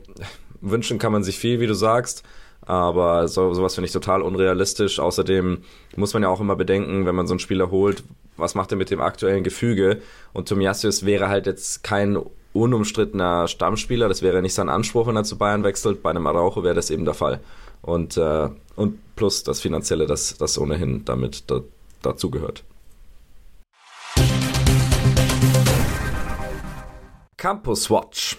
wünschen 0.62 0.98
kann 0.98 1.12
man 1.12 1.24
sich 1.24 1.38
viel, 1.38 1.60
wie 1.60 1.66
du 1.66 1.74
sagst. 1.74 2.22
Aber 2.64 3.26
so, 3.28 3.52
sowas 3.54 3.74
finde 3.74 3.86
ich 3.86 3.92
total 3.92 4.22
unrealistisch. 4.22 5.00
Außerdem 5.00 5.62
muss 5.96 6.14
man 6.14 6.22
ja 6.22 6.28
auch 6.28 6.40
immer 6.40 6.56
bedenken, 6.56 7.06
wenn 7.06 7.14
man 7.14 7.26
so 7.26 7.34
einen 7.34 7.40
Spieler 7.40 7.70
holt, 7.70 8.04
was 8.36 8.54
macht 8.54 8.70
er 8.72 8.78
mit 8.78 8.90
dem 8.90 9.00
aktuellen 9.00 9.44
Gefüge? 9.44 10.00
Und 10.32 10.48
Tomiasius 10.48 11.04
wäre 11.04 11.28
halt 11.28 11.46
jetzt 11.46 11.82
kein 11.82 12.18
unumstrittener 12.52 13.48
Stammspieler. 13.48 14.08
Das 14.08 14.22
wäre 14.22 14.42
nicht 14.42 14.54
sein 14.54 14.68
Anspruch, 14.68 15.06
wenn 15.06 15.16
er 15.16 15.24
zu 15.24 15.38
Bayern 15.38 15.64
wechselt. 15.64 16.02
Bei 16.02 16.10
einem 16.10 16.26
Araujo 16.26 16.62
wäre 16.62 16.74
das 16.74 16.90
eben 16.90 17.04
der 17.04 17.14
Fall. 17.14 17.40
Und, 17.82 18.16
äh, 18.16 18.48
und 18.76 18.98
plus 19.16 19.42
das 19.42 19.60
Finanzielle, 19.60 20.06
das, 20.06 20.36
das 20.38 20.58
ohnehin 20.58 21.04
damit 21.04 21.50
da, 21.50 21.60
dazu 22.02 22.30
gehört. 22.30 22.64
Campus 27.36 27.90
Watch. 27.90 28.38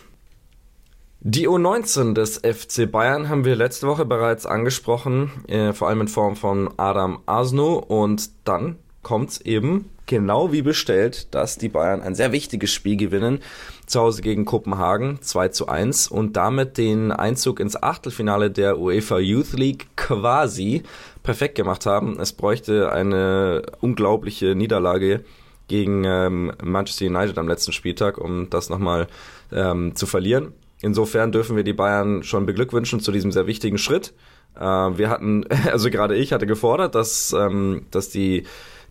Die 1.25 1.47
U19 1.47 2.15
des 2.15 2.39
FC 2.39 2.91
Bayern 2.91 3.29
haben 3.29 3.45
wir 3.45 3.55
letzte 3.55 3.87
Woche 3.87 4.03
bereits 4.03 4.45
angesprochen, 4.45 5.31
äh, 5.47 5.71
vor 5.71 5.87
allem 5.87 6.01
in 6.01 6.07
Form 6.09 6.35
von 6.35 6.69
Adam 6.75 7.19
Asno. 7.25 7.75
Und 7.75 8.29
dann 8.43 8.75
kommt 9.03 9.29
es 9.29 9.39
eben 9.39 9.89
genau 10.05 10.51
wie 10.51 10.61
bestellt, 10.61 11.33
dass 11.33 11.57
die 11.57 11.69
Bayern 11.69 12.01
ein 12.01 12.13
sehr 12.13 12.33
wichtiges 12.33 12.73
Spiel 12.73 12.97
gewinnen. 12.97 13.39
Zu 13.85 14.01
Hause 14.01 14.21
gegen 14.21 14.43
Kopenhagen 14.43 15.21
2 15.21 15.47
zu 15.47 15.69
1 15.69 16.09
und 16.09 16.35
damit 16.35 16.77
den 16.77 17.13
Einzug 17.13 17.61
ins 17.61 17.81
Achtelfinale 17.81 18.51
der 18.51 18.77
UEFA 18.77 19.19
Youth 19.19 19.53
League 19.53 19.87
quasi 19.95 20.83
perfekt 21.23 21.55
gemacht 21.55 21.85
haben. 21.85 22.19
Es 22.19 22.33
bräuchte 22.33 22.91
eine 22.91 23.61
unglaubliche 23.79 24.55
Niederlage 24.55 25.23
gegen 25.69 26.03
ähm, 26.03 26.51
Manchester 26.61 27.05
United 27.05 27.37
am 27.37 27.47
letzten 27.47 27.71
Spieltag, 27.71 28.17
um 28.17 28.49
das 28.49 28.69
nochmal 28.69 29.07
ähm, 29.53 29.95
zu 29.95 30.05
verlieren. 30.05 30.51
Insofern 30.83 31.31
dürfen 31.31 31.55
wir 31.55 31.63
die 31.63 31.71
Bayern 31.71 32.23
schon 32.23 32.45
beglückwünschen 32.45 32.99
zu 32.99 33.13
diesem 33.13 33.31
sehr 33.31 33.47
wichtigen 33.47 33.77
Schritt. 33.77 34.13
Äh, 34.55 34.61
wir 34.61 35.09
hatten, 35.09 35.45
also 35.71 35.89
gerade 35.89 36.15
ich 36.15 36.33
hatte 36.33 36.45
gefordert, 36.45 36.93
dass, 36.93 37.33
ähm, 37.33 37.85
dass 37.89 38.09
die 38.09 38.43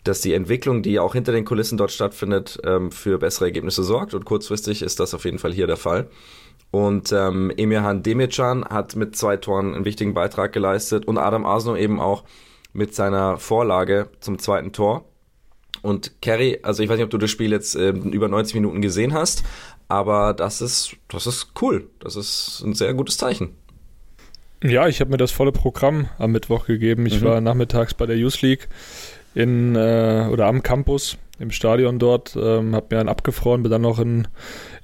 dass 0.04 0.20
die 0.20 0.34
Entwicklung, 0.34 0.82
die 0.82 0.98
auch 0.98 1.12
hinter 1.12 1.30
den 1.30 1.44
Kulissen 1.44 1.78
dort 1.78 1.92
stattfindet, 1.92 2.58
ähm, 2.64 2.90
für 2.90 3.18
bessere 3.18 3.44
Ergebnisse 3.44 3.84
sorgt. 3.84 4.14
Und 4.14 4.24
kurzfristig 4.24 4.82
ist 4.82 4.98
das 4.98 5.14
auf 5.14 5.24
jeden 5.24 5.38
Fall 5.38 5.52
hier 5.52 5.68
der 5.68 5.76
Fall. 5.76 6.08
Und 6.72 7.12
ähm, 7.12 7.52
Emirhan 7.56 8.02
Demircan 8.02 8.64
hat 8.64 8.96
mit 8.96 9.14
zwei 9.14 9.36
Toren 9.36 9.74
einen 9.76 9.84
wichtigen 9.84 10.12
Beitrag 10.12 10.52
geleistet 10.52 11.06
und 11.06 11.18
Adam 11.18 11.46
Arsenal 11.46 11.78
eben 11.78 12.00
auch 12.00 12.24
mit 12.72 12.96
seiner 12.96 13.36
Vorlage 13.36 14.08
zum 14.18 14.40
zweiten 14.40 14.72
Tor. 14.72 15.04
Und 15.82 16.20
Kerry, 16.20 16.60
also 16.62 16.82
ich 16.82 16.88
weiß 16.88 16.96
nicht, 16.96 17.04
ob 17.04 17.10
du 17.10 17.18
das 17.18 17.30
Spiel 17.30 17.52
jetzt 17.52 17.76
äh, 17.76 17.90
über 17.90 18.26
90 18.26 18.54
Minuten 18.54 18.80
gesehen 18.80 19.14
hast, 19.14 19.44
aber 19.88 20.34
das 20.34 20.60
ist, 20.60 20.96
das 21.08 21.26
ist 21.26 21.52
cool. 21.60 21.88
Das 22.00 22.16
ist 22.16 22.62
ein 22.64 22.74
sehr 22.74 22.94
gutes 22.94 23.16
Zeichen. 23.16 23.56
Ja, 24.62 24.86
ich 24.86 25.00
habe 25.00 25.10
mir 25.10 25.16
das 25.16 25.32
volle 25.32 25.52
Programm 25.52 26.08
am 26.18 26.32
Mittwoch 26.32 26.66
gegeben. 26.66 27.06
Ich 27.06 27.20
mhm. 27.20 27.24
war 27.24 27.40
nachmittags 27.40 27.94
bei 27.94 28.06
der 28.06 28.16
Youth 28.16 28.42
League 28.42 28.68
in 29.34 29.74
äh, 29.74 30.28
oder 30.30 30.46
am 30.46 30.62
Campus 30.62 31.16
im 31.38 31.50
Stadion 31.50 31.98
dort, 31.98 32.36
ähm, 32.36 32.76
habe 32.76 32.86
mir 32.90 33.00
einen 33.00 33.08
abgefroren, 33.08 33.62
bin 33.62 33.72
dann 33.72 33.82
noch 33.82 33.98
in, 33.98 34.28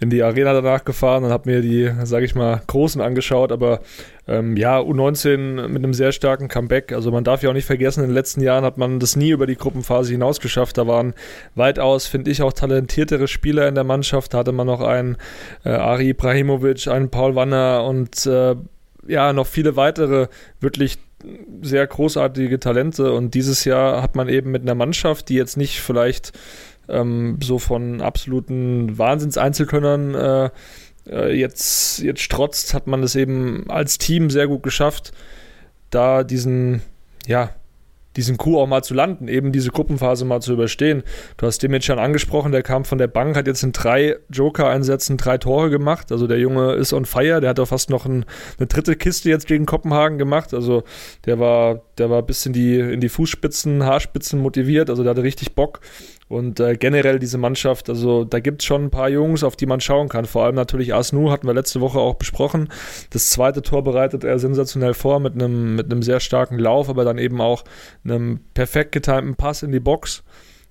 in 0.01 0.11
die 0.11 0.23
Arena 0.25 0.53
danach 0.53 0.85
gefahren 0.85 1.23
und 1.25 1.31
habe 1.31 1.49
mir 1.49 1.61
die, 1.61 1.93
sage 2.05 2.25
ich 2.25 2.35
mal, 2.35 2.61
Großen 2.67 3.01
angeschaut. 3.01 3.53
Aber 3.53 3.81
ähm, 4.29 4.57
ja, 4.57 4.79
U19 4.79 5.69
mit 5.69 5.83
einem 5.83 5.95
sehr 5.95 6.13
starken 6.13 6.49
Comeback. 6.49 6.93
Also 6.93 7.11
man 7.11 7.25
darf 7.25 7.43
ja 7.43 7.51
auch 7.51 7.55
nicht 7.55 7.65
vergessen, 7.65 8.03
in 8.03 8.11
den 8.11 8.15
letzten 8.15 8.43
Jahren 8.43 8.65
hat 8.65 8.77
man 8.77 9.01
das 9.01 9.17
nie 9.17 9.31
über 9.31 9.47
die 9.47 9.57
Gruppenphase 9.57 10.13
hinaus 10.13 10.41
geschafft. 10.41 10.77
Da 10.77 10.87
waren 10.87 11.15
weitaus, 11.55 12.07
finde 12.07 12.31
ich, 12.31 12.43
auch 12.43 12.53
talentiertere 12.53 13.27
Spieler 13.27 13.67
in 13.67 13.75
der 13.75 13.85
Mannschaft. 13.85 14.35
Da 14.35 14.39
hatte 14.39 14.53
man 14.53 14.67
noch 14.67 14.83
einen 14.83 15.17
äh, 15.65 15.71
Ari 15.71 16.11
Ibrahimovic, 16.11 16.89
einen 16.89 17.09
Paul 17.09 17.35
Wanner 17.35 17.85
und 17.85 18.27
äh, 18.27 18.55
ja, 19.07 19.33
noch 19.33 19.47
viele 19.47 19.77
weitere 19.77 20.29
wirklich 20.61 20.99
sehr 21.63 21.87
großartige 21.87 22.61
Talente 22.61 23.13
und 23.13 23.35
dieses 23.35 23.65
Jahr 23.65 24.03
hat 24.03 24.15
man 24.15 24.29
eben 24.29 24.51
mit 24.51 24.63
einer 24.63 24.75
Mannschaft, 24.75 25.29
die 25.29 25.35
jetzt 25.35 25.57
nicht 25.57 25.81
vielleicht 25.81 26.33
ähm, 26.89 27.39
so 27.43 27.59
von 27.59 28.01
absoluten 28.01 28.97
Wahnsinns-Einzelkönnern 28.97 30.15
äh, 30.15 30.51
äh, 31.11 31.33
jetzt, 31.33 32.01
jetzt 32.01 32.21
strotzt, 32.21 32.75
hat 32.75 32.87
man 32.87 33.03
es 33.03 33.15
eben 33.15 33.69
als 33.69 33.99
Team 33.99 34.31
sehr 34.31 34.47
gut 34.47 34.63
geschafft, 34.63 35.13
da 35.91 36.25
diesen, 36.25 36.83
ja, 37.27 37.51
diesen 38.19 38.37
Coup 38.37 38.57
auch 38.57 38.67
mal 38.67 38.83
zu 38.83 38.95
landen, 38.95 39.29
eben 39.29 39.53
diese 39.53 39.71
Gruppenphase 39.71 40.25
mal 40.25 40.41
zu 40.41 40.53
überstehen. 40.53 41.05
Du 41.37 41.47
hast 41.47 41.63
schon 41.63 41.99
angesprochen, 42.01 42.51
der 42.51 42.65
kam 42.65 42.85
von 42.85 42.99
der 42.99 43.07
Bank, 43.07 43.37
hat 43.37 43.47
jetzt 43.47 43.63
in 43.63 43.71
drei 43.71 44.17
Joker-Einsätzen 44.29 45.17
drei 45.19 45.39
Tore 45.39 45.71
gemacht. 45.71 46.11
Also 46.11 46.27
der 46.27 46.41
Junge 46.41 46.73
ist 46.73 46.93
on 46.93 47.05
fire, 47.05 47.41
der 47.41 47.51
hat 47.51 47.61
auch 47.61 47.69
fast 47.69 47.91
noch 47.91 48.07
ein, 48.07 48.25
eine 48.59 48.67
dritte 48.67 48.97
Kiste 48.97 49.31
jetzt 49.31 49.47
gegen 49.47 49.67
Kopenhagen 49.67 50.19
gemacht. 50.19 50.53
Also 50.53 50.83
der 51.27 51.39
war, 51.39 51.83
der 51.99 52.11
war 52.11 52.23
bis 52.23 52.45
in 52.45 52.53
die, 52.53 52.81
in 52.81 53.01
die 53.01 53.09
Fußspitzen, 53.09 53.85
Haarspitzen 53.85 54.41
motiviert, 54.41 54.91
also 54.91 55.05
der 55.05 55.11
hatte 55.11 55.23
richtig 55.23 55.55
Bock. 55.55 55.81
Und 56.29 56.61
äh, 56.61 56.75
generell 56.75 57.19
diese 57.19 57.39
Mannschaft, 57.39 57.89
also 57.89 58.25
da 58.25 58.41
gibt 58.41 58.61
es 58.61 58.67
schon 58.67 58.85
ein 58.85 58.91
paar 58.91 59.09
Jungs, 59.09 59.43
auf 59.43 59.57
die 59.57 59.65
man 59.65 59.81
schauen 59.81 60.11
kann. 60.11 60.27
Vor 60.27 60.45
allem 60.45 60.55
natürlich 60.55 60.95
Asnu, 60.95 61.31
hatten 61.31 61.47
wir 61.47 61.55
letzte 61.55 61.81
Woche 61.81 61.99
auch 61.99 62.17
besprochen. 62.17 62.69
Das 63.11 63.31
zweite 63.31 63.63
Tor 63.63 63.83
bereitet 63.83 64.25
er 64.25 64.39
sensationell 64.39 64.93
vor 64.93 65.21
mit 65.21 65.35
einem 65.35 65.75
mit 65.75 65.91
einem 65.91 66.03
sehr 66.03 66.21
starken 66.21 66.59
Lauf, 66.59 66.91
aber 66.91 67.05
dann 67.05 67.17
eben 67.17 67.41
auch 67.41 67.65
einem 68.05 68.41
perfekt 68.53 68.93
getimten 68.93 69.37
Pass 69.37 69.63
in 69.63 69.73
die 69.73 69.81
Box. 69.81 70.23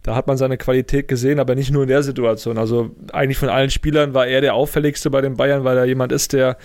Da 0.03 0.15
hat 0.15 0.27
man 0.27 0.37
seine 0.37 0.57
Qualität 0.57 1.07
gesehen, 1.07 1.39
aber 1.39 1.55
nicht 1.55 1.71
nur 1.71 1.83
in 1.83 1.89
der 1.89 2.03
Situation. 2.03 2.59
Also 2.59 2.91
eigentlich 3.11 3.39
von 3.39 3.49
allen 3.49 3.71
Spielern 3.71 4.13
war 4.13 4.27
er 4.27 4.41
der 4.41 4.53
auffälligste 4.53 5.09
bei 5.09 5.21
den 5.21 5.37
Bayern, 5.37 5.63
weil 5.63 5.77
er 5.77 5.85
jemand 5.85 6.11
ist, 6.11 6.33
der 6.33 6.57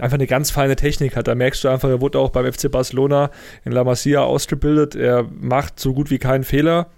einfach 0.00 0.16
eine 0.16 0.26
ganz 0.26 0.50
feine 0.50 0.76
Technik 0.76 1.14
hat. 1.14 1.28
Da 1.28 1.34
merkst 1.34 1.62
du 1.62 1.68
einfach, 1.68 1.90
er 1.90 2.00
wurde 2.00 2.18
auch 2.18 2.30
beim 2.30 2.50
FC 2.50 2.70
Barcelona 2.70 3.30
in 3.66 3.72
La 3.72 3.84
Masia 3.84 4.22
ausgebildet. 4.22 4.96
Er 4.96 5.28
macht 5.40 5.78
so 5.78 5.92
gut 5.92 6.10
wie 6.10 6.18
keinen 6.18 6.42
Fehler 6.42 6.88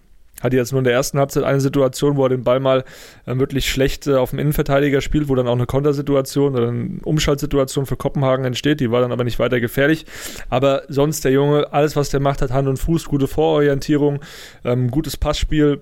hatte 0.42 0.56
jetzt 0.56 0.72
nur 0.72 0.78
in 0.78 0.84
der 0.84 0.92
ersten 0.92 1.18
Halbzeit 1.18 1.44
eine 1.44 1.60
Situation, 1.60 2.16
wo 2.16 2.24
er 2.24 2.28
den 2.28 2.44
Ball 2.44 2.60
mal 2.60 2.84
äh, 3.26 3.36
wirklich 3.38 3.70
schlecht 3.70 4.06
äh, 4.06 4.14
auf 4.14 4.30
dem 4.30 4.38
Innenverteidiger 4.38 5.00
spielt, 5.00 5.28
wo 5.28 5.34
dann 5.34 5.48
auch 5.48 5.52
eine 5.52 5.66
Kontersituation 5.66 6.54
oder 6.54 6.68
eine 6.68 6.98
Umschaltsituation 7.04 7.86
für 7.86 7.96
Kopenhagen 7.96 8.44
entsteht. 8.44 8.80
Die 8.80 8.90
war 8.90 9.00
dann 9.00 9.12
aber 9.12 9.24
nicht 9.24 9.38
weiter 9.38 9.60
gefährlich. 9.60 10.06
Aber 10.50 10.82
sonst 10.88 11.24
der 11.24 11.32
Junge, 11.32 11.72
alles 11.72 11.96
was 11.96 12.10
der 12.10 12.20
macht, 12.20 12.42
hat 12.42 12.50
Hand 12.50 12.68
und 12.68 12.76
Fuß, 12.76 13.06
gute 13.06 13.28
Vororientierung, 13.28 14.20
ähm, 14.64 14.90
gutes 14.90 15.16
Passspiel, 15.16 15.80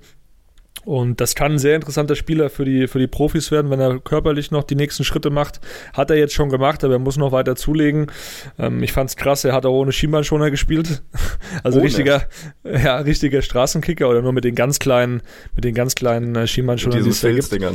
und 0.84 1.20
das 1.20 1.34
kann 1.34 1.52
ein 1.52 1.58
sehr 1.58 1.76
interessanter 1.76 2.16
Spieler 2.16 2.48
für 2.48 2.64
die, 2.64 2.88
für 2.88 2.98
die 2.98 3.06
Profis 3.06 3.50
werden, 3.50 3.70
wenn 3.70 3.80
er 3.80 3.98
körperlich 3.98 4.50
noch 4.50 4.64
die 4.64 4.76
nächsten 4.76 5.04
Schritte 5.04 5.28
macht. 5.28 5.60
Hat 5.92 6.10
er 6.10 6.16
jetzt 6.16 6.32
schon 6.32 6.48
gemacht, 6.48 6.82
aber 6.84 6.94
er 6.94 6.98
muss 6.98 7.18
noch 7.18 7.32
weiter 7.32 7.54
zulegen. 7.54 8.06
Ähm, 8.58 8.82
ich 8.82 8.92
fand's 8.92 9.16
krass, 9.16 9.44
er 9.44 9.52
hat 9.52 9.66
auch 9.66 9.74
ohne 9.74 9.92
Schienbeinschoner 9.92 10.50
gespielt. 10.50 11.02
Also 11.62 11.78
ohne. 11.78 11.86
richtiger, 11.86 12.22
ja, 12.64 12.98
richtiger 12.98 13.42
Straßenkicker 13.42 14.08
oder 14.08 14.22
nur 14.22 14.32
mit 14.32 14.44
den 14.44 14.54
ganz 14.54 14.78
kleinen, 14.78 15.20
mit 15.54 15.64
den 15.64 15.74
ganz 15.74 15.94
kleinen 15.94 16.34
äh, 16.36 16.46
Schienbeinschonern. 16.46 16.98
Mit 16.98 17.06
diesen 17.06 17.20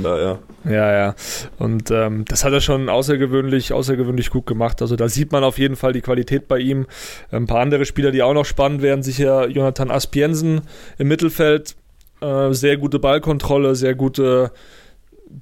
da, 0.03 0.19
ja. 0.19 0.39
Ja, 0.63 0.93
ja. 0.93 1.15
Und 1.57 1.91
ähm, 1.91 2.25
das 2.25 2.45
hat 2.45 2.53
er 2.53 2.61
schon 2.61 2.89
außergewöhnlich, 2.89 3.73
außergewöhnlich 3.73 4.29
gut 4.29 4.45
gemacht. 4.45 4.81
Also 4.81 4.95
da 4.95 5.09
sieht 5.09 5.31
man 5.31 5.43
auf 5.43 5.59
jeden 5.59 5.75
Fall 5.75 5.93
die 5.93 6.01
Qualität 6.01 6.47
bei 6.47 6.59
ihm. 6.59 6.87
Ein 7.31 7.47
paar 7.47 7.59
andere 7.59 7.85
Spieler, 7.85 8.11
die 8.11 8.23
auch 8.23 8.33
noch 8.33 8.45
spannend 8.45 8.81
wären, 8.81 9.03
sicher 9.03 9.47
Jonathan 9.49 9.91
Aspiensen 9.91 10.61
im 10.97 11.07
Mittelfeld 11.07 11.75
äh, 12.21 12.53
sehr 12.53 12.77
gute 12.77 12.99
Ballkontrolle, 12.99 13.75
sehr 13.75 13.95
gute, 13.95 14.51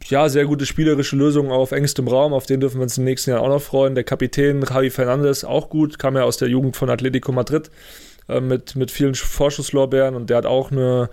ja, 0.07 0.29
sehr 0.29 0.45
gute 0.45 0.65
spielerische 0.65 1.15
Lösungen 1.15 1.51
auf 1.51 1.71
engstem 1.71 2.07
Raum. 2.07 2.33
Auf 2.33 2.45
den 2.45 2.59
dürfen 2.59 2.77
wir 2.77 2.83
uns 2.83 2.97
im 2.97 3.03
nächsten 3.03 3.31
Jahr 3.31 3.41
auch 3.41 3.49
noch 3.49 3.61
freuen. 3.61 3.95
Der 3.95 4.03
Kapitän 4.03 4.61
Javi 4.61 4.89
Fernandes 4.89 5.45
auch 5.45 5.69
gut, 5.69 5.99
kam 5.99 6.15
ja 6.15 6.23
aus 6.23 6.37
der 6.37 6.47
Jugend 6.47 6.75
von 6.75 6.89
Atletico 6.89 7.31
Madrid 7.31 7.69
äh, 8.27 8.39
mit, 8.39 8.75
mit 8.75 8.91
vielen 8.91 9.15
Vorschusslorbeeren 9.15 10.15
und 10.15 10.29
der 10.29 10.37
hat 10.37 10.45
auch 10.45 10.71
eine, 10.71 11.09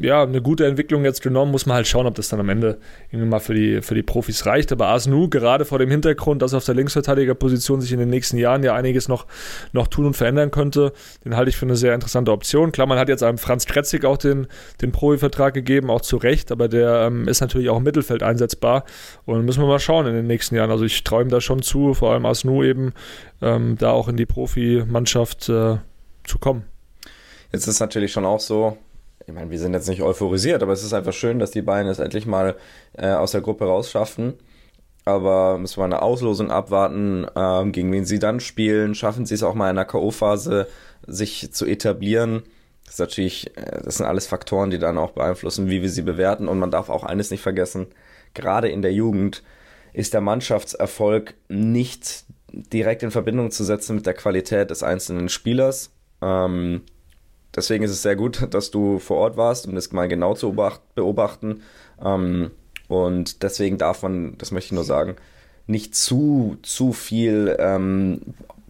ja, 0.00 0.22
eine 0.22 0.42
gute 0.42 0.66
Entwicklung 0.66 1.04
jetzt 1.04 1.22
genommen. 1.22 1.52
Muss 1.52 1.66
man 1.66 1.76
halt 1.76 1.86
schauen, 1.86 2.06
ob 2.06 2.14
das 2.14 2.28
dann 2.28 2.40
am 2.40 2.48
Ende 2.48 2.78
irgendwie 3.10 3.28
mal 3.28 3.38
für 3.38 3.54
die, 3.54 3.82
für 3.82 3.94
die 3.94 4.02
Profis 4.02 4.46
reicht. 4.46 4.72
Aber 4.72 4.88
Asnu, 4.88 5.28
gerade 5.28 5.64
vor 5.64 5.78
dem 5.78 5.90
Hintergrund, 5.90 6.42
dass 6.42 6.54
auf 6.54 6.64
der 6.64 6.74
Linksverteidigerposition 6.74 7.80
sich 7.80 7.92
in 7.92 8.00
den 8.00 8.10
nächsten 8.10 8.36
Jahren 8.36 8.62
ja 8.64 8.74
einiges 8.74 9.08
noch, 9.08 9.26
noch 9.72 9.86
tun 9.86 10.06
und 10.06 10.16
verändern 10.16 10.50
könnte, 10.50 10.92
den 11.24 11.36
halte 11.36 11.50
ich 11.50 11.56
für 11.56 11.66
eine 11.66 11.76
sehr 11.76 11.94
interessante 11.94 12.32
Option. 12.32 12.72
Klar, 12.72 12.86
man 12.86 12.98
hat 12.98 13.08
jetzt 13.08 13.22
einem 13.22 13.38
Franz 13.38 13.66
Kretzig 13.66 14.04
auch 14.04 14.16
den, 14.16 14.48
den 14.82 14.90
Profivertrag 14.90 15.54
gegeben, 15.54 15.90
auch 15.90 16.00
zu 16.00 16.16
Recht, 16.16 16.50
aber 16.50 16.68
der 16.68 17.06
ähm, 17.06 17.28
ist 17.28 17.40
natürlich 17.40 17.68
auch 17.70 17.78
im 17.78 17.84
Mittelfeld 17.84 18.22
einsetzbar. 18.22 18.84
Und 19.24 19.44
müssen 19.44 19.62
wir 19.62 19.68
mal 19.68 19.78
schauen 19.78 20.06
in 20.06 20.14
den 20.14 20.26
nächsten 20.26 20.56
Jahren. 20.56 20.70
Also 20.70 20.84
ich 20.84 21.04
träume 21.04 21.30
da 21.30 21.40
schon 21.40 21.62
zu, 21.62 21.94
vor 21.94 22.12
allem 22.12 22.26
Asnu 22.26 22.64
eben, 22.64 22.92
ähm, 23.40 23.76
da 23.78 23.90
auch 23.90 24.08
in 24.08 24.16
die 24.16 24.26
Profimannschaft 24.26 25.48
äh, 25.48 25.76
zu 26.24 26.38
kommen. 26.38 26.64
Jetzt 27.52 27.66
ist 27.66 27.80
natürlich 27.80 28.12
schon 28.12 28.24
auch 28.24 28.40
so, 28.40 28.76
ich 29.26 29.32
meine, 29.32 29.50
wir 29.50 29.58
sind 29.58 29.74
jetzt 29.74 29.88
nicht 29.88 30.02
euphorisiert, 30.02 30.62
aber 30.62 30.72
es 30.72 30.82
ist 30.82 30.92
einfach 30.92 31.12
schön, 31.12 31.38
dass 31.38 31.50
die 31.50 31.62
Bayern 31.62 31.86
es 31.86 31.98
endlich 31.98 32.26
mal 32.26 32.56
äh, 32.94 33.12
aus 33.12 33.32
der 33.32 33.40
Gruppe 33.40 33.64
rausschaffen. 33.66 34.34
Aber 35.06 35.58
müssen 35.58 35.78
wir 35.78 35.84
eine 35.84 36.02
Auslosung 36.02 36.50
abwarten, 36.50 37.26
ähm, 37.36 37.72
gegen 37.72 37.92
wen 37.92 38.06
sie 38.06 38.18
dann 38.18 38.40
spielen. 38.40 38.94
Schaffen 38.94 39.26
sie 39.26 39.34
es 39.34 39.42
auch 39.42 39.54
mal 39.54 39.70
in 39.70 39.76
der 39.76 39.84
K.O.-Phase, 39.84 40.66
sich 41.06 41.52
zu 41.52 41.66
etablieren. 41.66 42.42
Das 42.84 42.94
ist 42.94 43.00
natürlich, 43.00 43.56
äh, 43.56 43.82
das 43.82 43.96
sind 43.96 44.06
alles 44.06 44.26
Faktoren, 44.26 44.70
die 44.70 44.78
dann 44.78 44.98
auch 44.98 45.10
beeinflussen, 45.10 45.68
wie 45.68 45.82
wir 45.82 45.90
sie 45.90 46.02
bewerten. 46.02 46.48
Und 46.48 46.58
man 46.58 46.70
darf 46.70 46.88
auch 46.88 47.04
eines 47.04 47.30
nicht 47.30 47.42
vergessen, 47.42 47.86
gerade 48.32 48.68
in 48.68 48.82
der 48.82 48.92
Jugend 48.92 49.42
ist 49.92 50.14
der 50.14 50.20
Mannschaftserfolg 50.20 51.34
nicht 51.48 52.24
direkt 52.52 53.02
in 53.02 53.10
Verbindung 53.10 53.50
zu 53.50 53.64
setzen 53.64 53.96
mit 53.96 54.06
der 54.06 54.14
Qualität 54.14 54.70
des 54.70 54.82
einzelnen 54.82 55.28
Spielers. 55.28 55.93
Ähm, 56.24 56.82
deswegen 57.54 57.84
ist 57.84 57.90
es 57.90 58.02
sehr 58.02 58.16
gut, 58.16 58.48
dass 58.50 58.70
du 58.70 58.98
vor 58.98 59.18
Ort 59.18 59.36
warst, 59.36 59.66
um 59.66 59.74
das 59.74 59.92
mal 59.92 60.08
genau 60.08 60.34
zu 60.34 60.56
beobachten. 60.94 61.62
Ähm, 62.02 62.50
und 62.88 63.42
deswegen 63.42 63.78
darf 63.78 64.02
man, 64.02 64.36
das 64.38 64.50
möchte 64.50 64.68
ich 64.68 64.72
nur 64.72 64.84
sagen, 64.84 65.16
nicht 65.66 65.94
zu, 65.94 66.56
zu 66.62 66.92
viel 66.92 67.56
ähm, 67.58 68.20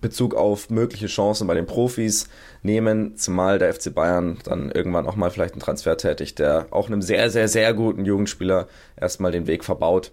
Bezug 0.00 0.34
auf 0.34 0.70
mögliche 0.70 1.06
Chancen 1.06 1.46
bei 1.46 1.54
den 1.54 1.66
Profis 1.66 2.28
nehmen, 2.62 3.16
zumal 3.16 3.58
der 3.58 3.72
FC 3.72 3.92
Bayern 3.92 4.38
dann 4.44 4.70
irgendwann 4.70 5.06
auch 5.06 5.16
mal 5.16 5.30
vielleicht 5.30 5.54
einen 5.54 5.62
Transfer 5.62 5.96
tätigt, 5.96 6.38
der 6.38 6.66
auch 6.70 6.88
einem 6.88 7.02
sehr, 7.02 7.30
sehr, 7.30 7.48
sehr 7.48 7.72
guten 7.74 8.04
Jugendspieler 8.04 8.68
erstmal 9.00 9.32
den 9.32 9.46
Weg 9.46 9.64
verbaut. 9.64 10.12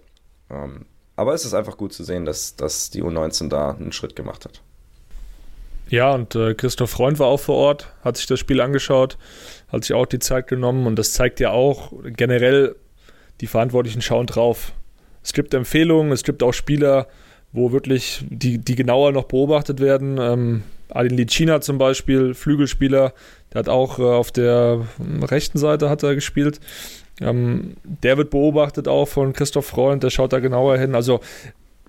Ähm, 0.49 0.85
aber 1.15 1.33
es 1.33 1.45
ist 1.45 1.53
einfach 1.53 1.77
gut 1.77 1.93
zu 1.93 2.03
sehen, 2.03 2.25
dass, 2.25 2.55
dass 2.55 2.89
die 2.89 3.03
U19 3.03 3.49
da 3.49 3.71
einen 3.71 3.91
Schritt 3.91 4.15
gemacht 4.15 4.45
hat. 4.45 4.61
Ja, 5.91 6.13
und 6.13 6.35
äh, 6.35 6.53
Christoph 6.53 6.89
Freund 6.89 7.19
war 7.19 7.27
auch 7.27 7.41
vor 7.41 7.57
Ort, 7.57 7.89
hat 8.01 8.15
sich 8.15 8.25
das 8.25 8.39
Spiel 8.39 8.61
angeschaut, 8.61 9.17
hat 9.67 9.83
sich 9.83 9.93
auch 9.93 10.05
die 10.05 10.19
Zeit 10.19 10.47
genommen 10.47 10.87
und 10.87 10.97
das 10.97 11.11
zeigt 11.11 11.41
ja 11.41 11.51
auch 11.51 11.91
generell, 12.05 12.77
die 13.41 13.47
Verantwortlichen 13.47 14.01
schauen 14.01 14.25
drauf. 14.25 14.71
Es 15.21 15.33
gibt 15.33 15.53
Empfehlungen, 15.53 16.13
es 16.13 16.23
gibt 16.23 16.43
auch 16.43 16.53
Spieler, 16.53 17.07
wo 17.51 17.73
wirklich 17.73 18.23
die, 18.29 18.57
die 18.57 18.75
genauer 18.75 19.11
noch 19.11 19.25
beobachtet 19.25 19.81
werden. 19.81 20.17
Ähm, 20.17 20.63
Adin 20.87 21.17
Licina 21.17 21.59
zum 21.59 21.77
Beispiel, 21.77 22.35
Flügelspieler, 22.35 23.13
der 23.51 23.59
hat 23.59 23.67
auch 23.67 23.99
äh, 23.99 24.03
auf 24.03 24.31
der 24.31 24.85
rechten 25.23 25.57
Seite 25.57 25.89
hat 25.89 26.03
er 26.03 26.15
gespielt. 26.15 26.61
Ähm, 27.19 27.75
der 27.83 28.17
wird 28.17 28.29
beobachtet 28.29 28.87
auch 28.87 29.09
von 29.09 29.33
Christoph 29.33 29.65
Freund, 29.65 30.03
der 30.03 30.09
schaut 30.09 30.31
da 30.31 30.39
genauer 30.39 30.77
hin. 30.77 30.95
Also 30.95 31.19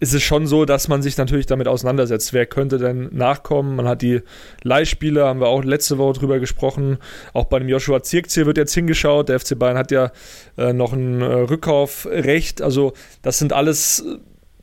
ist 0.03 0.15
es 0.15 0.23
schon 0.25 0.49
so, 0.49 0.65
dass 0.65 0.89
man 0.89 1.01
sich 1.01 1.17
natürlich 1.17 1.47
damit 1.47 1.69
auseinandersetzt. 1.69 2.33
Wer 2.33 2.45
könnte 2.47 2.79
denn 2.79 3.09
nachkommen? 3.13 3.77
Man 3.77 3.87
hat 3.87 4.03
die 4.03 4.23
Leihspieler, 4.65 5.29
haben 5.29 5.39
wir 5.39 5.47
auch 5.47 5.63
letzte 5.63 5.97
Woche 5.97 6.19
drüber 6.19 6.41
gesprochen. 6.41 6.99
Auch 7.33 7.45
bei 7.45 7.61
dem 7.61 7.69
Joshua 7.69 8.03
Zirkzee 8.03 8.45
wird 8.45 8.59
jetzt 8.59 8.75
hingeschaut. 8.75 9.29
Der 9.29 9.39
FC 9.39 9.57
Bayern 9.57 9.79
hat 9.79 9.93
ja 9.93 10.11
äh, 10.59 10.73
noch 10.73 10.93
ein 10.93 11.21
äh, 11.21 11.25
Rückkaufrecht. 11.25 12.63
Also 12.63 12.95
das 13.23 13.39
sind 13.39 13.53
alles 13.53 14.05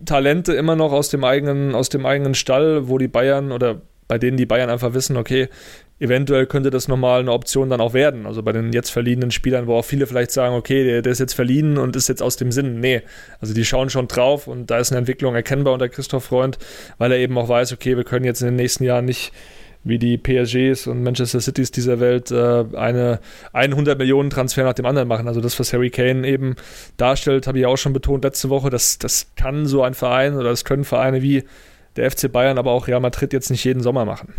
Talente 0.04 0.52
immer 0.52 0.76
noch 0.76 0.92
aus 0.92 1.08
dem 1.08 1.24
eigenen, 1.24 1.74
aus 1.74 1.88
dem 1.88 2.06
eigenen 2.06 2.36
Stall, 2.36 2.90
wo 2.90 2.98
die 2.98 3.08
Bayern 3.08 3.54
oder 3.54 3.80
bei 4.10 4.18
denen 4.18 4.38
die 4.38 4.48
Bayern 4.48 4.72
einfach 4.72 4.94
wissen, 4.94 5.18
okay, 5.18 5.50
eventuell 6.00 6.48
könnte 6.48 6.72
das 6.72 6.88
nochmal 6.88 7.20
eine 7.20 7.32
Option 7.32 7.70
dann 7.70 7.80
auch 7.80 7.94
werden. 7.94 8.26
Also 8.26 8.42
bei 8.42 8.52
den 8.52 8.74
jetzt 8.74 8.90
verliehenen 8.90 9.30
Spielern, 9.30 9.68
wo 9.68 9.76
auch 9.76 9.86
viele 9.86 10.08
vielleicht 10.08 10.32
sagen, 10.32 10.56
okay, 10.56 10.84
der, 10.84 11.02
der, 11.04 11.12
ist 11.12 11.20
jetzt 11.20 11.34
verliehen 11.34 11.78
und 11.78 11.96
ist 11.96 12.10
jetzt 12.10 12.24
aus 12.24 12.36
dem 12.36 12.52
Sinn. 12.52 12.80
Nee, 12.80 13.04
also 13.40 13.54
die 13.54 13.64
schauen 13.64 13.92
schon 13.92 14.08
drauf 14.08 14.48
und 14.48 14.72
da 14.72 14.80
ist 14.80 14.92
eine 14.92 14.98
Entwicklung 14.98 15.36
erkennbar 15.36 15.74
unter 15.74 15.88
Christoph 15.90 16.26
Freund, 16.26 16.58
weil 16.98 17.12
er 17.12 17.20
eben 17.20 17.38
auch 17.38 17.48
weiß, 17.48 17.72
okay, 17.72 17.98
wir 17.98 18.04
können 18.04 18.26
jetzt 18.26 18.42
in 18.42 18.48
den 18.48 18.56
nächsten 18.56 18.84
Jahren 18.84 19.06
nicht 19.06 19.32
wie 19.84 20.00
die 20.00 20.18
PSGs 20.18 20.88
und 20.88 21.04
Manchester 21.04 21.40
Cities 21.40 21.70
dieser 21.70 22.00
Welt 22.00 22.32
äh, 22.32 22.66
eine 22.76 23.20
100 23.54 23.98
Millionen 23.98 24.32
Transfer 24.32 24.64
nach 24.64 24.74
dem 24.74 24.88
anderen 24.88 25.08
machen. 25.08 25.28
Also 25.28 25.40
das, 25.40 25.60
was 25.60 25.72
Harry 25.72 25.92
Kane 25.92 26.28
eben 26.28 26.56
darstellt, 26.98 27.46
habe 27.46 27.60
ich 27.60 27.66
auch 27.68 27.78
schon 27.78 27.94
betont 27.94 28.24
letzte 28.24 28.50
Woche, 28.50 28.72
das, 28.72 28.98
das 28.98 29.28
kann 29.36 29.68
so 29.68 29.84
ein 29.84 29.94
Verein 29.94 30.34
oder 30.34 30.50
das 30.50 30.66
können 30.66 30.84
Vereine 30.84 31.22
wie 31.22 31.44
der 32.00 32.10
FC 32.10 32.32
Bayern, 32.32 32.58
aber 32.58 32.72
auch 32.72 32.88
Real 32.88 33.00
Madrid 33.00 33.34
jetzt 33.34 33.50
nicht 33.50 33.64
jeden 33.64 33.84
Sommer 33.84 34.06
machen. 34.06 34.34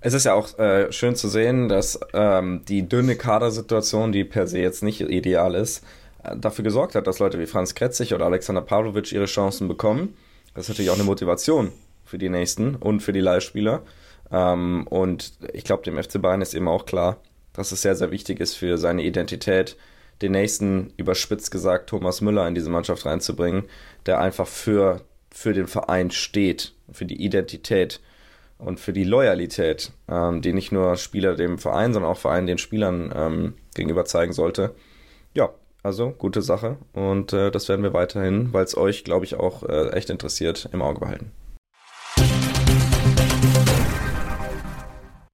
Es 0.00 0.14
ist 0.14 0.24
ja 0.24 0.34
auch 0.34 0.58
äh, 0.58 0.92
schön 0.92 1.16
zu 1.16 1.28
sehen, 1.28 1.68
dass 1.68 1.98
ähm, 2.12 2.62
die 2.68 2.88
dünne 2.88 3.16
Kadersituation, 3.16 4.12
die 4.12 4.24
per 4.24 4.46
se 4.46 4.58
jetzt 4.58 4.82
nicht 4.82 5.00
ideal 5.00 5.54
ist, 5.54 5.84
äh, 6.22 6.36
dafür 6.36 6.62
gesorgt 6.62 6.94
hat, 6.94 7.06
dass 7.06 7.18
Leute 7.18 7.38
wie 7.38 7.46
Franz 7.46 7.74
Kretzig 7.74 8.14
oder 8.14 8.26
Alexander 8.26 8.62
Pavlovic 8.62 9.10
ihre 9.10 9.26
Chancen 9.26 9.66
bekommen. 9.66 10.14
Das 10.54 10.64
ist 10.64 10.68
natürlich 10.68 10.90
auch 10.90 10.96
eine 10.96 11.04
Motivation 11.04 11.72
für 12.04 12.18
die 12.18 12.28
Nächsten 12.28 12.76
und 12.76 13.00
für 13.00 13.12
die 13.12 13.20
Leihspieler. 13.20 13.82
Ähm, 14.30 14.86
und 14.88 15.32
ich 15.52 15.64
glaube, 15.64 15.82
dem 15.82 16.00
FC 16.00 16.22
Bayern 16.22 16.42
ist 16.42 16.54
eben 16.54 16.68
auch 16.68 16.86
klar, 16.86 17.16
dass 17.52 17.72
es 17.72 17.82
sehr, 17.82 17.96
sehr 17.96 18.12
wichtig 18.12 18.38
ist 18.38 18.54
für 18.54 18.78
seine 18.78 19.02
Identität, 19.02 19.76
den 20.22 20.32
nächsten, 20.32 20.92
überspitzt 20.96 21.50
gesagt, 21.50 21.90
Thomas 21.90 22.20
Müller 22.20 22.46
in 22.46 22.54
diese 22.54 22.70
Mannschaft 22.70 23.06
reinzubringen, 23.06 23.64
der 24.06 24.20
einfach 24.20 24.46
für, 24.46 25.00
für 25.38 25.52
den 25.52 25.68
Verein 25.68 26.10
steht, 26.10 26.74
für 26.90 27.06
die 27.06 27.22
Identität 27.22 28.00
und 28.58 28.80
für 28.80 28.92
die 28.92 29.04
Loyalität, 29.04 29.92
ähm, 30.08 30.42
die 30.42 30.52
nicht 30.52 30.72
nur 30.72 30.96
Spieler 30.96 31.36
dem 31.36 31.58
Verein, 31.58 31.92
sondern 31.92 32.10
auch 32.10 32.18
Verein 32.18 32.48
den 32.48 32.58
Spielern 32.58 33.12
ähm, 33.14 33.54
gegenüber 33.74 34.04
zeigen 34.04 34.32
sollte. 34.32 34.74
Ja, 35.34 35.50
also 35.84 36.10
gute 36.10 36.42
Sache 36.42 36.76
und 36.92 37.32
äh, 37.32 37.52
das 37.52 37.68
werden 37.68 37.84
wir 37.84 37.92
weiterhin, 37.92 38.52
weil 38.52 38.64
es 38.64 38.76
euch, 38.76 39.04
glaube 39.04 39.26
ich, 39.26 39.36
auch 39.36 39.62
äh, 39.62 39.90
echt 39.90 40.10
interessiert, 40.10 40.68
im 40.72 40.82
Auge 40.82 40.98
behalten. 40.98 41.30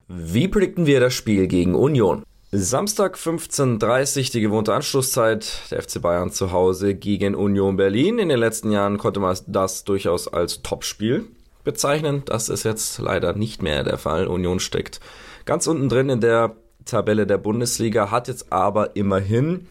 Wie 0.07 0.47
predikten 0.47 0.85
wir 0.85 0.99
das 0.99 1.15
Spiel 1.15 1.47
gegen 1.47 1.73
Union? 1.73 2.23
Samstag 2.57 3.17
15.30 3.17 4.17
Uhr, 4.17 4.23
die 4.31 4.39
gewohnte 4.39 4.73
Anschlusszeit. 4.73 5.63
Der 5.71 5.81
FC 5.81 6.01
Bayern 6.01 6.31
zu 6.31 6.53
Hause 6.53 6.95
gegen 6.95 7.35
Union 7.35 7.75
Berlin. 7.75 8.17
In 8.17 8.29
den 8.29 8.39
letzten 8.39 8.71
Jahren 8.71 8.97
konnte 8.97 9.19
man 9.19 9.37
das 9.47 9.83
durchaus 9.83 10.29
als 10.29 10.61
Topspiel 10.61 11.25
bezeichnen. 11.65 12.23
Das 12.25 12.47
ist 12.47 12.63
jetzt 12.63 12.99
leider 12.99 13.33
nicht 13.33 13.61
mehr 13.61 13.83
der 13.83 13.97
Fall. 13.97 14.27
Union 14.27 14.61
steckt 14.61 15.01
ganz 15.43 15.67
unten 15.67 15.89
drin 15.89 16.07
in 16.07 16.21
der 16.21 16.55
Tabelle 16.85 17.27
der 17.27 17.39
Bundesliga, 17.39 18.09
hat 18.09 18.29
jetzt 18.29 18.53
aber 18.53 18.95
immerhin 18.95 19.67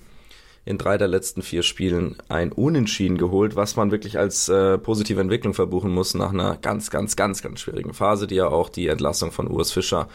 in 0.67 0.77
drei 0.77 0.99
der 0.99 1.09
letzten 1.09 1.41
vier 1.41 1.63
Spielen 1.63 2.17
ein 2.29 2.53
Unentschieden 2.53 3.17
geholt, 3.17 3.57
was 3.57 3.77
man 3.77 3.93
wirklich 3.93 4.19
als 4.19 4.51
äh, 4.51 4.77
positive 4.77 5.23
Entwicklung 5.23 5.55
verbuchen 5.55 5.91
muss 5.91 6.13
nach 6.13 6.33
einer 6.33 6.57
ganz, 6.57 6.91
ganz, 6.91 7.17
ganz, 7.17 7.41
ganz 7.41 7.61
schwierigen 7.61 7.95
Phase, 7.95 8.27
die 8.27 8.37
ja 8.37 8.49
auch 8.49 8.69
die 8.69 8.89
Entlassung 8.89 9.33
von 9.33 9.51
Urs 9.51 9.73
Fischer 9.73 10.09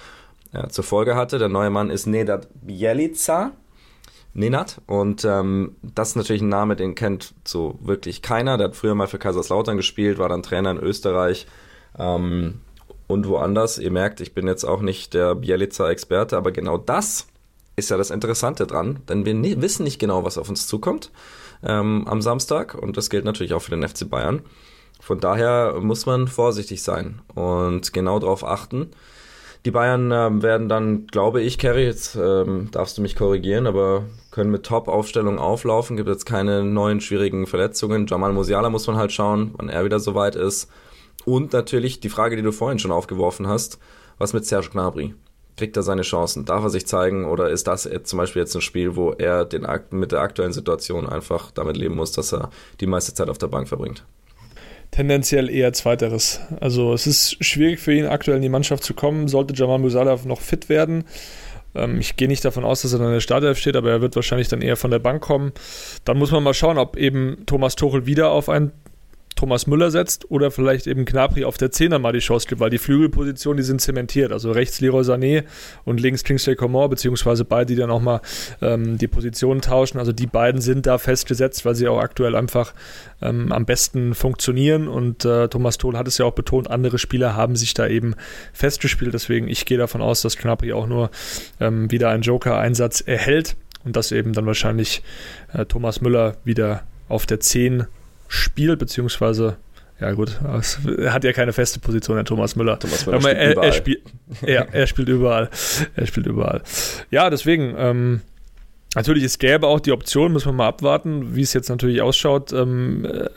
äh, 0.53 0.67
zur 0.67 0.83
Folge 0.83 1.15
hatte. 1.15 1.37
Der 1.37 1.49
neue 1.49 1.69
Mann 1.69 1.89
ist 1.89 2.05
Nedat 2.05 2.47
Bielica. 2.61 3.51
Nenat. 4.33 4.81
Und 4.85 5.25
ähm, 5.25 5.75
das 5.81 6.09
ist 6.09 6.15
natürlich 6.15 6.41
ein 6.41 6.49
Name, 6.49 6.75
den 6.75 6.95
kennt 6.95 7.33
so 7.43 7.79
wirklich 7.81 8.21
keiner. 8.21 8.57
Der 8.57 8.67
hat 8.67 8.75
früher 8.75 8.95
mal 8.95 9.07
für 9.07 9.17
Kaiserslautern 9.17 9.77
gespielt, 9.77 10.19
war 10.19 10.29
dann 10.29 10.43
Trainer 10.43 10.71
in 10.71 10.77
Österreich, 10.77 11.47
ähm, 11.97 12.61
und 13.09 13.27
woanders. 13.27 13.79
Ihr 13.79 13.91
merkt, 13.91 14.21
ich 14.21 14.33
bin 14.33 14.47
jetzt 14.47 14.63
auch 14.63 14.81
nicht 14.81 15.13
der 15.13 15.35
Bielica-Experte, 15.35 16.37
aber 16.37 16.51
genau 16.51 16.77
das 16.77 17.27
ist 17.75 17.89
ja 17.89 17.97
das 17.97 18.11
Interessante 18.11 18.67
dran, 18.67 18.99
denn 19.09 19.25
wir 19.25 19.33
ne 19.33 19.61
wissen 19.61 19.83
nicht 19.83 19.99
genau, 19.99 20.23
was 20.23 20.37
auf 20.37 20.49
uns 20.49 20.67
zukommt 20.67 21.11
ähm, 21.63 22.05
am 22.07 22.21
Samstag 22.21 22.75
und 22.75 22.97
das 22.97 23.09
gilt 23.09 23.25
natürlich 23.25 23.53
auch 23.53 23.61
für 23.61 23.71
den 23.71 23.87
FC 23.87 24.09
Bayern. 24.09 24.41
Von 25.01 25.19
daher 25.19 25.75
muss 25.79 26.05
man 26.05 26.27
vorsichtig 26.27 26.83
sein 26.83 27.21
und 27.33 27.93
genau 27.93 28.19
darauf 28.19 28.43
achten. 28.43 28.91
Die 29.65 29.71
Bayern 29.71 30.11
ähm, 30.11 30.41
werden 30.41 30.69
dann, 30.69 31.07
glaube 31.07 31.41
ich, 31.41 31.57
Kerry, 31.57 31.83
jetzt 31.83 32.15
ähm, 32.15 32.69
darfst 32.71 32.97
du 32.97 33.01
mich 33.01 33.17
korrigieren, 33.17 33.67
aber 33.67 34.05
können 34.31 34.51
mit 34.51 34.65
Top-Aufstellung 34.65 35.37
auflaufen. 35.37 35.97
Gibt 35.97 36.07
jetzt 36.07 36.25
keine 36.25 36.63
neuen 36.63 37.01
schwierigen 37.01 37.45
Verletzungen. 37.45 38.07
Jamal 38.07 38.31
Musiala 38.31 38.69
muss 38.69 38.87
man 38.87 38.95
halt 38.95 39.11
schauen, 39.11 39.53
wann 39.57 39.67
er 39.67 39.83
wieder 39.83 39.99
soweit 39.99 40.35
ist. 40.35 40.71
Und 41.25 41.51
natürlich 41.51 41.99
die 41.99 42.09
Frage, 42.09 42.37
die 42.37 42.41
du 42.41 42.53
vorhin 42.53 42.79
schon 42.79 42.93
aufgeworfen 42.93 43.47
hast, 43.47 43.79
was 44.17 44.31
mit 44.31 44.45
Serge 44.45 44.69
Gnabry? 44.71 45.13
Kriegt 45.57 45.75
er 45.75 45.83
seine 45.83 46.03
Chancen? 46.03 46.45
Darf 46.45 46.63
er 46.63 46.69
sich 46.69 46.87
zeigen? 46.87 47.25
Oder 47.25 47.49
ist 47.49 47.67
das 47.67 47.83
jetzt 47.83 48.09
zum 48.09 48.17
Beispiel 48.17 48.41
jetzt 48.41 48.55
ein 48.55 48.61
Spiel, 48.61 48.95
wo 48.95 49.11
er 49.11 49.43
den, 49.43 49.67
mit 49.91 50.13
der 50.13 50.21
aktuellen 50.21 50.53
Situation 50.53 51.09
einfach 51.09 51.51
damit 51.51 51.75
leben 51.75 51.95
muss, 51.95 52.13
dass 52.13 52.33
er 52.33 52.49
die 52.79 52.87
meiste 52.87 53.13
Zeit 53.13 53.29
auf 53.29 53.37
der 53.37 53.47
Bank 53.47 53.67
verbringt? 53.67 54.05
Tendenziell 54.91 55.49
eher 55.49 55.71
zweiteres. 55.73 56.41
Also 56.59 56.93
es 56.93 57.07
ist 57.07 57.43
schwierig 57.43 57.79
für 57.79 57.93
ihn 57.93 58.05
aktuell 58.05 58.37
in 58.37 58.43
die 58.43 58.49
Mannschaft 58.49 58.83
zu 58.83 58.93
kommen. 58.93 59.27
Sollte 59.27 59.53
Jamal 59.53 59.79
Musiala 59.79 60.17
noch 60.25 60.41
fit 60.41 60.67
werden, 60.67 61.05
ähm, 61.75 61.99
ich 61.99 62.15
gehe 62.15 62.27
nicht 62.27 62.43
davon 62.45 62.65
aus, 62.65 62.81
dass 62.81 62.93
er 62.93 62.99
dann 62.99 63.09
in 63.09 63.13
der 63.13 63.21
Startelf 63.21 63.57
steht, 63.57 63.75
aber 63.75 63.91
er 63.91 64.01
wird 64.01 64.15
wahrscheinlich 64.15 64.47
dann 64.47 64.61
eher 64.61 64.75
von 64.75 64.91
der 64.91 64.99
Bank 64.99 65.21
kommen. 65.21 65.51
Dann 66.05 66.17
muss 66.17 66.31
man 66.31 66.43
mal 66.43 66.53
schauen, 66.53 66.77
ob 66.77 66.95
eben 66.97 67.43
Thomas 67.45 67.75
Tuchel 67.75 68.05
wieder 68.05 68.31
auf 68.31 68.49
ein 68.49 68.71
Thomas 69.39 69.67
Müller 69.67 69.89
setzt 69.89 70.29
oder 70.29 70.51
vielleicht 70.51 70.85
eben 70.85 71.05
Knapri 71.05 71.45
auf 71.45 71.57
der 71.57 71.71
10 71.71 72.01
mal 72.01 72.11
die 72.11 72.19
Chance 72.19 72.45
gibt, 72.45 72.59
weil 72.59 72.69
die 72.69 72.77
Flügelpositionen, 72.77 73.55
die 73.55 73.63
sind 73.63 73.79
zementiert. 73.79 74.33
Also 74.33 74.51
rechts 74.51 74.81
Leroy 74.81 75.03
Sané 75.03 75.45
und 75.85 76.01
links 76.01 76.25
Kingsley 76.25 76.57
Coman, 76.57 76.89
beziehungsweise 76.89 77.45
beide, 77.45 77.67
die 77.67 77.77
dann 77.77 77.89
auch 77.89 78.01
mal 78.01 78.19
ähm, 78.61 78.97
die 78.97 79.07
Positionen 79.07 79.61
tauschen. 79.61 79.97
Also 79.97 80.11
die 80.11 80.27
beiden 80.27 80.59
sind 80.59 80.87
da 80.87 80.97
festgesetzt, 80.97 81.63
weil 81.63 81.73
sie 81.73 81.87
auch 81.87 82.01
aktuell 82.01 82.35
einfach 82.35 82.73
ähm, 83.21 83.53
am 83.53 83.63
besten 83.63 84.13
funktionieren. 84.13 84.89
Und 84.89 85.23
äh, 85.23 85.47
Thomas 85.47 85.77
Tohl 85.77 85.97
hat 85.97 86.09
es 86.09 86.17
ja 86.17 86.25
auch 86.25 86.33
betont, 86.33 86.69
andere 86.69 86.99
Spieler 86.99 87.37
haben 87.37 87.55
sich 87.55 87.73
da 87.73 87.87
eben 87.87 88.15
festgespielt. 88.51 89.13
Deswegen, 89.13 89.47
ich 89.47 89.63
gehe 89.63 89.77
davon 89.77 90.01
aus, 90.01 90.21
dass 90.21 90.35
Knapri 90.35 90.73
auch 90.73 90.85
nur 90.85 91.11
ähm, 91.61 91.89
wieder 91.89 92.09
einen 92.09 92.23
Joker-Einsatz 92.23 92.99
erhält 92.99 93.55
und 93.85 93.95
dass 93.95 94.11
eben 94.11 94.33
dann 94.33 94.45
wahrscheinlich 94.45 95.01
äh, 95.53 95.63
Thomas 95.63 96.01
Müller 96.01 96.35
wieder 96.43 96.83
auf 97.07 97.25
der 97.25 97.39
10 97.39 97.87
spielt, 98.29 98.79
beziehungsweise 98.79 99.57
ja 99.99 100.13
gut, 100.13 100.39
er 100.97 101.13
hat 101.13 101.25
ja 101.25 101.33
keine 101.33 101.51
feste 101.51 101.81
Position, 101.81 102.15
Herr 102.15 102.23
Thomas 102.23 102.55
Müller. 102.55 102.79
Thomas 102.79 103.05
Müller 103.05 103.19
spielt 103.19 103.57
er, 103.57 103.63
er, 103.63 103.71
spielt, 103.73 104.01
er, 104.43 104.73
er, 104.73 104.87
spielt 104.87 105.09
überall. 105.09 105.49
Er 105.95 106.07
spielt 106.07 106.25
überall. 106.25 106.61
Ja, 107.11 107.29
deswegen, 107.29 107.75
ähm, 107.77 108.21
Natürlich, 108.95 109.23
es 109.23 109.37
gäbe 109.37 109.67
auch 109.67 109.79
die 109.79 109.91
Option, 109.91 110.33
müssen 110.33 110.47
wir 110.47 110.53
mal 110.53 110.67
abwarten, 110.67 111.35
wie 111.35 111.43
es 111.43 111.53
jetzt 111.53 111.69
natürlich 111.69 112.01
ausschaut, 112.01 112.51
ähm, 112.53 113.05
äh, 113.05 113.29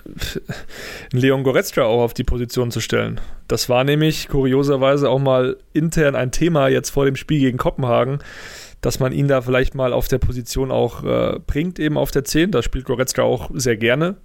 Leon 1.13 1.43
Goretzka 1.43 1.83
auch 1.83 2.01
auf 2.01 2.15
die 2.15 2.25
Position 2.25 2.71
zu 2.71 2.81
stellen. 2.81 3.21
Das 3.49 3.69
war 3.69 3.85
nämlich 3.85 4.29
kurioserweise 4.29 5.11
auch 5.11 5.19
mal 5.19 5.59
intern 5.75 6.15
ein 6.15 6.33
Thema 6.33 6.69
jetzt 6.69 6.89
vor 6.89 7.05
dem 7.05 7.17
Spiel 7.17 7.41
gegen 7.41 7.59
Kopenhagen, 7.59 8.21
dass 8.83 8.99
man 8.99 9.13
ihn 9.13 9.29
da 9.29 9.41
vielleicht 9.41 9.75
mal 9.75 9.93
auf 9.93 10.09
der 10.09 10.19
Position 10.19 10.71
auch 10.71 11.05
äh, 11.05 11.39
bringt, 11.47 11.79
eben 11.79 11.97
auf 11.97 12.11
der 12.11 12.25
10. 12.25 12.51
Da 12.51 12.63
spielt 12.63 12.85
Goretzka 12.85 13.23
auch 13.23 13.51
sehr 13.55 13.77
gerne. 13.77 14.17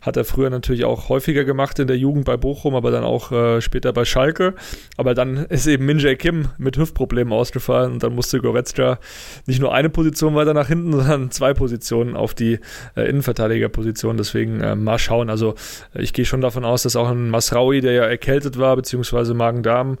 Hat 0.00 0.16
er 0.16 0.24
früher 0.24 0.50
natürlich 0.50 0.84
auch 0.84 1.08
häufiger 1.08 1.44
gemacht 1.44 1.78
in 1.80 1.88
der 1.88 1.98
Jugend 1.98 2.24
bei 2.24 2.36
Bochum, 2.36 2.76
aber 2.76 2.92
dann 2.92 3.02
auch 3.02 3.32
äh, 3.32 3.60
später 3.60 3.92
bei 3.92 4.04
Schalke. 4.04 4.54
Aber 4.96 5.14
dann 5.14 5.36
ist 5.48 5.66
eben 5.66 5.84
Min 5.84 5.98
Jae 5.98 6.16
Kim 6.16 6.48
mit 6.58 6.78
Hüftproblemen 6.78 7.32
ausgefallen 7.32 7.92
und 7.92 8.02
dann 8.04 8.14
musste 8.14 8.38
Goretzka 8.38 9.00
nicht 9.46 9.60
nur 9.60 9.74
eine 9.74 9.90
Position 9.90 10.36
weiter 10.36 10.54
nach 10.54 10.68
hinten, 10.68 10.92
sondern 10.96 11.30
zwei 11.32 11.52
Positionen 11.52 12.16
auf 12.16 12.34
die 12.34 12.60
äh, 12.96 13.02
Innenverteidigerposition. 13.10 14.16
Deswegen 14.16 14.60
äh, 14.60 14.76
mal 14.76 15.00
schauen. 15.00 15.28
Also 15.28 15.56
ich 15.92 16.12
gehe 16.12 16.24
schon 16.24 16.40
davon 16.40 16.64
aus, 16.64 16.84
dass 16.84 16.94
auch 16.94 17.08
ein 17.08 17.30
Masraui, 17.30 17.80
der 17.80 17.92
ja 17.92 18.04
erkältet 18.04 18.60
war, 18.60 18.76
beziehungsweise 18.76 19.34
Magen-Darm, 19.34 19.98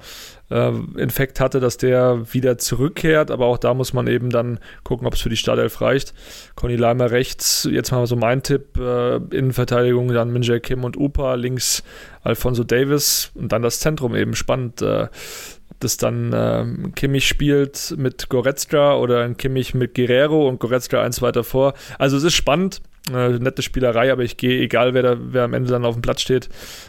äh, 0.50 0.72
Infekt 0.96 1.40
hatte, 1.40 1.60
dass 1.60 1.76
der 1.76 2.32
wieder 2.32 2.58
zurückkehrt. 2.58 3.30
Aber 3.30 3.46
auch 3.46 3.58
da 3.58 3.74
muss 3.74 3.92
man 3.92 4.06
eben 4.06 4.30
dann 4.30 4.58
gucken, 4.84 5.06
ob 5.06 5.14
es 5.14 5.20
für 5.20 5.28
die 5.28 5.36
Startelf 5.36 5.80
reicht. 5.80 6.14
Conny 6.54 6.76
Leimer 6.76 7.10
rechts, 7.10 7.68
jetzt 7.70 7.90
mal 7.92 8.06
so 8.06 8.16
mein 8.16 8.42
Tipp, 8.42 8.78
äh, 8.78 9.16
Innenverteidigung, 9.16 10.12
dann 10.12 10.32
Minjay 10.32 10.60
Kim 10.60 10.84
und 10.84 10.96
Upa, 10.96 11.34
links 11.34 11.82
Alfonso 12.22 12.64
Davis 12.64 13.30
und 13.34 13.52
dann 13.52 13.62
das 13.62 13.80
Zentrum 13.80 14.14
eben 14.14 14.34
spannend. 14.34 14.82
Äh, 14.82 15.08
ob 15.70 15.80
das 15.80 15.96
dann 15.96 16.32
äh, 16.32 16.90
Kimmich 16.94 17.28
spielt 17.28 17.94
mit 17.96 18.28
Goretzka 18.28 18.96
oder 18.96 19.28
Kimmich 19.34 19.74
mit 19.74 19.94
Guerrero 19.94 20.48
und 20.48 20.60
Goretzka 20.60 21.02
eins 21.02 21.22
weiter 21.22 21.44
vor. 21.44 21.74
Also 21.98 22.16
es 22.16 22.24
ist 22.24 22.34
spannend. 22.34 22.80
Äh, 23.12 23.38
nette 23.38 23.62
Spielerei, 23.62 24.12
aber 24.12 24.22
ich 24.22 24.36
gehe, 24.36 24.60
egal 24.60 24.92
wer, 24.94 25.02
da, 25.02 25.16
wer 25.18 25.44
am 25.44 25.54
Ende 25.54 25.70
dann 25.70 25.84
auf 25.84 25.94
dem 25.94 26.02
Platz 26.02 26.20
steht, 26.20 26.48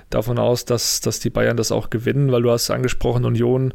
davon 0.09 0.37
aus, 0.37 0.65
dass, 0.65 0.99
dass 1.01 1.19
die 1.19 1.29
Bayern 1.29 1.55
das 1.55 1.71
auch 1.71 1.89
gewinnen, 1.89 2.31
weil 2.31 2.41
du 2.41 2.51
hast 2.51 2.69
angesprochen, 2.71 3.25
Union 3.25 3.73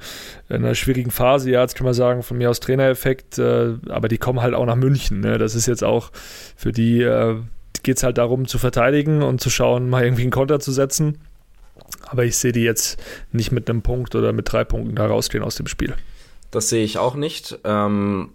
in 0.48 0.56
einer 0.56 0.74
schwierigen 0.74 1.10
Phase, 1.10 1.50
ja, 1.50 1.62
jetzt 1.62 1.74
kann 1.74 1.84
man 1.84 1.94
sagen, 1.94 2.22
von 2.22 2.36
mir 2.36 2.50
aus 2.50 2.60
Trainereffekt, 2.60 3.38
äh, 3.38 3.74
aber 3.88 4.08
die 4.08 4.18
kommen 4.18 4.42
halt 4.42 4.54
auch 4.54 4.66
nach 4.66 4.76
München. 4.76 5.20
Ne? 5.20 5.38
Das 5.38 5.54
ist 5.54 5.66
jetzt 5.66 5.84
auch 5.84 6.10
für 6.56 6.72
die, 6.72 7.00
äh, 7.02 7.36
geht 7.82 7.96
es 7.96 8.02
halt 8.02 8.18
darum 8.18 8.46
zu 8.46 8.58
verteidigen 8.58 9.22
und 9.22 9.40
zu 9.40 9.50
schauen, 9.50 9.88
mal 9.88 10.04
irgendwie 10.04 10.22
einen 10.22 10.30
Konter 10.30 10.60
zu 10.60 10.72
setzen. 10.72 11.18
Aber 12.06 12.24
ich 12.24 12.36
sehe 12.36 12.52
die 12.52 12.62
jetzt 12.62 13.02
nicht 13.32 13.52
mit 13.52 13.68
einem 13.68 13.82
Punkt 13.82 14.14
oder 14.14 14.32
mit 14.32 14.52
drei 14.52 14.64
Punkten 14.64 14.96
da 14.96 15.06
rausgehen 15.06 15.42
aus 15.42 15.56
dem 15.56 15.66
Spiel. 15.66 15.94
Das 16.50 16.68
sehe 16.68 16.84
ich 16.84 16.98
auch 16.98 17.14
nicht. 17.14 17.58
Ähm, 17.64 18.30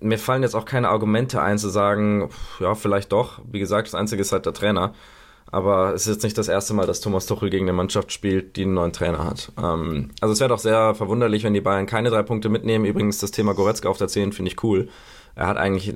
mir 0.00 0.18
fallen 0.18 0.42
jetzt 0.42 0.54
auch 0.54 0.64
keine 0.64 0.88
Argumente 0.88 1.42
ein, 1.42 1.58
zu 1.58 1.68
sagen, 1.68 2.30
ja, 2.60 2.74
vielleicht 2.74 3.12
doch. 3.12 3.40
Wie 3.50 3.58
gesagt, 3.58 3.88
das 3.88 3.94
Einzige 3.94 4.22
ist 4.22 4.32
halt 4.32 4.46
der 4.46 4.54
Trainer. 4.54 4.94
Aber 5.50 5.94
es 5.94 6.06
ist 6.06 6.14
jetzt 6.14 6.22
nicht 6.24 6.38
das 6.38 6.48
erste 6.48 6.74
Mal, 6.74 6.86
dass 6.86 7.00
Thomas 7.00 7.26
Tuchel 7.26 7.50
gegen 7.50 7.66
eine 7.66 7.74
Mannschaft 7.74 8.12
spielt, 8.12 8.56
die 8.56 8.62
einen 8.62 8.74
neuen 8.74 8.92
Trainer 8.92 9.24
hat. 9.24 9.52
Ähm, 9.56 10.10
also 10.20 10.32
es 10.32 10.40
wäre 10.40 10.48
doch 10.48 10.58
sehr 10.58 10.94
verwunderlich, 10.94 11.44
wenn 11.44 11.54
die 11.54 11.60
Bayern 11.60 11.86
keine 11.86 12.10
drei 12.10 12.22
Punkte 12.22 12.48
mitnehmen. 12.48 12.84
Übrigens, 12.84 13.18
das 13.18 13.30
Thema 13.30 13.54
Goretzka 13.54 13.88
auf 13.88 13.98
der 13.98 14.08
10 14.08 14.32
finde 14.32 14.50
ich 14.50 14.62
cool. 14.64 14.88
Er 15.36 15.46
hat 15.46 15.56
eigentlich 15.56 15.92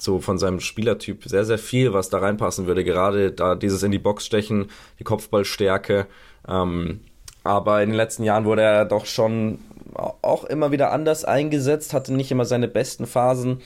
so 0.00 0.20
von 0.20 0.38
seinem 0.38 0.60
Spielertyp 0.60 1.24
sehr, 1.24 1.44
sehr 1.44 1.58
viel, 1.58 1.92
was 1.92 2.10
da 2.10 2.18
reinpassen 2.18 2.66
würde. 2.66 2.84
Gerade 2.84 3.32
da 3.32 3.54
dieses 3.54 3.82
in 3.82 3.90
die 3.90 3.98
Box 3.98 4.24
stechen, 4.24 4.66
die 4.98 5.04
Kopfballstärke. 5.04 6.06
Ähm, 6.46 7.00
aber 7.44 7.82
in 7.82 7.90
den 7.90 7.96
letzten 7.96 8.24
Jahren 8.24 8.44
wurde 8.44 8.62
er 8.62 8.84
doch 8.84 9.06
schon 9.06 9.58
auch 9.94 10.44
immer 10.44 10.70
wieder 10.70 10.92
anders 10.92 11.24
eingesetzt, 11.24 11.92
hatte 11.92 12.12
nicht 12.14 12.30
immer 12.30 12.44
seine 12.44 12.68
besten 12.68 13.06
Phasen. 13.06 13.60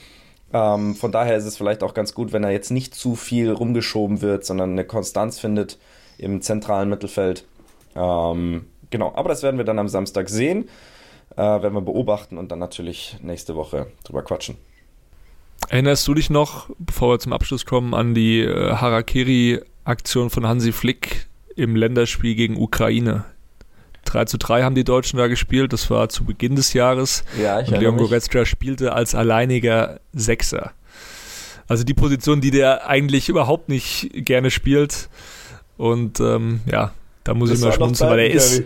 Ähm, 0.53 0.95
von 0.95 1.13
daher 1.13 1.37
ist 1.37 1.47
es 1.47 1.57
vielleicht 1.57 1.83
auch 1.83 1.95
ganz 1.95 2.15
gut, 2.15 2.33
wenn 2.33 2.45
er 2.45 2.51
jetzt 2.51 2.71
nicht 2.71 2.95
zu 2.95 3.17
viel 3.17 3.51
rumgeschoben 3.51 4.21
wird, 4.21 4.45
sondern 4.45 4.73
eine 4.73 4.85
Konstanz 4.85 5.39
findet 5.39 5.79
im 6.19 6.43
zentralen 6.43 6.89
Mittelfeld. 6.89 7.47
Ähm, 7.97 8.67
genau, 8.91 9.13
aber 9.15 9.29
das 9.29 9.43
werden 9.43 9.57
wir 9.57 9.65
dann 9.65 9.79
am 9.79 9.89
Samstag 9.89 10.29
sehen, 10.29 10.69
äh, 11.37 11.41
werden 11.41 11.75
wir 11.75 11.83
beobachten 11.83 12.39
und 12.39 12.53
dann 12.53 12.59
natürlich 12.59 13.17
nächste 13.23 13.57
Woche 13.57 13.87
drüber 14.05 14.23
quatschen. 14.23 14.57
Erinnerst 15.69 16.07
du 16.07 16.15
dich 16.15 16.29
noch, 16.29 16.69
bevor 16.79 17.15
wir 17.15 17.19
zum 17.19 17.33
Abschluss 17.33 17.65
kommen, 17.65 17.95
an 17.95 18.15
die 18.15 18.41
äh, 18.41 18.75
Harakiri-Aktion 18.75 20.29
von 20.29 20.47
Hansi 20.47 20.73
Flick 20.73 21.29
im 21.57 21.77
Länderspiel 21.77 22.35
gegen 22.35 22.57
Ukraine? 22.57 23.25
3 24.05 24.25
zu 24.27 24.39
3 24.39 24.63
haben 24.63 24.75
die 24.75 24.85
Deutschen 24.85 25.19
da 25.19 25.27
gespielt. 25.27 25.73
Das 25.73 25.91
war 25.91 26.09
zu 26.09 26.25
Beginn 26.25 26.57
des 26.57 26.73
Jahres. 26.73 27.25
Ja, 27.41 27.61
ich 27.61 27.69
und 27.69 27.81
Leon 27.81 27.97
Goretzka 27.97 28.45
spielte 28.45 28.93
als 28.93 29.15
alleiniger 29.15 30.01
Sechser. 30.13 30.73
Also 31.69 31.85
die 31.85 31.95
Position, 31.95 32.41
die 32.41 32.51
der 32.51 32.89
eigentlich 32.89 33.29
überhaupt 33.29 33.69
nicht 33.69 34.11
gerne 34.13 34.51
spielt. 34.51 35.09
Und 35.77 36.21
ähm, 36.21 36.61
ja, 36.67 36.93
da 37.25 37.35
muss 37.35 37.51
das 37.51 37.59
ich 37.59 37.65
mal 37.65 37.73
schmunzeln, 37.73 38.11
weil 38.11 38.19
er 38.21 38.31
ist, 38.31 38.63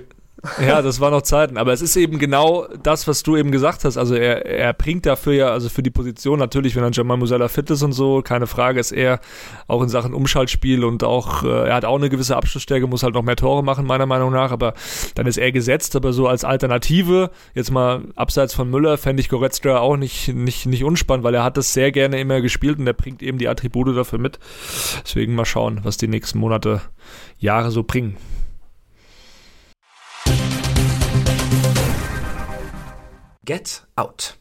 ja, 0.60 0.82
das 0.82 1.00
war 1.00 1.10
noch 1.10 1.22
Zeiten. 1.22 1.56
Aber 1.56 1.72
es 1.72 1.80
ist 1.80 1.96
eben 1.96 2.18
genau 2.18 2.66
das, 2.82 3.08
was 3.08 3.22
du 3.22 3.36
eben 3.36 3.50
gesagt 3.50 3.84
hast. 3.84 3.96
Also 3.96 4.14
er, 4.14 4.44
er 4.44 4.72
bringt 4.74 5.06
dafür 5.06 5.32
ja, 5.32 5.48
also 5.48 5.68
für 5.68 5.82
die 5.82 5.90
Position 5.90 6.38
natürlich, 6.38 6.76
wenn 6.76 6.82
dann 6.82 6.92
Jamal 6.92 7.16
Musella 7.16 7.48
fit 7.48 7.70
ist 7.70 7.82
und 7.82 7.92
so, 7.92 8.22
keine 8.22 8.46
Frage, 8.46 8.78
ist 8.78 8.92
er 8.92 9.20
auch 9.66 9.82
in 9.82 9.88
Sachen 9.88 10.14
Umschaltspiel 10.14 10.84
und 10.84 11.04
auch, 11.04 11.42
äh, 11.42 11.68
er 11.68 11.74
hat 11.74 11.84
auch 11.84 11.96
eine 11.96 12.10
gewisse 12.10 12.36
Abschlussstärke, 12.36 12.86
muss 12.86 13.02
halt 13.02 13.14
noch 13.14 13.22
mehr 13.22 13.36
Tore 13.36 13.64
machen, 13.64 13.86
meiner 13.86 14.06
Meinung 14.06 14.32
nach. 14.32 14.52
Aber 14.52 14.74
dann 15.14 15.26
ist 15.26 15.38
er 15.38 15.52
gesetzt. 15.52 15.96
Aber 15.96 16.12
so 16.12 16.28
als 16.28 16.44
Alternative, 16.44 17.30
jetzt 17.54 17.70
mal 17.70 18.02
abseits 18.14 18.54
von 18.54 18.70
Müller, 18.70 18.98
fände 18.98 19.20
ich 19.20 19.28
Goretzka 19.28 19.78
auch 19.78 19.96
nicht, 19.96 20.28
nicht, 20.28 20.66
nicht 20.66 20.84
unspannend, 20.84 21.24
weil 21.24 21.34
er 21.34 21.44
hat 21.44 21.56
das 21.56 21.72
sehr 21.72 21.92
gerne 21.92 22.20
immer 22.20 22.40
gespielt 22.40 22.78
und 22.78 22.86
er 22.86 22.92
bringt 22.92 23.22
eben 23.22 23.38
die 23.38 23.48
Attribute 23.48 23.96
dafür 23.96 24.18
mit. 24.18 24.38
Deswegen 25.02 25.34
mal 25.34 25.44
schauen, 25.44 25.80
was 25.82 25.96
die 25.96 26.08
nächsten 26.08 26.38
Monate, 26.38 26.82
Jahre 27.38 27.70
so 27.70 27.82
bringen. 27.82 28.16
Get 33.46 33.86
Out. 33.94 34.36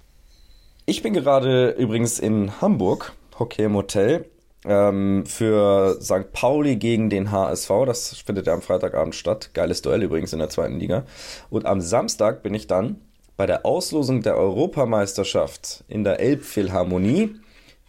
Ich 0.87 1.03
bin 1.03 1.13
gerade 1.13 1.69
übrigens 1.77 2.17
in 2.17 2.59
Hamburg, 2.59 3.13
Hockey 3.37 3.61
im 3.61 3.75
Hotel, 3.75 4.25
ähm, 4.65 5.27
für 5.27 6.01
St. 6.01 6.31
Pauli 6.33 6.75
gegen 6.77 7.11
den 7.11 7.29
HSV. 7.29 7.69
Das 7.85 8.09
findet 8.17 8.47
ja 8.47 8.53
am 8.53 8.63
Freitagabend 8.63 9.13
statt. 9.13 9.51
Geiles 9.53 9.83
Duell 9.83 10.01
übrigens 10.01 10.33
in 10.33 10.39
der 10.39 10.49
zweiten 10.49 10.79
Liga. 10.79 11.05
Und 11.51 11.67
am 11.67 11.81
Samstag 11.81 12.41
bin 12.41 12.55
ich 12.55 12.65
dann 12.65 12.99
bei 13.37 13.45
der 13.45 13.63
Auslosung 13.63 14.23
der 14.23 14.37
Europameisterschaft 14.37 15.83
in 15.87 16.03
der 16.03 16.19
Elbphilharmonie. 16.19 17.35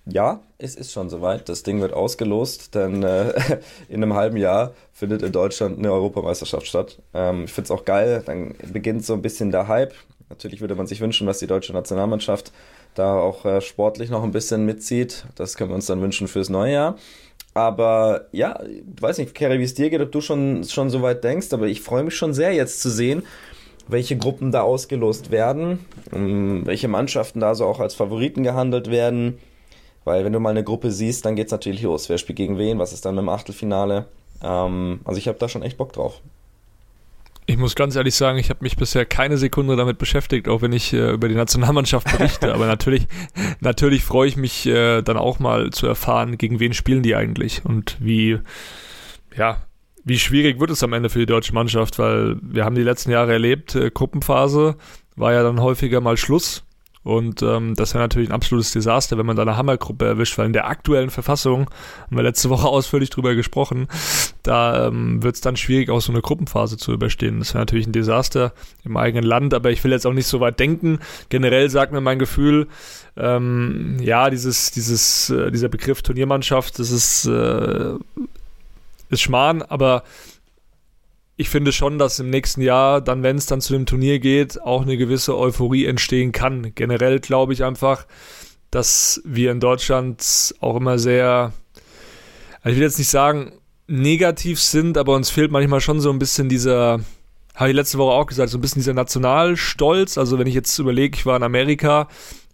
Ja, 0.05 0.43
es 0.59 0.75
ist 0.75 0.93
schon 0.93 1.09
soweit. 1.09 1.49
Das 1.49 1.63
Ding 1.63 1.81
wird 1.81 1.95
ausgelost, 1.95 2.75
denn 2.75 3.03
äh, 3.03 3.33
in 3.89 4.03
einem 4.03 4.13
halben 4.13 4.37
Jahr 4.37 4.75
findet 4.93 5.23
in 5.23 5.33
Deutschland 5.33 5.79
eine 5.79 5.93
Europameisterschaft 5.93 6.67
statt. 6.67 7.01
Ähm, 7.15 7.45
ich 7.45 7.53
finde 7.55 7.69
es 7.69 7.71
auch 7.71 7.87
geil. 7.87 8.23
Dann 8.27 8.55
beginnt 8.71 9.07
so 9.07 9.15
ein 9.15 9.23
bisschen 9.23 9.51
der 9.51 9.67
Hype. 9.67 9.95
Natürlich 10.29 10.61
würde 10.61 10.75
man 10.75 10.87
sich 10.87 11.01
wünschen, 11.01 11.27
dass 11.27 11.39
die 11.39 11.47
deutsche 11.47 11.73
Nationalmannschaft 11.73 12.53
da 12.95 13.19
auch 13.19 13.45
äh, 13.45 13.61
sportlich 13.61 14.11
noch 14.11 14.25
ein 14.25 14.33
bisschen 14.33 14.65
mitzieht. 14.65 15.25
Das 15.37 15.57
können 15.57 15.71
wir 15.71 15.77
uns 15.77 15.87
dann 15.87 16.01
wünschen 16.01 16.29
fürs 16.29 16.49
neue 16.49 16.73
Jahr. 16.73 16.97
Aber 17.55 18.27
ja, 18.33 18.61
ich 18.65 19.01
weiß 19.01 19.19
nicht, 19.19 19.35
Kerry, 19.35 19.59
wie 19.59 19.65
es 19.65 19.75
dir 19.75 19.89
geht, 19.89 20.01
ob 20.03 20.13
du 20.13 20.21
schon, 20.21 20.65
schon 20.65 20.91
so 20.91 21.01
weit 21.01 21.25
denkst, 21.25 21.53
aber 21.53 21.67
ich 21.69 21.81
freue 21.81 22.03
mich 22.03 22.15
schon 22.15 22.35
sehr 22.35 22.53
jetzt 22.53 22.83
zu 22.83 22.91
sehen, 22.91 23.23
welche 23.89 24.19
Gruppen 24.19 24.51
da 24.53 24.63
ausgelost 24.63 25.31
werden, 25.31 25.79
welche 26.11 26.89
Mannschaften 26.89 27.41
da 27.41 27.55
so 27.55 27.65
auch 27.65 27.81
als 27.81 27.95
Favoriten 27.95 28.43
gehandelt 28.43 28.91
werden. 28.91 29.39
Weil 30.05 30.25
wenn 30.25 30.33
du 30.33 30.39
mal 30.39 30.51
eine 30.51 30.65
Gruppe 30.65 30.91
siehst, 30.91 31.25
dann 31.25 31.35
geht 31.35 31.47
es 31.47 31.53
natürlich 31.53 31.83
los. 31.83 32.09
Wer 32.09 32.19
spielt 32.19 32.37
gegen 32.37 32.59
wen? 32.59 32.79
Was 32.79 32.93
ist 32.93 33.05
dann 33.05 33.15
mit 33.15 33.23
dem 33.23 33.29
Achtelfinale? 33.29 34.07
Ähm, 34.43 35.01
also 35.05 35.19
ich 35.19 35.27
habe 35.27 35.39
da 35.39 35.49
schon 35.49 35.63
echt 35.63 35.79
Bock 35.79 35.93
drauf. 35.93 36.21
Ich 37.49 37.57
muss 37.57 37.77
ganz 37.77 37.95
ehrlich 37.95 38.17
sagen, 38.17 38.39
ich 38.39 38.51
habe 38.51 38.65
mich 38.65 38.77
bisher 38.77 39.07
keine 39.07 39.37
Sekunde 39.39 39.77
damit 39.77 39.99
beschäftigt, 39.99 40.49
auch 40.49 40.63
wenn 40.63 40.73
ich 40.73 40.93
äh, 40.93 41.13
über 41.13 41.29
die 41.29 41.37
Nationalmannschaft 41.37 42.11
berichte. 42.11 42.53
Aber 42.55 42.67
natürlich, 42.67 43.07
natürlich 43.61 44.03
freue 44.03 44.29
ich 44.29 44.37
mich 44.37 44.67
äh, 44.67 45.03
dann 45.03 45.17
auch 45.17 45.39
mal 45.39 45.71
zu 45.71 45.87
erfahren, 45.87 46.39
gegen 46.39 46.59
wen 46.59 46.75
spielen 46.75 47.05
die 47.05 47.15
eigentlich 47.15 47.65
und 47.65 47.97
wie, 48.01 48.41
ja, 49.37 49.63
wie 50.03 50.19
schwierig 50.19 50.59
wird 50.59 50.71
es 50.71 50.83
am 50.83 50.93
Ende 50.93 51.09
für 51.09 51.21
die 51.21 51.27
deutsche 51.27 51.55
Mannschaft, 51.55 52.01
weil 52.01 52.37
wir 52.43 52.65
haben 52.65 52.75
die 52.75 52.83
letzten 52.83 53.13
Jahre 53.13 53.33
erlebt, 53.33 53.77
äh, 53.77 53.91
Gruppenphase 53.91 54.77
war 55.15 55.33
ja 55.33 55.45
dann 55.45 55.61
häufiger 55.61 56.01
mal 56.01 56.17
Schluss 56.17 56.65
und 57.07 57.41
ähm, 57.41 57.77
das 57.77 57.95
wäre 57.95 58.03
natürlich 58.03 58.31
ein 58.31 58.35
absolutes 58.35 58.73
Desaster, 58.73 59.17
wenn 59.17 59.27
man 59.27 59.37
da 59.37 59.43
eine 59.43 59.57
Hammergruppe 59.57 60.05
erwischt, 60.07 60.37
weil 60.39 60.47
in 60.47 60.53
der 60.53 60.67
aktuellen 60.67 61.11
Verfassung, 61.11 61.71
haben 62.05 62.17
wir 62.17 62.25
letzte 62.25 62.51
Woche 62.51 62.67
ausführlich 62.67 63.11
drüber 63.11 63.37
gesprochen, 63.37 63.87
da 64.43 64.89
ähm, 64.89 65.23
wird 65.23 65.37
es 65.37 65.41
dann 65.41 65.57
schwierig, 65.57 65.89
auch 65.89 66.01
so 66.01 66.11
eine 66.11 66.21
Gruppenphase 66.21 66.77
zu 66.77 66.93
überstehen. 66.93 67.39
Das 67.39 67.55
wäre 67.55 67.63
natürlich 67.63 67.87
ein 67.87 67.93
Desaster 67.93 68.53
im 68.85 68.97
eigenen 68.97 69.25
Land, 69.25 69.55
aber 69.55 69.71
ich 69.71 69.85
will 69.85 69.93
jetzt 69.93 70.05
auch 70.05 70.13
nicht 70.13 70.27
so 70.27 70.41
weit 70.41 70.59
denken. 70.59 70.99
Generell 71.29 71.71
sagt 71.71 71.93
mir 71.93 72.01
mein 72.01 72.19
Gefühl, 72.19 72.67
ähm, 73.17 73.99
ja, 74.01 74.29
dieses, 74.29 74.73
dieses, 74.73 75.31
äh, 75.31 75.53
dieser 75.53 75.69
Begriff 75.69 76.03
Turniermannschaft, 76.03 76.77
das 76.81 76.91
ist, 76.91 77.25
äh, 77.27 77.95
ist 79.11 79.23
Schmarrn, 79.23 79.63
aber 79.63 80.03
ich 81.37 81.51
finde 81.51 81.73
schon, 81.73 81.99
dass 81.99 82.19
im 82.19 82.31
nächsten 82.31 82.63
Jahr, 82.63 83.01
dann, 83.01 83.23
wenn 83.23 83.37
es 83.37 83.47
dann 83.47 83.61
zu 83.61 83.75
dem 83.75 83.85
Turnier 83.85 84.19
geht, 84.19 84.61
auch 84.63 84.83
eine 84.83 84.97
gewisse 84.97 85.37
Euphorie 85.37 85.85
entstehen 85.85 86.33
kann. 86.33 86.75
Generell 86.75 87.21
glaube 87.21 87.53
ich 87.53 87.63
einfach, 87.63 88.07
dass 88.71 89.21
wir 89.25 89.53
in 89.53 89.61
Deutschland 89.61 90.55
auch 90.61 90.77
immer 90.77 90.99
sehr, 90.99 91.53
also 92.63 92.71
ich 92.71 92.77
will 92.77 92.83
jetzt 92.83 92.99
nicht 92.99 93.11
sagen, 93.11 93.53
negativ 93.87 94.61
sind, 94.61 94.97
aber 94.97 95.15
uns 95.15 95.31
fehlt 95.31 95.51
manchmal 95.51 95.81
schon 95.81 96.01
so 96.01 96.11
ein 96.11 96.19
bisschen 96.19 96.49
dieser, 96.49 97.01
habe 97.55 97.71
ich 97.71 97.77
letzte 97.77 97.99
Woche 97.99 98.15
auch 98.15 98.27
gesagt, 98.27 98.51
so 98.51 98.59
ein 98.59 98.63
bisschen 98.63 98.81
dieser 98.81 98.95
Nationalstolz. 98.95 100.17
Also 100.17 100.39
wenn 100.39 100.47
ich 100.47 100.55
jetzt 100.55 100.79
überlege, 100.79 101.17
ich 101.17 101.27
war 101.27 101.37
in 101.37 101.43
Amerika, 101.43 102.09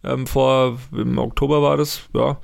ähm, 0.04 0.26
vor, 0.26 0.78
im 0.92 1.18
Oktober 1.18 1.62
war 1.62 1.76
das, 1.76 2.02
ja, 2.14 2.38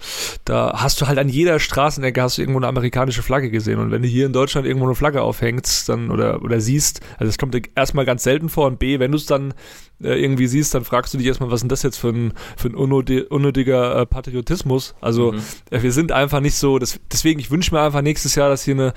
da 0.44 0.72
hast 0.76 1.00
du 1.00 1.06
halt 1.06 1.18
an 1.18 1.28
jeder 1.28 1.59
Straßenecke 1.59 2.22
hast 2.22 2.38
du 2.38 2.42
irgendwo 2.42 2.61
eine 2.61 2.68
amerikanische 2.68 3.22
Flagge 3.22 3.50
gesehen 3.50 3.78
und 3.78 3.90
wenn 3.90 4.02
du 4.02 4.09
hier 4.09 4.26
in 4.26 4.32
Deutschland 4.32 4.66
irgendwo 4.66 4.86
eine 4.86 4.94
Flagge 4.94 5.22
aufhängst, 5.22 5.88
dann, 5.88 6.11
oder, 6.11 6.42
oder 6.42 6.61
siehst, 6.61 7.00
also 7.18 7.26
das 7.26 7.38
kommt 7.38 7.54
dir 7.54 7.62
erstmal 7.74 8.04
ganz 8.04 8.22
selten 8.22 8.48
vor 8.48 8.66
und 8.66 8.78
B, 8.78 8.98
wenn 8.98 9.12
du 9.12 9.16
es 9.16 9.26
dann 9.26 9.54
äh, 10.03 10.22
irgendwie 10.22 10.46
siehst, 10.46 10.74
dann 10.74 10.84
fragst 10.84 11.12
du 11.12 11.18
dich 11.18 11.26
erstmal, 11.26 11.51
was 11.51 11.57
ist 11.57 11.62
denn 11.62 11.68
das 11.68 11.82
jetzt 11.82 11.96
für 11.96 12.11
ein, 12.11 12.32
für 12.57 12.68
ein 12.68 12.74
unnötiger 12.74 14.01
äh, 14.01 14.07
Patriotismus? 14.07 14.94
Also 15.01 15.32
mhm. 15.32 15.40
äh, 15.70 15.82
wir 15.82 15.92
sind 15.92 16.12
einfach 16.12 16.40
nicht 16.40 16.55
so, 16.55 16.78
das, 16.78 17.01
deswegen, 17.12 17.40
ich 17.40 17.51
wünsche 17.51 17.74
mir 17.74 17.80
einfach 17.80 18.03
nächstes 18.03 18.34
Jahr, 18.34 18.49
dass 18.49 18.64
hier 18.64 18.74
eine, 18.74 18.92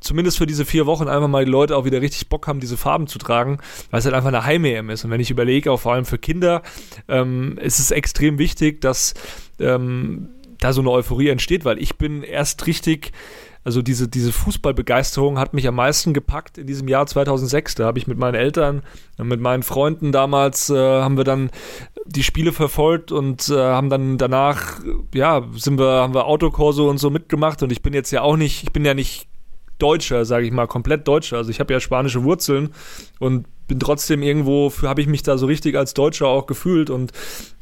zumindest 0.00 0.38
für 0.38 0.46
diese 0.46 0.64
vier 0.64 0.86
Wochen 0.86 1.08
einfach 1.08 1.28
mal 1.28 1.44
die 1.44 1.50
Leute 1.50 1.76
auch 1.76 1.84
wieder 1.84 2.00
richtig 2.00 2.28
Bock 2.28 2.46
haben, 2.46 2.60
diese 2.60 2.76
Farben 2.76 3.06
zu 3.06 3.18
tragen, 3.18 3.58
weil 3.90 3.98
es 3.98 4.04
halt 4.04 4.14
einfach 4.14 4.28
eine 4.28 4.44
Heim-EM 4.44 4.90
ist. 4.90 5.04
Und 5.04 5.10
wenn 5.10 5.20
ich 5.20 5.30
überlege, 5.30 5.70
auch 5.70 5.80
vor 5.80 5.92
allem 5.92 6.04
für 6.06 6.18
Kinder, 6.18 6.62
ähm, 7.08 7.58
ist 7.58 7.78
es 7.78 7.90
extrem 7.90 8.38
wichtig, 8.38 8.80
dass 8.80 9.14
ähm, 9.58 10.28
da 10.58 10.72
so 10.72 10.80
eine 10.80 10.90
Euphorie 10.90 11.28
entsteht, 11.28 11.64
weil 11.64 11.78
ich 11.78 11.96
bin 11.96 12.22
erst 12.22 12.66
richtig 12.66 13.12
also 13.66 13.82
diese, 13.82 14.06
diese 14.06 14.30
Fußballbegeisterung 14.30 15.40
hat 15.40 15.52
mich 15.52 15.66
am 15.66 15.74
meisten 15.74 16.14
gepackt 16.14 16.56
in 16.56 16.68
diesem 16.68 16.86
Jahr 16.86 17.04
2006. 17.04 17.74
Da 17.74 17.86
habe 17.86 17.98
ich 17.98 18.06
mit 18.06 18.16
meinen 18.16 18.36
Eltern, 18.36 18.82
mit 19.18 19.40
meinen 19.40 19.64
Freunden 19.64 20.12
damals, 20.12 20.70
äh, 20.70 20.76
haben 20.76 21.16
wir 21.16 21.24
dann 21.24 21.50
die 22.04 22.22
Spiele 22.22 22.52
verfolgt 22.52 23.10
und 23.10 23.48
äh, 23.48 23.56
haben 23.56 23.90
dann 23.90 24.18
danach, 24.18 24.78
ja, 25.12 25.44
sind 25.56 25.80
wir, 25.80 26.00
haben 26.00 26.14
wir 26.14 26.26
Autokorso 26.26 26.88
und 26.88 26.98
so 26.98 27.10
mitgemacht 27.10 27.60
und 27.64 27.72
ich 27.72 27.82
bin 27.82 27.92
jetzt 27.92 28.12
ja 28.12 28.22
auch 28.22 28.36
nicht, 28.36 28.62
ich 28.62 28.72
bin 28.72 28.84
ja 28.84 28.94
nicht 28.94 29.26
Deutscher, 29.78 30.24
sage 30.24 30.46
ich 30.46 30.52
mal, 30.52 30.66
komplett 30.66 31.06
Deutscher. 31.06 31.36
Also 31.36 31.50
ich 31.50 31.60
habe 31.60 31.72
ja 31.72 31.80
spanische 31.80 32.24
Wurzeln 32.24 32.70
und 33.18 33.46
bin 33.68 33.80
trotzdem 33.80 34.22
irgendwo, 34.22 34.72
habe 34.82 35.00
ich 35.00 35.06
mich 35.06 35.22
da 35.22 35.38
so 35.38 35.46
richtig 35.46 35.76
als 35.76 35.94
Deutscher 35.94 36.28
auch 36.28 36.46
gefühlt 36.46 36.88
und 36.88 37.12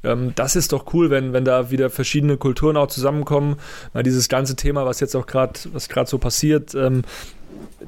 ähm, 0.03 0.33
das 0.35 0.55
ist 0.55 0.73
doch 0.73 0.93
cool, 0.93 1.11
wenn, 1.11 1.33
wenn 1.33 1.45
da 1.45 1.71
wieder 1.71 1.91
verschiedene 1.91 2.37
Kulturen 2.37 2.77
auch 2.77 2.89
zusammenkommen. 2.89 3.57
Mal 3.95 4.03
dieses 4.03 4.29
ganze 4.29 4.55
Thema, 4.55 4.85
was 4.85 5.01
jetzt 5.01 5.17
auch 5.17 5.27
gerade, 5.27 5.59
was 5.73 5.89
gerade 5.89 6.09
so 6.09 6.19
passiert, 6.19 6.75
ähm, 6.75 7.03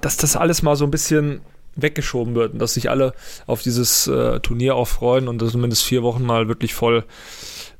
dass 0.01 0.17
das 0.17 0.37
alles 0.37 0.63
mal 0.63 0.77
so 0.77 0.85
ein 0.85 0.91
bisschen 0.91 1.41
weggeschoben 1.77 2.35
wird 2.35 2.55
und 2.55 2.59
dass 2.59 2.75
sich 2.75 2.89
alle 2.89 3.13
auf 3.47 3.63
dieses 3.63 4.07
äh, 4.07 4.41
Turnier 4.41 4.77
auch 4.77 4.89
freuen 4.89 5.29
und 5.29 5.43
dass 5.43 5.53
zumindest 5.53 5.85
vier 5.85 6.03
Wochen 6.03 6.25
mal 6.25 6.49
wirklich 6.49 6.75
voll, 6.75 7.05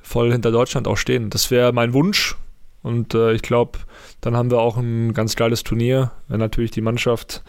voll 0.03 0.33
hinter 0.33 0.51
Deutschland 0.51 0.87
auch 0.87 0.99
stehen. 0.99 1.31
Das 1.31 1.51
wäre 1.51 1.73
mein 1.73 1.95
Wunsch 1.95 2.37
und 2.87 3.15
äh, 3.15 3.33
ich 3.33 3.43
glaube, 3.43 3.81
dann 4.21 4.37
haben 4.37 4.51
wir 4.51 4.59
auch 4.59 4.77
ein 4.77 5.13
ganz 5.13 5.35
geiles 5.35 5.65
Turnier, 5.65 6.13
wenn 6.29 6.39
natürlich 6.39 6.71
die 6.71 6.81
Mannschaft 6.81 7.43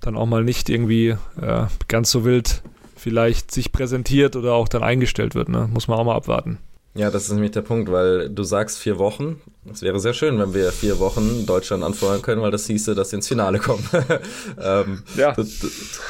dann 0.00 0.16
auch 0.16 0.26
mal 0.26 0.42
nicht 0.42 0.68
irgendwie 0.68 1.16
äh, 1.40 1.66
ganz 1.86 2.10
so 2.10 2.24
wild 2.24 2.62
vielleicht 2.96 3.52
sich 3.52 3.70
präsentiert 3.70 4.34
oder 4.34 4.54
auch 4.54 4.68
dann 4.68 4.82
eingestellt 4.82 5.36
wird. 5.36 5.48
Ne? 5.48 5.68
Muss 5.72 5.86
man 5.86 5.98
auch 5.98 6.04
mal 6.04 6.16
abwarten. 6.16 6.58
Ja, 6.94 7.10
das 7.10 7.24
ist 7.24 7.32
nämlich 7.32 7.52
der 7.52 7.62
Punkt, 7.62 7.90
weil 7.90 8.28
du 8.28 8.42
sagst 8.42 8.78
vier 8.78 8.98
Wochen. 8.98 9.40
Es 9.70 9.82
wäre 9.82 9.98
sehr 10.00 10.12
schön, 10.12 10.38
wenn 10.38 10.52
wir 10.52 10.72
vier 10.72 10.98
Wochen 10.98 11.46
Deutschland 11.46 11.84
anfeuern 11.84 12.20
können, 12.20 12.42
weil 12.42 12.50
das 12.50 12.66
hieße, 12.66 12.94
dass 12.94 13.10
sie 13.10 13.16
ins 13.16 13.28
Finale 13.28 13.60
kommen. 13.60 13.88
ähm, 14.60 15.02
ja. 15.16 15.34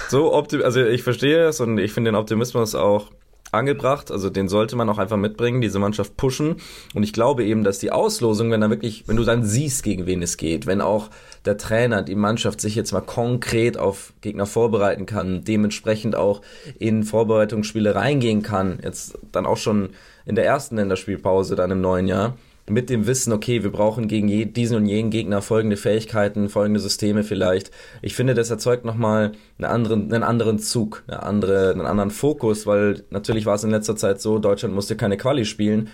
So 0.09 0.33
optim 0.33 0.63
also 0.63 0.83
ich 0.83 1.03
verstehe 1.03 1.47
es 1.47 1.61
und 1.61 1.79
ich 1.79 1.93
finde 1.93 2.11
den 2.11 2.17
Optimismus 2.17 2.75
auch 2.75 3.11
angebracht. 3.53 4.11
Also 4.11 4.31
den 4.31 4.49
sollte 4.49 4.75
man 4.75 4.89
auch 4.89 4.99
einfach 4.99 5.17
mitbringen, 5.17 5.61
diese 5.61 5.79
Mannschaft 5.79 6.17
pushen. 6.17 6.57
Und 6.95 7.03
ich 7.03 7.13
glaube 7.13 7.45
eben, 7.45 7.63
dass 7.63 7.79
die 7.79 7.93
Auslosung, 7.93 8.51
wenn 8.51 8.61
da 8.61 8.71
wirklich, 8.71 9.05
wenn 9.07 9.17
du 9.17 9.25
dann 9.25 9.45
siehst, 9.45 9.85
gegen 9.85 10.07
wen 10.07 10.23
es 10.23 10.37
geht, 10.37 10.67
wenn 10.67 10.81
auch 10.81 11.11
der 11.45 11.59
Trainer, 11.59 12.03
die 12.03 12.15
Mannschaft 12.15 12.61
sich 12.61 12.75
jetzt 12.75 12.93
mal 12.93 13.01
konkret 13.01 13.77
auf 13.77 14.13
Gegner 14.21 14.47
vorbereiten 14.47 15.07
kann, 15.07 15.45
dementsprechend 15.45 16.17
auch 16.17 16.41
in 16.79 17.05
Vorbereitungsspiele 17.05 17.95
reingehen 17.95 18.43
kann, 18.43 18.79
jetzt 18.83 19.19
dann 19.31 19.47
auch 19.47 19.57
schon 19.57 19.91
in 20.25 20.35
der 20.35 20.47
ersten 20.47 20.77
Länderspielpause 20.77 21.57
dann 21.57 21.71
im 21.71 21.81
neuen 21.81 22.09
Jahr, 22.09 22.37
mit 22.69 22.91
dem 22.91 23.07
Wissen, 23.07 23.33
okay, 23.33 23.63
wir 23.63 23.73
brauchen 23.73 24.07
gegen 24.09 24.53
diesen 24.53 24.77
und 24.77 24.87
jenen 24.87 25.11
Gegner 25.11 25.43
folgende 25.43 25.77
Fähigkeiten, 25.77 26.49
folgende 26.49 26.81
Systeme 26.81 27.25
vielleicht. 27.25 27.71
Ich 28.03 28.15
finde, 28.15 28.35
das 28.35 28.51
erzeugt 28.51 28.85
nochmal 28.85 29.33
einen 29.59 29.71
anderen, 29.71 30.13
einen 30.13 30.23
anderen 30.23 30.59
Zug, 30.59 31.03
eine 31.09 31.23
andere, 31.23 31.73
einen 31.73 31.87
anderen 31.87 32.11
Fokus, 32.11 32.67
weil 32.67 33.03
natürlich 33.11 33.47
war 33.47 33.57
es 33.57 33.65
in 33.65 33.71
letzter 33.71 33.97
Zeit 33.97 34.21
so, 34.21 34.39
Deutschland 34.39 34.75
musste 34.75 34.97
keine 34.97 35.17
Quali 35.17 35.45
spielen. 35.45 35.89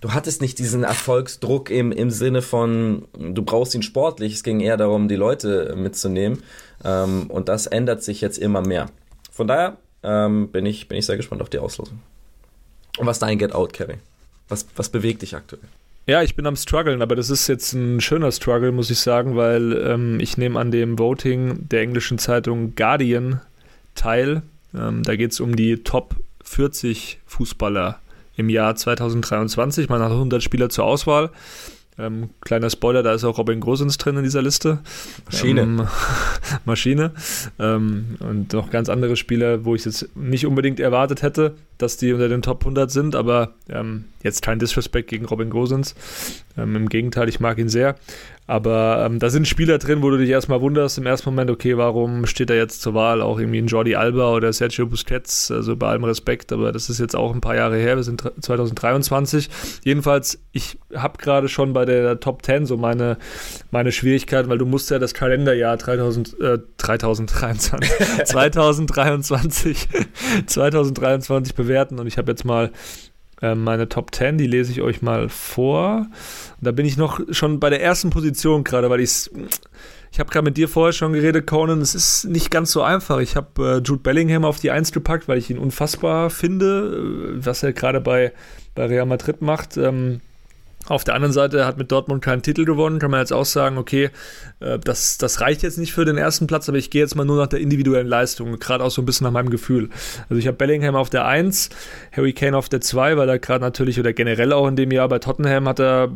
Du 0.00 0.12
hattest 0.12 0.42
nicht 0.42 0.58
diesen 0.58 0.84
Erfolgsdruck 0.84 1.70
im, 1.70 1.90
im 1.90 2.10
Sinne 2.10 2.42
von, 2.42 3.08
du 3.18 3.42
brauchst 3.42 3.74
ihn 3.74 3.82
sportlich. 3.82 4.34
Es 4.34 4.42
ging 4.42 4.60
eher 4.60 4.76
darum, 4.76 5.08
die 5.08 5.16
Leute 5.16 5.74
mitzunehmen. 5.76 6.42
Ähm, 6.84 7.26
und 7.28 7.48
das 7.48 7.66
ändert 7.66 8.02
sich 8.02 8.20
jetzt 8.20 8.38
immer 8.38 8.60
mehr. 8.60 8.90
Von 9.32 9.48
daher 9.48 9.78
ähm, 10.02 10.50
bin, 10.52 10.66
ich, 10.66 10.88
bin 10.88 10.98
ich 10.98 11.06
sehr 11.06 11.16
gespannt 11.16 11.40
auf 11.40 11.48
die 11.48 11.58
Auslosung. 11.58 12.00
Und 12.98 13.06
was 13.06 13.18
dein 13.18 13.38
Get 13.38 13.54
Out, 13.54 13.72
Kerry? 13.72 13.96
Was, 14.48 14.66
was 14.76 14.90
bewegt 14.90 15.22
dich 15.22 15.34
aktuell? 15.34 15.62
Ja, 16.06 16.22
ich 16.22 16.36
bin 16.36 16.46
am 16.46 16.56
struggeln, 16.56 17.00
aber 17.00 17.16
das 17.16 17.30
ist 17.30 17.48
jetzt 17.48 17.72
ein 17.72 18.00
schöner 18.00 18.30
Struggle, 18.30 18.72
muss 18.72 18.90
ich 18.90 18.98
sagen, 18.98 19.36
weil 19.36 19.72
ähm, 19.72 20.20
ich 20.20 20.36
nehme 20.36 20.60
an 20.60 20.70
dem 20.70 20.98
Voting 20.98 21.66
der 21.68 21.80
englischen 21.80 22.18
Zeitung 22.18 22.74
Guardian 22.74 23.40
teil. 23.94 24.42
Ähm, 24.74 25.02
da 25.02 25.16
geht 25.16 25.32
es 25.32 25.40
um 25.40 25.56
die 25.56 25.82
Top 25.82 26.16
40 26.44 27.20
Fußballer 27.24 28.00
im 28.36 28.50
Jahr 28.50 28.76
2023. 28.76 29.88
Man 29.88 30.02
hat 30.02 30.10
100 30.10 30.42
Spieler 30.42 30.68
zur 30.68 30.84
Auswahl. 30.84 31.30
Ähm, 31.96 32.30
kleiner 32.40 32.68
Spoiler, 32.68 33.02
da 33.02 33.14
ist 33.14 33.24
auch 33.24 33.38
Robin 33.38 33.60
Gosens 33.60 33.96
drin 33.96 34.16
in 34.16 34.24
dieser 34.24 34.42
Liste. 34.42 34.80
Maschine. 35.24 35.60
Ähm, 35.62 35.88
Maschine. 36.66 37.12
Ähm, 37.58 38.16
und 38.18 38.52
noch 38.52 38.70
ganz 38.70 38.90
andere 38.90 39.16
Spieler, 39.16 39.64
wo 39.64 39.74
ich 39.74 39.86
es 39.86 40.08
nicht 40.14 40.44
unbedingt 40.44 40.80
erwartet 40.80 41.22
hätte, 41.22 41.54
dass 41.78 41.96
die 41.96 42.12
unter 42.12 42.28
den 42.28 42.42
Top 42.42 42.60
100 42.60 42.90
sind, 42.90 43.14
aber 43.14 43.54
ähm, 43.70 44.04
jetzt 44.24 44.42
kein 44.42 44.58
Disrespect 44.58 45.08
gegen 45.08 45.26
Robin 45.26 45.50
Gosens. 45.50 45.94
Ähm, 46.56 46.74
Im 46.74 46.88
Gegenteil, 46.88 47.28
ich 47.28 47.38
mag 47.38 47.58
ihn 47.58 47.68
sehr. 47.68 47.94
Aber 48.46 49.04
ähm, 49.06 49.20
da 49.20 49.30
sind 49.30 49.48
Spieler 49.48 49.78
drin, 49.78 50.02
wo 50.02 50.10
du 50.10 50.18
dich 50.18 50.28
erstmal 50.28 50.60
wunderst 50.60 50.98
im 50.98 51.06
ersten 51.06 51.30
Moment, 51.30 51.50
okay, 51.50 51.78
warum 51.78 52.26
steht 52.26 52.50
er 52.50 52.56
jetzt 52.56 52.82
zur 52.82 52.92
Wahl? 52.92 53.22
Auch 53.22 53.38
irgendwie 53.38 53.58
ein 53.58 53.68
Jordi 53.68 53.94
Alba 53.94 54.34
oder 54.34 54.52
Sergio 54.52 54.86
Busquets, 54.86 55.50
also 55.50 55.76
bei 55.76 55.88
allem 55.88 56.04
Respekt, 56.04 56.52
aber 56.52 56.70
das 56.70 56.90
ist 56.90 57.00
jetzt 57.00 57.16
auch 57.16 57.32
ein 57.32 57.40
paar 57.40 57.54
Jahre 57.54 57.78
her, 57.78 57.96
wir 57.96 58.02
sind 58.02 58.22
2023. 58.40 59.48
Jedenfalls, 59.82 60.42
ich 60.52 60.78
habe 60.94 61.16
gerade 61.16 61.48
schon 61.48 61.72
bei 61.72 61.86
der 61.86 62.20
Top 62.20 62.44
10 62.44 62.66
so 62.66 62.76
meine, 62.76 63.16
meine 63.70 63.92
Schwierigkeiten, 63.92 64.50
weil 64.50 64.58
du 64.58 64.66
musst 64.66 64.90
ja 64.90 64.98
das 64.98 65.14
Kalenderjahr 65.14 65.78
3000, 65.78 66.38
äh, 66.40 66.58
3023, 66.76 67.90
2023, 68.24 69.88
2023 70.46 71.54
bewerten 71.54 71.98
und 71.98 72.06
ich 72.06 72.18
habe 72.18 72.30
jetzt 72.30 72.44
mal 72.44 72.70
meine 73.54 73.88
Top 73.88 74.14
10, 74.14 74.38
die 74.38 74.46
lese 74.46 74.72
ich 74.72 74.80
euch 74.80 75.02
mal 75.02 75.28
vor. 75.28 76.06
Da 76.60 76.72
bin 76.72 76.86
ich 76.86 76.96
noch 76.96 77.20
schon 77.30 77.60
bei 77.60 77.68
der 77.70 77.82
ersten 77.82 78.10
Position 78.10 78.64
gerade, 78.64 78.90
weil 78.90 79.00
ich 79.00 79.30
ich 80.14 80.20
habe 80.20 80.30
gerade 80.30 80.44
mit 80.44 80.56
dir 80.56 80.68
vorher 80.68 80.92
schon 80.92 81.12
geredet, 81.12 81.44
Conan. 81.44 81.80
Es 81.80 81.96
ist 81.96 82.26
nicht 82.26 82.52
ganz 82.52 82.70
so 82.70 82.82
einfach. 82.82 83.18
Ich 83.18 83.34
habe 83.34 83.78
äh, 83.78 83.78
Jude 83.78 84.00
Bellingham 84.00 84.44
auf 84.44 84.60
die 84.60 84.70
Eins 84.70 84.92
gepackt, 84.92 85.26
weil 85.26 85.38
ich 85.38 85.50
ihn 85.50 85.58
unfassbar 85.58 86.30
finde, 86.30 87.34
äh, 87.34 87.44
was 87.44 87.64
er 87.64 87.72
gerade 87.72 88.00
bei, 88.00 88.32
bei 88.76 88.86
Real 88.86 89.06
Madrid 89.06 89.42
macht. 89.42 89.76
Ähm, 89.76 90.20
auf 90.86 91.04
der 91.04 91.14
anderen 91.14 91.32
Seite 91.32 91.64
hat 91.64 91.78
mit 91.78 91.90
Dortmund 91.90 92.22
keinen 92.22 92.42
Titel 92.42 92.64
gewonnen, 92.64 92.98
kann 92.98 93.10
man 93.10 93.20
jetzt 93.20 93.32
auch 93.32 93.44
sagen, 93.44 93.78
okay, 93.78 94.10
äh, 94.60 94.78
das, 94.78 95.18
das 95.18 95.40
reicht 95.40 95.62
jetzt 95.62 95.78
nicht 95.78 95.92
für 95.92 96.04
den 96.04 96.18
ersten 96.18 96.46
Platz, 96.46 96.68
aber 96.68 96.78
ich 96.78 96.90
gehe 96.90 97.00
jetzt 97.00 97.14
mal 97.14 97.24
nur 97.24 97.38
nach 97.38 97.46
der 97.46 97.60
individuellen 97.60 98.06
Leistung, 98.06 98.58
gerade 98.58 98.84
auch 98.84 98.90
so 98.90 99.00
ein 99.00 99.06
bisschen 99.06 99.24
nach 99.24 99.32
meinem 99.32 99.50
Gefühl. 99.50 99.88
Also 100.28 100.36
ich 100.36 100.46
habe 100.46 100.56
Bellingham 100.56 100.94
auf 100.94 101.10
der 101.10 101.26
1, 101.26 101.70
Harry 102.12 102.32
Kane 102.32 102.56
auf 102.56 102.68
der 102.68 102.80
2, 102.80 103.16
weil 103.16 103.28
er 103.28 103.38
gerade 103.38 103.62
natürlich 103.62 103.98
oder 103.98 104.12
generell 104.12 104.52
auch 104.52 104.68
in 104.68 104.76
dem 104.76 104.90
Jahr 104.90 105.08
bei 105.08 105.18
Tottenham 105.18 105.68
hat 105.68 105.80
er 105.80 106.10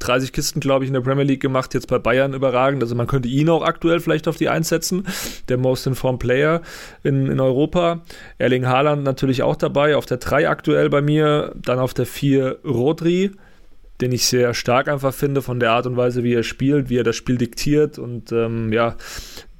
30 0.00 0.32
Kisten, 0.32 0.60
glaube 0.60 0.84
ich, 0.84 0.88
in 0.88 0.94
der 0.94 1.00
Premier 1.00 1.24
League 1.24 1.40
gemacht, 1.40 1.72
jetzt 1.74 1.88
bei 1.88 1.98
Bayern 1.98 2.34
überragend. 2.34 2.82
Also 2.82 2.94
man 2.94 3.06
könnte 3.06 3.28
ihn 3.28 3.48
auch 3.48 3.62
aktuell 3.62 4.00
vielleicht 4.00 4.28
auf 4.28 4.36
die 4.36 4.48
1 4.48 4.68
setzen, 4.68 5.06
der 5.48 5.56
Most 5.56 5.86
Informed 5.86 6.20
Player 6.20 6.60
in, 7.02 7.28
in 7.28 7.40
Europa. 7.40 8.02
Erling 8.38 8.66
Haaland 8.66 9.04
natürlich 9.04 9.42
auch 9.42 9.56
dabei, 9.56 9.96
auf 9.96 10.06
der 10.06 10.18
3 10.18 10.48
aktuell 10.48 10.90
bei 10.90 11.00
mir, 11.00 11.52
dann 11.56 11.78
auf 11.78 11.94
der 11.94 12.06
4 12.06 12.58
Rodri 12.64 13.32
den 14.02 14.12
ich 14.12 14.26
sehr 14.26 14.52
stark 14.52 14.88
einfach 14.88 15.14
finde 15.14 15.40
von 15.40 15.60
der 15.60 15.70
Art 15.70 15.86
und 15.86 15.96
Weise, 15.96 16.22
wie 16.24 16.34
er 16.34 16.42
spielt, 16.42 16.90
wie 16.90 16.98
er 16.98 17.04
das 17.04 17.16
Spiel 17.16 17.38
diktiert 17.38 17.98
und 17.98 18.32
ähm, 18.32 18.72
ja, 18.72 18.96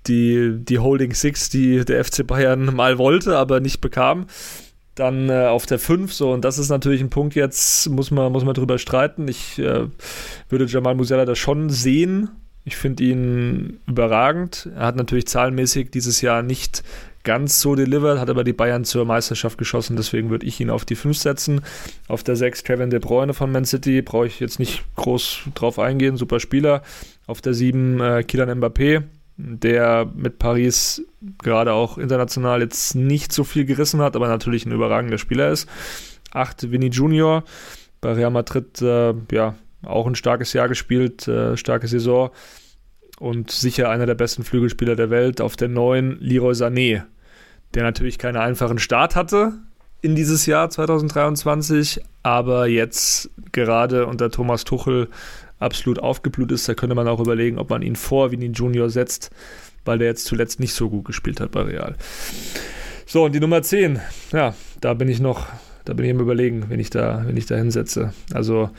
die, 0.06 0.56
die 0.58 0.78
Holding 0.78 1.14
Six, 1.14 1.48
die 1.48 1.84
der 1.84 2.04
FC 2.04 2.26
Bayern 2.26 2.64
mal 2.74 2.98
wollte, 2.98 3.38
aber 3.38 3.60
nicht 3.60 3.80
bekam. 3.80 4.26
Dann 4.94 5.30
äh, 5.30 5.46
auf 5.46 5.64
der 5.64 5.78
5, 5.78 6.12
so, 6.12 6.32
und 6.32 6.44
das 6.44 6.58
ist 6.58 6.68
natürlich 6.68 7.00
ein 7.00 7.08
Punkt, 7.08 7.34
jetzt 7.34 7.88
muss 7.88 8.10
man, 8.10 8.30
muss 8.30 8.44
man 8.44 8.52
drüber 8.52 8.78
streiten. 8.78 9.26
Ich 9.26 9.58
äh, 9.58 9.86
würde 10.50 10.66
Jamal 10.66 10.94
Musiala 10.94 11.24
da 11.24 11.34
schon 11.34 11.70
sehen. 11.70 12.28
Ich 12.64 12.76
finde 12.76 13.04
ihn 13.04 13.80
überragend. 13.86 14.68
Er 14.76 14.86
hat 14.86 14.96
natürlich 14.96 15.26
zahlenmäßig 15.26 15.90
dieses 15.90 16.20
Jahr 16.20 16.42
nicht 16.42 16.82
ganz 17.24 17.60
so 17.60 17.74
delivered, 17.74 18.18
hat 18.18 18.30
aber 18.30 18.44
die 18.44 18.52
Bayern 18.52 18.84
zur 18.84 19.04
Meisterschaft 19.04 19.58
geschossen, 19.58 19.96
deswegen 19.96 20.30
würde 20.30 20.46
ich 20.46 20.60
ihn 20.60 20.70
auf 20.70 20.84
die 20.84 20.96
5 20.96 21.16
setzen. 21.16 21.60
Auf 22.08 22.22
der 22.22 22.36
6 22.36 22.64
Kevin 22.64 22.90
De 22.90 22.98
Bruyne 22.98 23.34
von 23.34 23.52
Man 23.52 23.64
City, 23.64 24.02
brauche 24.02 24.26
ich 24.26 24.40
jetzt 24.40 24.58
nicht 24.58 24.84
groß 24.96 25.42
drauf 25.54 25.78
eingehen, 25.78 26.16
super 26.16 26.40
Spieler. 26.40 26.82
Auf 27.26 27.40
der 27.40 27.54
7 27.54 28.00
äh, 28.00 28.24
Kylian 28.24 28.60
Mbappé, 28.60 29.04
der 29.36 30.10
mit 30.14 30.38
Paris 30.38 31.04
gerade 31.38 31.72
auch 31.72 31.98
international 31.98 32.60
jetzt 32.60 32.94
nicht 32.94 33.32
so 33.32 33.44
viel 33.44 33.64
gerissen 33.64 34.00
hat, 34.00 34.16
aber 34.16 34.28
natürlich 34.28 34.66
ein 34.66 34.72
überragender 34.72 35.18
Spieler 35.18 35.50
ist. 35.50 35.68
8 36.32 36.70
Vinny 36.70 36.88
Junior, 36.88 37.44
bei 38.00 38.12
Real 38.12 38.30
Madrid 38.30 38.80
äh, 38.82 39.14
ja 39.30 39.54
auch 39.84 40.06
ein 40.06 40.14
starkes 40.14 40.52
Jahr 40.52 40.68
gespielt, 40.68 41.26
äh, 41.28 41.56
starke 41.56 41.88
Saison 41.88 42.30
und 43.22 43.52
sicher 43.52 43.88
einer 43.88 44.04
der 44.04 44.16
besten 44.16 44.42
Flügelspieler 44.42 44.96
der 44.96 45.08
Welt. 45.08 45.40
Auf 45.40 45.54
der 45.54 45.68
9 45.68 46.16
Leroy 46.18 46.54
Sané, 46.54 47.02
der 47.72 47.84
natürlich 47.84 48.18
keinen 48.18 48.36
einfachen 48.36 48.80
Start 48.80 49.14
hatte 49.14 49.52
in 50.00 50.16
dieses 50.16 50.46
Jahr 50.46 50.68
2023, 50.68 52.00
aber 52.24 52.66
jetzt 52.66 53.30
gerade 53.52 54.06
unter 54.06 54.28
Thomas 54.30 54.64
Tuchel 54.64 55.08
absolut 55.60 56.00
aufgeblüht 56.00 56.50
ist. 56.50 56.68
Da 56.68 56.74
könnte 56.74 56.96
man 56.96 57.06
auch 57.06 57.20
überlegen, 57.20 57.58
ob 57.58 57.70
man 57.70 57.82
ihn 57.82 57.94
vor 57.94 58.32
Vini 58.32 58.46
Junior 58.46 58.90
setzt, 58.90 59.30
weil 59.84 59.98
der 59.98 60.08
jetzt 60.08 60.24
zuletzt 60.24 60.58
nicht 60.58 60.74
so 60.74 60.90
gut 60.90 61.04
gespielt 61.04 61.40
hat 61.40 61.52
bei 61.52 61.62
Real. 61.62 61.94
So, 63.06 63.24
und 63.24 63.36
die 63.36 63.40
Nummer 63.40 63.62
10, 63.62 64.00
ja, 64.32 64.54
da 64.80 64.94
bin 64.94 65.08
ich 65.08 65.20
noch, 65.20 65.46
da 65.84 65.92
bin 65.92 66.04
ich 66.04 66.10
im 66.10 66.18
Überlegen, 66.18 66.64
wenn 66.70 66.80
ich 66.80 66.90
da, 66.90 67.22
wenn 67.24 67.36
ich 67.36 67.46
da 67.46 67.54
hinsetze. 67.54 68.12
Also 68.34 68.70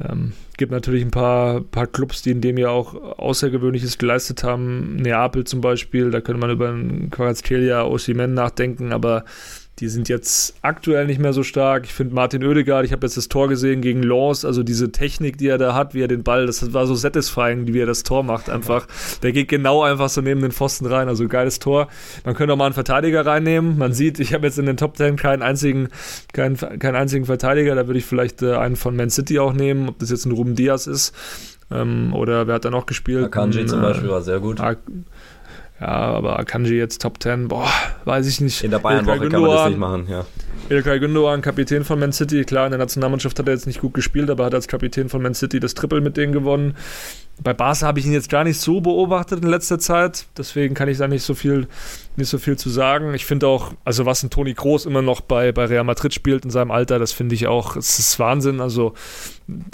ähm, 0.00 0.32
gibt 0.56 0.72
natürlich 0.72 1.02
ein 1.02 1.10
paar, 1.10 1.60
paar 1.60 1.86
Clubs, 1.86 2.22
die 2.22 2.30
in 2.30 2.40
dem 2.40 2.58
Jahr 2.58 2.72
auch 2.72 2.94
Außergewöhnliches 3.18 3.98
geleistet 3.98 4.44
haben. 4.44 4.96
Neapel 4.96 5.44
zum 5.44 5.60
Beispiel, 5.60 6.10
da 6.10 6.20
könnte 6.20 6.40
man 6.40 6.50
über 6.50 6.68
einen 6.68 7.10
Quarazkelia, 7.10 7.84
Osimen 7.84 8.34
nachdenken, 8.34 8.92
aber 8.92 9.24
die 9.78 9.88
sind 9.88 10.08
jetzt 10.08 10.54
aktuell 10.62 11.06
nicht 11.06 11.20
mehr 11.20 11.34
so 11.34 11.42
stark. 11.42 11.84
Ich 11.84 11.92
finde 11.92 12.14
Martin 12.14 12.42
Oedegaard, 12.42 12.86
ich 12.86 12.92
habe 12.92 13.06
jetzt 13.06 13.18
das 13.18 13.28
Tor 13.28 13.48
gesehen 13.48 13.82
gegen 13.82 14.02
Lens, 14.02 14.44
also 14.44 14.62
diese 14.62 14.90
Technik, 14.90 15.36
die 15.36 15.48
er 15.48 15.58
da 15.58 15.74
hat, 15.74 15.92
wie 15.92 16.00
er 16.00 16.08
den 16.08 16.22
Ball, 16.22 16.46
das 16.46 16.72
war 16.72 16.86
so 16.86 16.94
satisfying, 16.94 17.72
wie 17.72 17.80
er 17.80 17.86
das 17.86 18.02
Tor 18.02 18.22
macht 18.22 18.48
einfach. 18.48 18.86
Der 19.22 19.32
geht 19.32 19.48
genau 19.48 19.82
einfach 19.82 20.08
so 20.08 20.22
neben 20.22 20.40
den 20.40 20.52
Pfosten 20.52 20.86
rein, 20.86 21.08
also 21.08 21.28
geiles 21.28 21.58
Tor. 21.58 21.88
Man 22.24 22.34
könnte 22.34 22.54
auch 22.54 22.58
mal 22.58 22.64
einen 22.66 22.74
Verteidiger 22.74 23.26
reinnehmen. 23.26 23.76
Man 23.76 23.92
sieht, 23.92 24.18
ich 24.18 24.32
habe 24.32 24.46
jetzt 24.46 24.58
in 24.58 24.64
den 24.64 24.78
Top 24.78 24.96
10 24.96 25.16
keinen 25.16 25.42
einzigen, 25.42 25.88
keinen, 26.32 26.56
keinen 26.56 26.96
einzigen 26.96 27.26
Verteidiger, 27.26 27.74
da 27.74 27.86
würde 27.86 27.98
ich 27.98 28.06
vielleicht 28.06 28.40
äh, 28.42 28.54
einen 28.54 28.76
von 28.76 28.96
Man 28.96 29.10
City 29.10 29.38
auch 29.38 29.52
nehmen, 29.52 29.90
ob 29.90 29.98
das 29.98 30.08
jetzt 30.08 30.24
ein 30.24 30.32
Ruben 30.32 30.54
Diaz 30.54 30.86
ist. 30.86 31.14
Ähm, 31.70 32.14
oder 32.14 32.46
wer 32.46 32.54
hat 32.54 32.64
da 32.64 32.70
noch 32.70 32.86
gespielt? 32.86 33.24
Akanji 33.24 33.66
zum 33.66 33.82
Beispiel 33.82 34.08
war 34.08 34.22
sehr 34.22 34.38
gut. 34.38 34.60
Ak 34.60 34.78
ja, 35.80 35.86
aber 35.86 36.38
Akanji 36.38 36.76
jetzt 36.76 37.02
Top 37.02 37.22
10, 37.22 37.48
boah, 37.48 37.68
weiß 38.04 38.26
ich 38.26 38.40
nicht. 38.40 38.64
In 38.64 38.70
der 38.70 38.78
Bayern-Woche 38.78 39.28
kann 39.28 39.42
man 39.42 39.50
das 39.50 39.68
nicht 39.68 39.78
machen, 39.78 40.06
ja. 40.08 40.24
Ilkay 40.68 40.98
Gündogan, 40.98 41.42
Kapitän 41.42 41.84
von 41.84 42.00
Man 42.00 42.12
City, 42.12 42.44
klar, 42.44 42.66
in 42.66 42.72
der 42.72 42.78
Nationalmannschaft 42.78 43.38
hat 43.38 43.46
er 43.46 43.54
jetzt 43.54 43.66
nicht 43.66 43.80
gut 43.80 43.94
gespielt, 43.94 44.30
aber 44.30 44.46
hat 44.46 44.54
als 44.54 44.66
Kapitän 44.66 45.08
von 45.08 45.22
Man 45.22 45.34
City 45.34 45.60
das 45.60 45.74
Triple 45.74 46.00
mit 46.00 46.16
denen 46.16 46.32
gewonnen. 46.32 46.74
Bei 47.42 47.52
Barca 47.52 47.86
habe 47.86 48.00
ich 48.00 48.06
ihn 48.06 48.12
jetzt 48.12 48.30
gar 48.30 48.44
nicht 48.44 48.58
so 48.58 48.80
beobachtet 48.80 49.42
in 49.42 49.50
letzter 49.50 49.78
Zeit, 49.78 50.26
deswegen 50.38 50.74
kann 50.74 50.88
ich 50.88 50.96
da 50.96 51.06
nicht 51.06 51.22
so 51.22 51.34
viel, 51.34 51.68
nicht 52.16 52.30
so 52.30 52.38
viel 52.38 52.56
zu 52.56 52.70
sagen. 52.70 53.12
Ich 53.12 53.26
finde 53.26 53.46
auch, 53.46 53.72
also 53.84 54.06
was 54.06 54.22
ein 54.22 54.30
Toni 54.30 54.54
Kroos 54.54 54.86
immer 54.86 55.02
noch 55.02 55.20
bei, 55.20 55.52
bei 55.52 55.66
Real 55.66 55.84
Madrid 55.84 56.14
spielt 56.14 56.46
in 56.46 56.50
seinem 56.50 56.70
Alter, 56.70 56.98
das 56.98 57.12
finde 57.12 57.34
ich 57.34 57.46
auch, 57.46 57.76
es 57.76 57.98
ist 57.98 58.18
Wahnsinn. 58.18 58.60
Also 58.60 58.94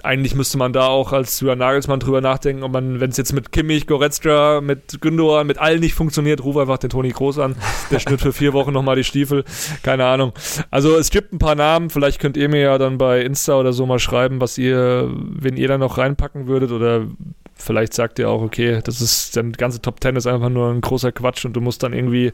eigentlich 0.03 0.35
müsste 0.35 0.59
man 0.59 0.73
da 0.73 0.89
auch 0.89 1.13
als 1.13 1.39
Julian 1.39 1.59
Nagelsmann 1.59 2.01
drüber 2.01 2.21
nachdenken, 2.21 2.65
ob 2.65 2.73
man, 2.73 3.01
wenn 3.01 3.11
es 3.11 3.17
jetzt 3.17 3.33
mit 3.33 3.53
Kimmich, 3.53 3.87
Goretzka, 3.87 4.61
mit 4.61 5.01
Gündogan, 5.01 5.47
mit 5.47 5.59
allen 5.59 5.81
nicht 5.81 5.95
funktioniert, 5.95 6.43
ruf 6.43 6.57
einfach 6.57 6.79
den 6.79 6.91
Toni 6.91 7.13
Kroos 7.13 7.39
an. 7.39 7.55
Der 7.93 8.01
schnitt 8.01 8.21
für 8.21 8.33
vier 8.33 8.53
Wochen 8.53 8.73
nochmal 8.73 8.97
die 8.97 9.05
Stiefel. 9.05 9.45
Keine 9.83 10.05
Ahnung. 10.07 10.33
Also 10.71 10.97
es 10.97 11.11
gibt 11.11 11.33
ein 11.33 11.39
paar 11.39 11.55
Namen, 11.55 11.91
vielleicht 11.91 12.21
könnt 12.21 12.37
ihr 12.37 12.49
mir 12.49 12.61
ja 12.61 12.79
dann 12.79 12.99
bei 12.99 13.23
Insta 13.23 13.55
oder 13.55 13.73
so 13.73 13.87
mal 13.87 14.01
schreiben, 14.01 14.41
was 14.41 14.59
ihr, 14.59 15.09
wenn 15.15 15.57
ihr 15.57 15.69
da 15.69 15.79
noch 15.79 15.97
reinpacken 15.97 16.49
würdet 16.49 16.73
oder 16.73 17.07
vielleicht 17.55 17.95
sagt 17.95 18.19
ihr 18.19 18.29
auch, 18.29 18.43
okay, 18.43 18.81
das 18.83 19.01
ist, 19.01 19.37
der 19.37 19.45
ganze 19.45 19.81
Top 19.81 20.01
Ten 20.01 20.17
ist 20.17 20.27
einfach 20.27 20.49
nur 20.49 20.71
ein 20.71 20.81
großer 20.81 21.13
Quatsch 21.13 21.45
und 21.45 21.55
du 21.55 21.61
musst 21.61 21.83
dann 21.83 21.93
irgendwie, 21.93 22.33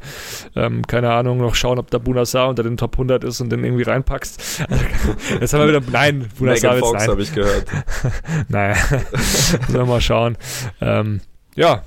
ähm, 0.56 0.86
keine 0.86 1.12
Ahnung, 1.12 1.38
noch 1.38 1.54
schauen, 1.54 1.78
ob 1.78 1.90
da 1.90 1.98
Bunasar 1.98 2.48
unter 2.48 2.62
den 2.62 2.76
Top 2.76 2.94
100 2.94 3.24
ist 3.24 3.40
und 3.40 3.50
den 3.50 3.64
irgendwie 3.64 3.84
reinpackst. 3.84 4.66
jetzt 5.40 5.52
haben 5.52 5.60
wir 5.60 5.68
wieder, 5.68 5.82
nein, 5.90 6.28
Bunasar 6.38 6.74
Megan 6.74 6.88
Fox 6.88 7.08
habe 7.08 7.22
ich 7.22 7.34
gehört. 7.34 7.66
naja, 8.48 8.74
sollen 9.68 9.74
wir 9.74 9.86
mal 9.86 10.00
schauen. 10.00 10.36
Ähm, 10.80 11.20
ja, 11.54 11.82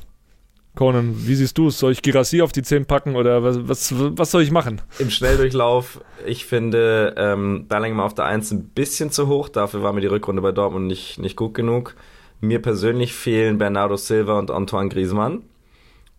Conan, 0.76 1.16
wie 1.28 1.36
siehst 1.36 1.58
du 1.58 1.68
es? 1.68 1.80
Soll 1.80 1.92
ich 1.92 2.02
Girassi 2.02 2.42
auf 2.42 2.54
die 2.54 2.64
10 2.64 2.86
packen 2.86 3.16
oder 3.16 3.44
was, 3.44 3.68
was, 3.68 3.94
was 3.94 4.32
soll 4.32 4.42
ich 4.42 4.52
machen? 4.52 4.82
Im 5.00 5.10
Schnelldurchlauf, 5.10 6.02
ich 6.26 6.46
finde 6.46 7.14
ähm, 7.18 7.66
Bellingham 7.68 8.00
auf 8.00 8.14
der 8.14 8.26
1 8.26 8.52
ein 8.52 8.64
bisschen 8.70 9.12
zu 9.12 9.28
hoch. 9.28 9.50
Dafür 9.50 9.84
war 9.84 9.92
mir 9.92 10.02
die 10.02 10.08
Rückrunde 10.08 10.42
bei 10.42 10.54
Dortmund 10.54 10.88
nicht, 10.88 11.20
nicht 11.20 11.36
gut 11.36 11.54
genug. 11.54 11.96
Mir 12.42 12.62
persönlich 12.62 13.14
fehlen 13.14 13.58
Bernardo 13.60 13.96
Silva 13.96 14.39
und 14.39 14.52
Antoine 14.52 14.89
Griezmann 14.89 15.44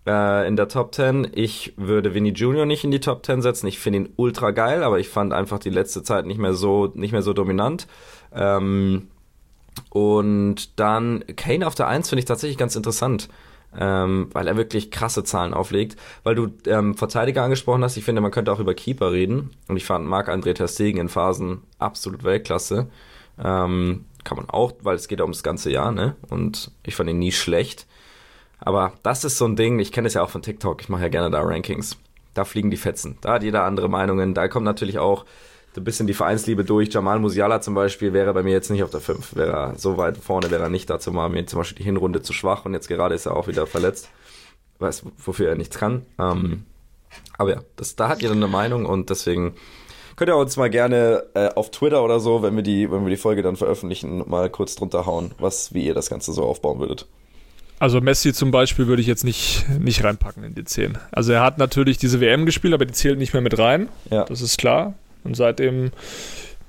äh, 0.07 0.47
in 0.47 0.57
der 0.57 0.69
Top 0.69 0.95
10. 0.95 1.29
Ich 1.35 1.75
würde 1.77 2.15
Vinny 2.15 2.31
Junior 2.31 2.67
nicht 2.67 2.85
in 2.85 2.91
die 2.91 3.01
Top 3.01 3.25
10 3.25 3.43
setzen. 3.43 3.67
Ich 3.67 3.79
finde 3.79 4.01
ihn 4.01 4.09
ultra 4.17 4.51
geil, 4.51 4.83
aber 4.83 4.99
ich 4.99 5.09
fand 5.09 5.33
einfach 5.33 5.59
die 5.59 5.71
letzte 5.71 6.03
Zeit 6.03 6.27
nicht 6.27 6.39
mehr 6.39 6.55
so, 6.55 6.93
nicht 6.95 7.13
mehr 7.13 7.23
so 7.23 7.33
dominant. 7.33 7.87
Ähm, 8.33 9.09
und 9.91 10.79
dann 10.79 11.25
Kane 11.37 11.67
auf 11.67 11.75
der 11.75 11.89
1 11.89 12.09
finde 12.09 12.21
ich 12.21 12.27
tatsächlich 12.27 12.59
ganz 12.59 12.77
interessant. 12.77 13.29
Ähm, 13.75 14.29
weil 14.33 14.49
er 14.49 14.57
wirklich 14.59 14.91
krasse 14.91 15.25
Zahlen 15.25 15.55
auflegt. 15.55 15.97
Weil 16.25 16.35
du 16.35 16.49
ähm, 16.67 16.95
Verteidiger 16.95 17.43
angesprochen 17.43 17.83
hast, 17.83 17.97
ich 17.97 18.05
finde, 18.05 18.21
man 18.21 18.31
könnte 18.31 18.53
auch 18.53 18.61
über 18.61 18.75
Keeper 18.75 19.13
reden. 19.13 19.51
Und 19.67 19.79
ich 19.79 19.87
fand 19.87 20.07
Marc-André 20.07 20.53
Ter 20.53 20.69
Stegen 20.69 21.01
in 21.01 21.09
Phasen 21.09 21.63
absolut 21.79 22.23
Weltklasse. 22.23 22.89
Ähm, 23.43 24.05
kann 24.25 24.37
man 24.37 24.49
auch, 24.49 24.73
weil 24.83 24.97
es 24.97 25.09
geht 25.09 25.19
ja 25.19 25.25
ums 25.25 25.43
ganze 25.43 25.71
Jahr, 25.71 25.93
ne? 25.93 26.17
Und 26.29 26.71
ich 26.85 26.95
fand 26.95 27.11
ihn 27.11 27.19
nie 27.19 27.33
schlecht. 27.33 27.87
Aber 28.59 28.93
das 29.03 29.25
ist 29.25 29.39
so 29.39 29.45
ein 29.45 29.57
Ding, 29.57 29.79
ich 29.81 29.93
kenne 29.93 30.07
es 30.07 30.15
ja 30.15 30.23
auch 30.23 30.31
von 30.31 30.43
TikTok, 30.43 30.81
ich 30.83 30.89
mache 30.89 31.03
ja 31.03 31.09
gerne 31.09 31.31
da 31.31 31.41
Rankings. 31.41 31.97
Da 32.35 32.45
fliegen 32.45 32.71
die 32.71 32.77
Fetzen. 32.77 33.19
Da 33.21 33.35
hat 33.35 33.43
jeder 33.43 33.65
andere 33.65 33.89
Meinungen. 33.89 34.33
Da 34.33 34.49
kommt 34.49 34.65
natürlich 34.65 34.99
auch 34.99 35.27
ein 35.77 35.85
bisschen 35.85 36.07
die 36.07 36.15
Vereinsliebe 36.15 36.65
durch. 36.65 36.93
Jamal 36.93 37.19
Musiala 37.19 37.61
zum 37.61 37.75
Beispiel 37.75 38.13
wäre 38.13 38.33
bei 38.33 38.43
mir 38.43 38.53
jetzt 38.53 38.71
nicht 38.71 38.83
auf 38.83 38.91
der 38.91 39.01
5. 39.01 39.37
Wäre 39.37 39.53
er 39.53 39.79
so 39.79 39.97
weit 39.97 40.17
vorne, 40.17 40.51
wäre 40.51 40.63
er 40.63 40.69
nicht. 40.71 40.89
Dazu 40.89 41.15
war 41.15 41.29
mir 41.29 41.47
zum 41.47 41.59
Beispiel 41.59 41.79
die 41.79 41.85
Hinrunde 41.85 42.23
zu 42.23 42.33
schwach 42.33 42.65
und 42.65 42.73
jetzt 42.73 42.89
gerade 42.89 43.15
ist 43.15 43.27
er 43.27 43.37
auch 43.37 43.49
wieder 43.49 43.67
verletzt. 43.67 44.09
Weiß, 44.79 45.05
wofür 45.19 45.51
er 45.51 45.57
nichts 45.57 45.79
kann. 45.79 46.07
Ähm, 46.19 46.65
aber 47.39 47.51
ja, 47.51 47.61
das, 47.77 47.97
da 47.97 48.09
hat 48.09 48.23
jeder 48.23 48.35
eine 48.35 48.49
Meinung 48.49 48.87
und 48.87 49.11
deswegen 49.11 49.55
Könnt 50.23 50.31
ihr 50.31 50.37
uns 50.37 50.57
mal 50.57 50.71
gerne 50.71 51.25
äh, 51.35 51.49
auf 51.49 51.73
Twitter 51.73 52.05
oder 52.05 52.21
so, 52.21 52.45
wenn 52.45 52.55
wir, 52.55 52.63
die, 52.63 52.89
wenn 52.93 53.03
wir 53.03 53.11
die 53.11 53.17
Folge 53.17 53.43
dann 53.43 53.57
veröffentlichen, 53.57 54.23
mal 54.31 54.49
kurz 54.51 54.77
drunter 54.77 55.05
hauen, 55.05 55.33
was, 55.41 55.75
wie 55.75 55.85
ihr 55.85 55.95
das 55.95 56.11
Ganze 56.11 56.33
so 56.33 56.45
aufbauen 56.45 56.79
würdet. 56.79 57.09
Also 57.81 58.01
Messi 58.01 58.33
zum 58.33 58.53
Beispiel 58.53 58.87
würde 58.87 59.03
ich 59.03 59.09
jetzt 59.09 59.25
nicht, 59.25 59.67
nicht 59.81 60.05
reinpacken 60.05 60.45
in 60.45 60.55
die 60.55 60.63
10. 60.63 60.97
Also 61.11 61.33
er 61.33 61.43
hat 61.43 61.59
natürlich 61.59 61.99
diese 61.99 62.21
WM 62.21 62.47
gespielt, 62.47 62.73
aber 62.73 62.85
die 62.85 62.93
zählt 62.93 63.19
nicht 63.19 63.33
mehr 63.33 63.43
mit 63.43 63.59
rein. 63.59 63.89
Ja. 64.13 64.25
Das 64.25 64.43
ist 64.43 64.59
klar. 64.59 64.95
Und 65.25 65.37
seitdem, 65.37 65.91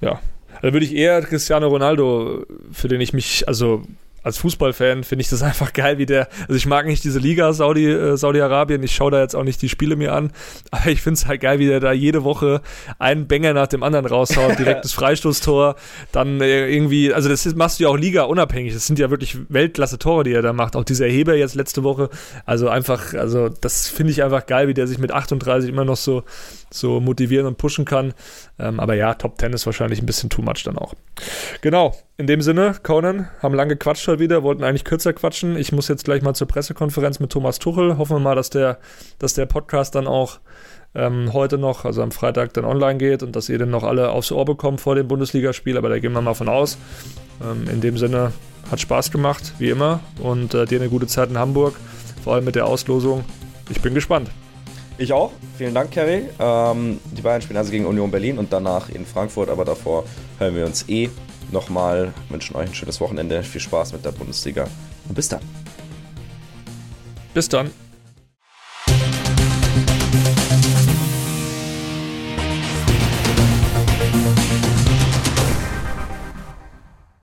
ja. 0.01 0.19
Da 0.63 0.73
würde 0.73 0.87
ich 0.87 0.95
eher 0.95 1.21
Cristiano 1.21 1.67
Ronaldo, 1.67 2.47
für 2.71 2.87
den 2.87 3.01
ich 3.01 3.13
mich, 3.13 3.47
also 3.47 3.83
als 4.23 4.37
Fußballfan 4.37 5.03
finde 5.03 5.21
ich 5.21 5.29
das 5.29 5.43
einfach 5.43 5.73
geil, 5.73 5.97
wie 5.97 6.05
der, 6.05 6.27
also 6.41 6.55
ich 6.55 6.65
mag 6.65 6.85
nicht 6.85 7.03
diese 7.03 7.19
Liga 7.19 7.51
Saudi, 7.53 7.89
äh, 7.89 8.17
Saudi-Arabien, 8.17 8.81
ich 8.83 8.95
schaue 8.95 9.11
da 9.11 9.21
jetzt 9.21 9.35
auch 9.35 9.43
nicht 9.43 9.61
die 9.61 9.69
Spiele 9.69 9.95
mir 9.95 10.13
an, 10.13 10.31
aber 10.71 10.87
ich 10.87 11.01
finde 11.01 11.19
es 11.19 11.27
halt 11.27 11.41
geil, 11.41 11.59
wie 11.59 11.67
der 11.67 11.79
da 11.79 11.91
jede 11.91 12.23
Woche 12.23 12.61
einen 12.99 13.27
Banger 13.27 13.53
nach 13.53 13.67
dem 13.67 13.83
anderen 13.83 14.05
raushaut, 14.05 14.57
direktes 14.59 14.93
Freistoßtor, 14.93 15.75
dann 16.11 16.41
äh, 16.41 16.67
irgendwie, 16.67 17.13
also 17.13 17.29
das 17.29 17.45
ist, 17.45 17.57
machst 17.57 17.79
du 17.79 17.83
ja 17.83 17.89
auch 17.89 17.97
Liga 17.97 18.23
unabhängig, 18.23 18.73
das 18.73 18.87
sind 18.87 18.99
ja 18.99 19.09
wirklich 19.09 19.37
Weltklasse-Tore, 19.49 20.23
die 20.23 20.33
er 20.33 20.41
da 20.41 20.53
macht, 20.53 20.75
auch 20.75 20.83
dieser 20.83 21.07
Heber 21.07 21.35
jetzt 21.35 21.55
letzte 21.55 21.83
Woche, 21.83 22.09
also 22.45 22.69
einfach, 22.69 23.13
also 23.13 23.49
das 23.49 23.87
finde 23.87 24.11
ich 24.11 24.23
einfach 24.23 24.45
geil, 24.45 24.67
wie 24.67 24.73
der 24.73 24.87
sich 24.87 24.97
mit 24.97 25.11
38 25.11 25.69
immer 25.69 25.85
noch 25.85 25.97
so 25.97 26.23
so 26.73 26.99
motivieren 26.99 27.45
und 27.45 27.57
pushen 27.57 27.85
kann. 27.85 28.13
Ähm, 28.59 28.79
aber 28.79 28.93
ja, 28.93 29.13
Top 29.15 29.39
10 29.39 29.53
ist 29.53 29.65
wahrscheinlich 29.65 30.01
ein 30.01 30.05
bisschen 30.05 30.29
too 30.29 30.41
much 30.41 30.63
dann 30.63 30.77
auch. 30.77 30.93
Genau, 31.61 31.95
in 32.17 32.27
dem 32.27 32.41
Sinne, 32.41 32.75
Conan, 32.83 33.29
haben 33.41 33.55
lange 33.55 33.75
gequatscht 33.75 34.07
heute 34.07 34.19
wieder, 34.19 34.43
wollten 34.43 34.63
eigentlich 34.63 34.83
kürzer 34.83 35.13
quatschen. 35.13 35.57
Ich 35.57 35.71
muss 35.71 35.87
jetzt 35.87 36.05
gleich 36.05 36.21
mal 36.21 36.33
zur 36.33 36.47
Pressekonferenz 36.47 37.19
mit 37.19 37.31
Thomas 37.31 37.59
Tuchel. 37.59 37.97
Hoffen 37.97 38.17
wir 38.17 38.19
mal, 38.19 38.35
dass 38.35 38.49
der, 38.49 38.77
dass 39.17 39.33
der 39.33 39.47
Podcast 39.47 39.95
dann 39.95 40.07
auch 40.07 40.39
ähm, 40.95 41.33
heute 41.33 41.57
noch, 41.57 41.85
also 41.85 42.03
am 42.03 42.11
Freitag, 42.11 42.53
dann 42.53 42.65
online 42.65 42.97
geht 42.97 43.23
und 43.23 43.35
dass 43.35 43.49
ihr 43.49 43.57
dann 43.57 43.71
noch 43.71 43.83
alle 43.83 44.09
aufs 44.09 44.31
Ohr 44.31 44.45
bekommt 44.45 44.81
vor 44.81 44.95
dem 44.95 45.07
Bundesligaspiel. 45.07 45.77
Aber 45.77 45.89
da 45.89 45.97
gehen 45.97 46.13
wir 46.13 46.21
mal 46.21 46.35
von 46.35 46.49
aus. 46.49 46.77
Ähm, 47.41 47.67
in 47.67 47.81
dem 47.81 47.97
Sinne, 47.97 48.31
hat 48.69 48.79
Spaß 48.79 49.11
gemacht, 49.11 49.53
wie 49.57 49.69
immer. 49.69 49.99
Und 50.19 50.53
äh, 50.53 50.65
dir 50.65 50.79
eine 50.79 50.89
gute 50.89 51.07
Zeit 51.07 51.29
in 51.29 51.37
Hamburg, 51.37 51.75
vor 52.23 52.35
allem 52.35 52.45
mit 52.45 52.55
der 52.55 52.65
Auslosung. 52.65 53.25
Ich 53.69 53.81
bin 53.81 53.93
gespannt. 53.93 54.29
Ich 54.97 55.11
auch. 55.11 55.31
Vielen 55.57 55.73
Dank, 55.73 55.91
Kerry. 55.91 56.29
Ähm, 56.39 56.99
die 57.11 57.21
Bayern 57.21 57.41
spielen 57.41 57.57
also 57.57 57.71
gegen 57.71 57.85
Union 57.85 58.11
Berlin 58.11 58.37
und 58.37 58.53
danach 58.53 58.89
in 58.89 59.05
Frankfurt, 59.05 59.49
aber 59.49 59.65
davor 59.65 60.03
hören 60.37 60.55
wir 60.55 60.65
uns 60.65 60.87
eh 60.87 61.09
nochmal. 61.51 62.13
Wünschen 62.29 62.55
euch 62.55 62.69
ein 62.69 62.75
schönes 62.75 63.01
Wochenende. 63.01 63.43
Viel 63.43 63.61
Spaß 63.61 63.93
mit 63.93 64.05
der 64.05 64.11
Bundesliga 64.11 64.67
und 65.07 65.15
bis 65.15 65.29
dann. 65.29 65.41
Bis 67.33 67.49
dann. 67.49 67.82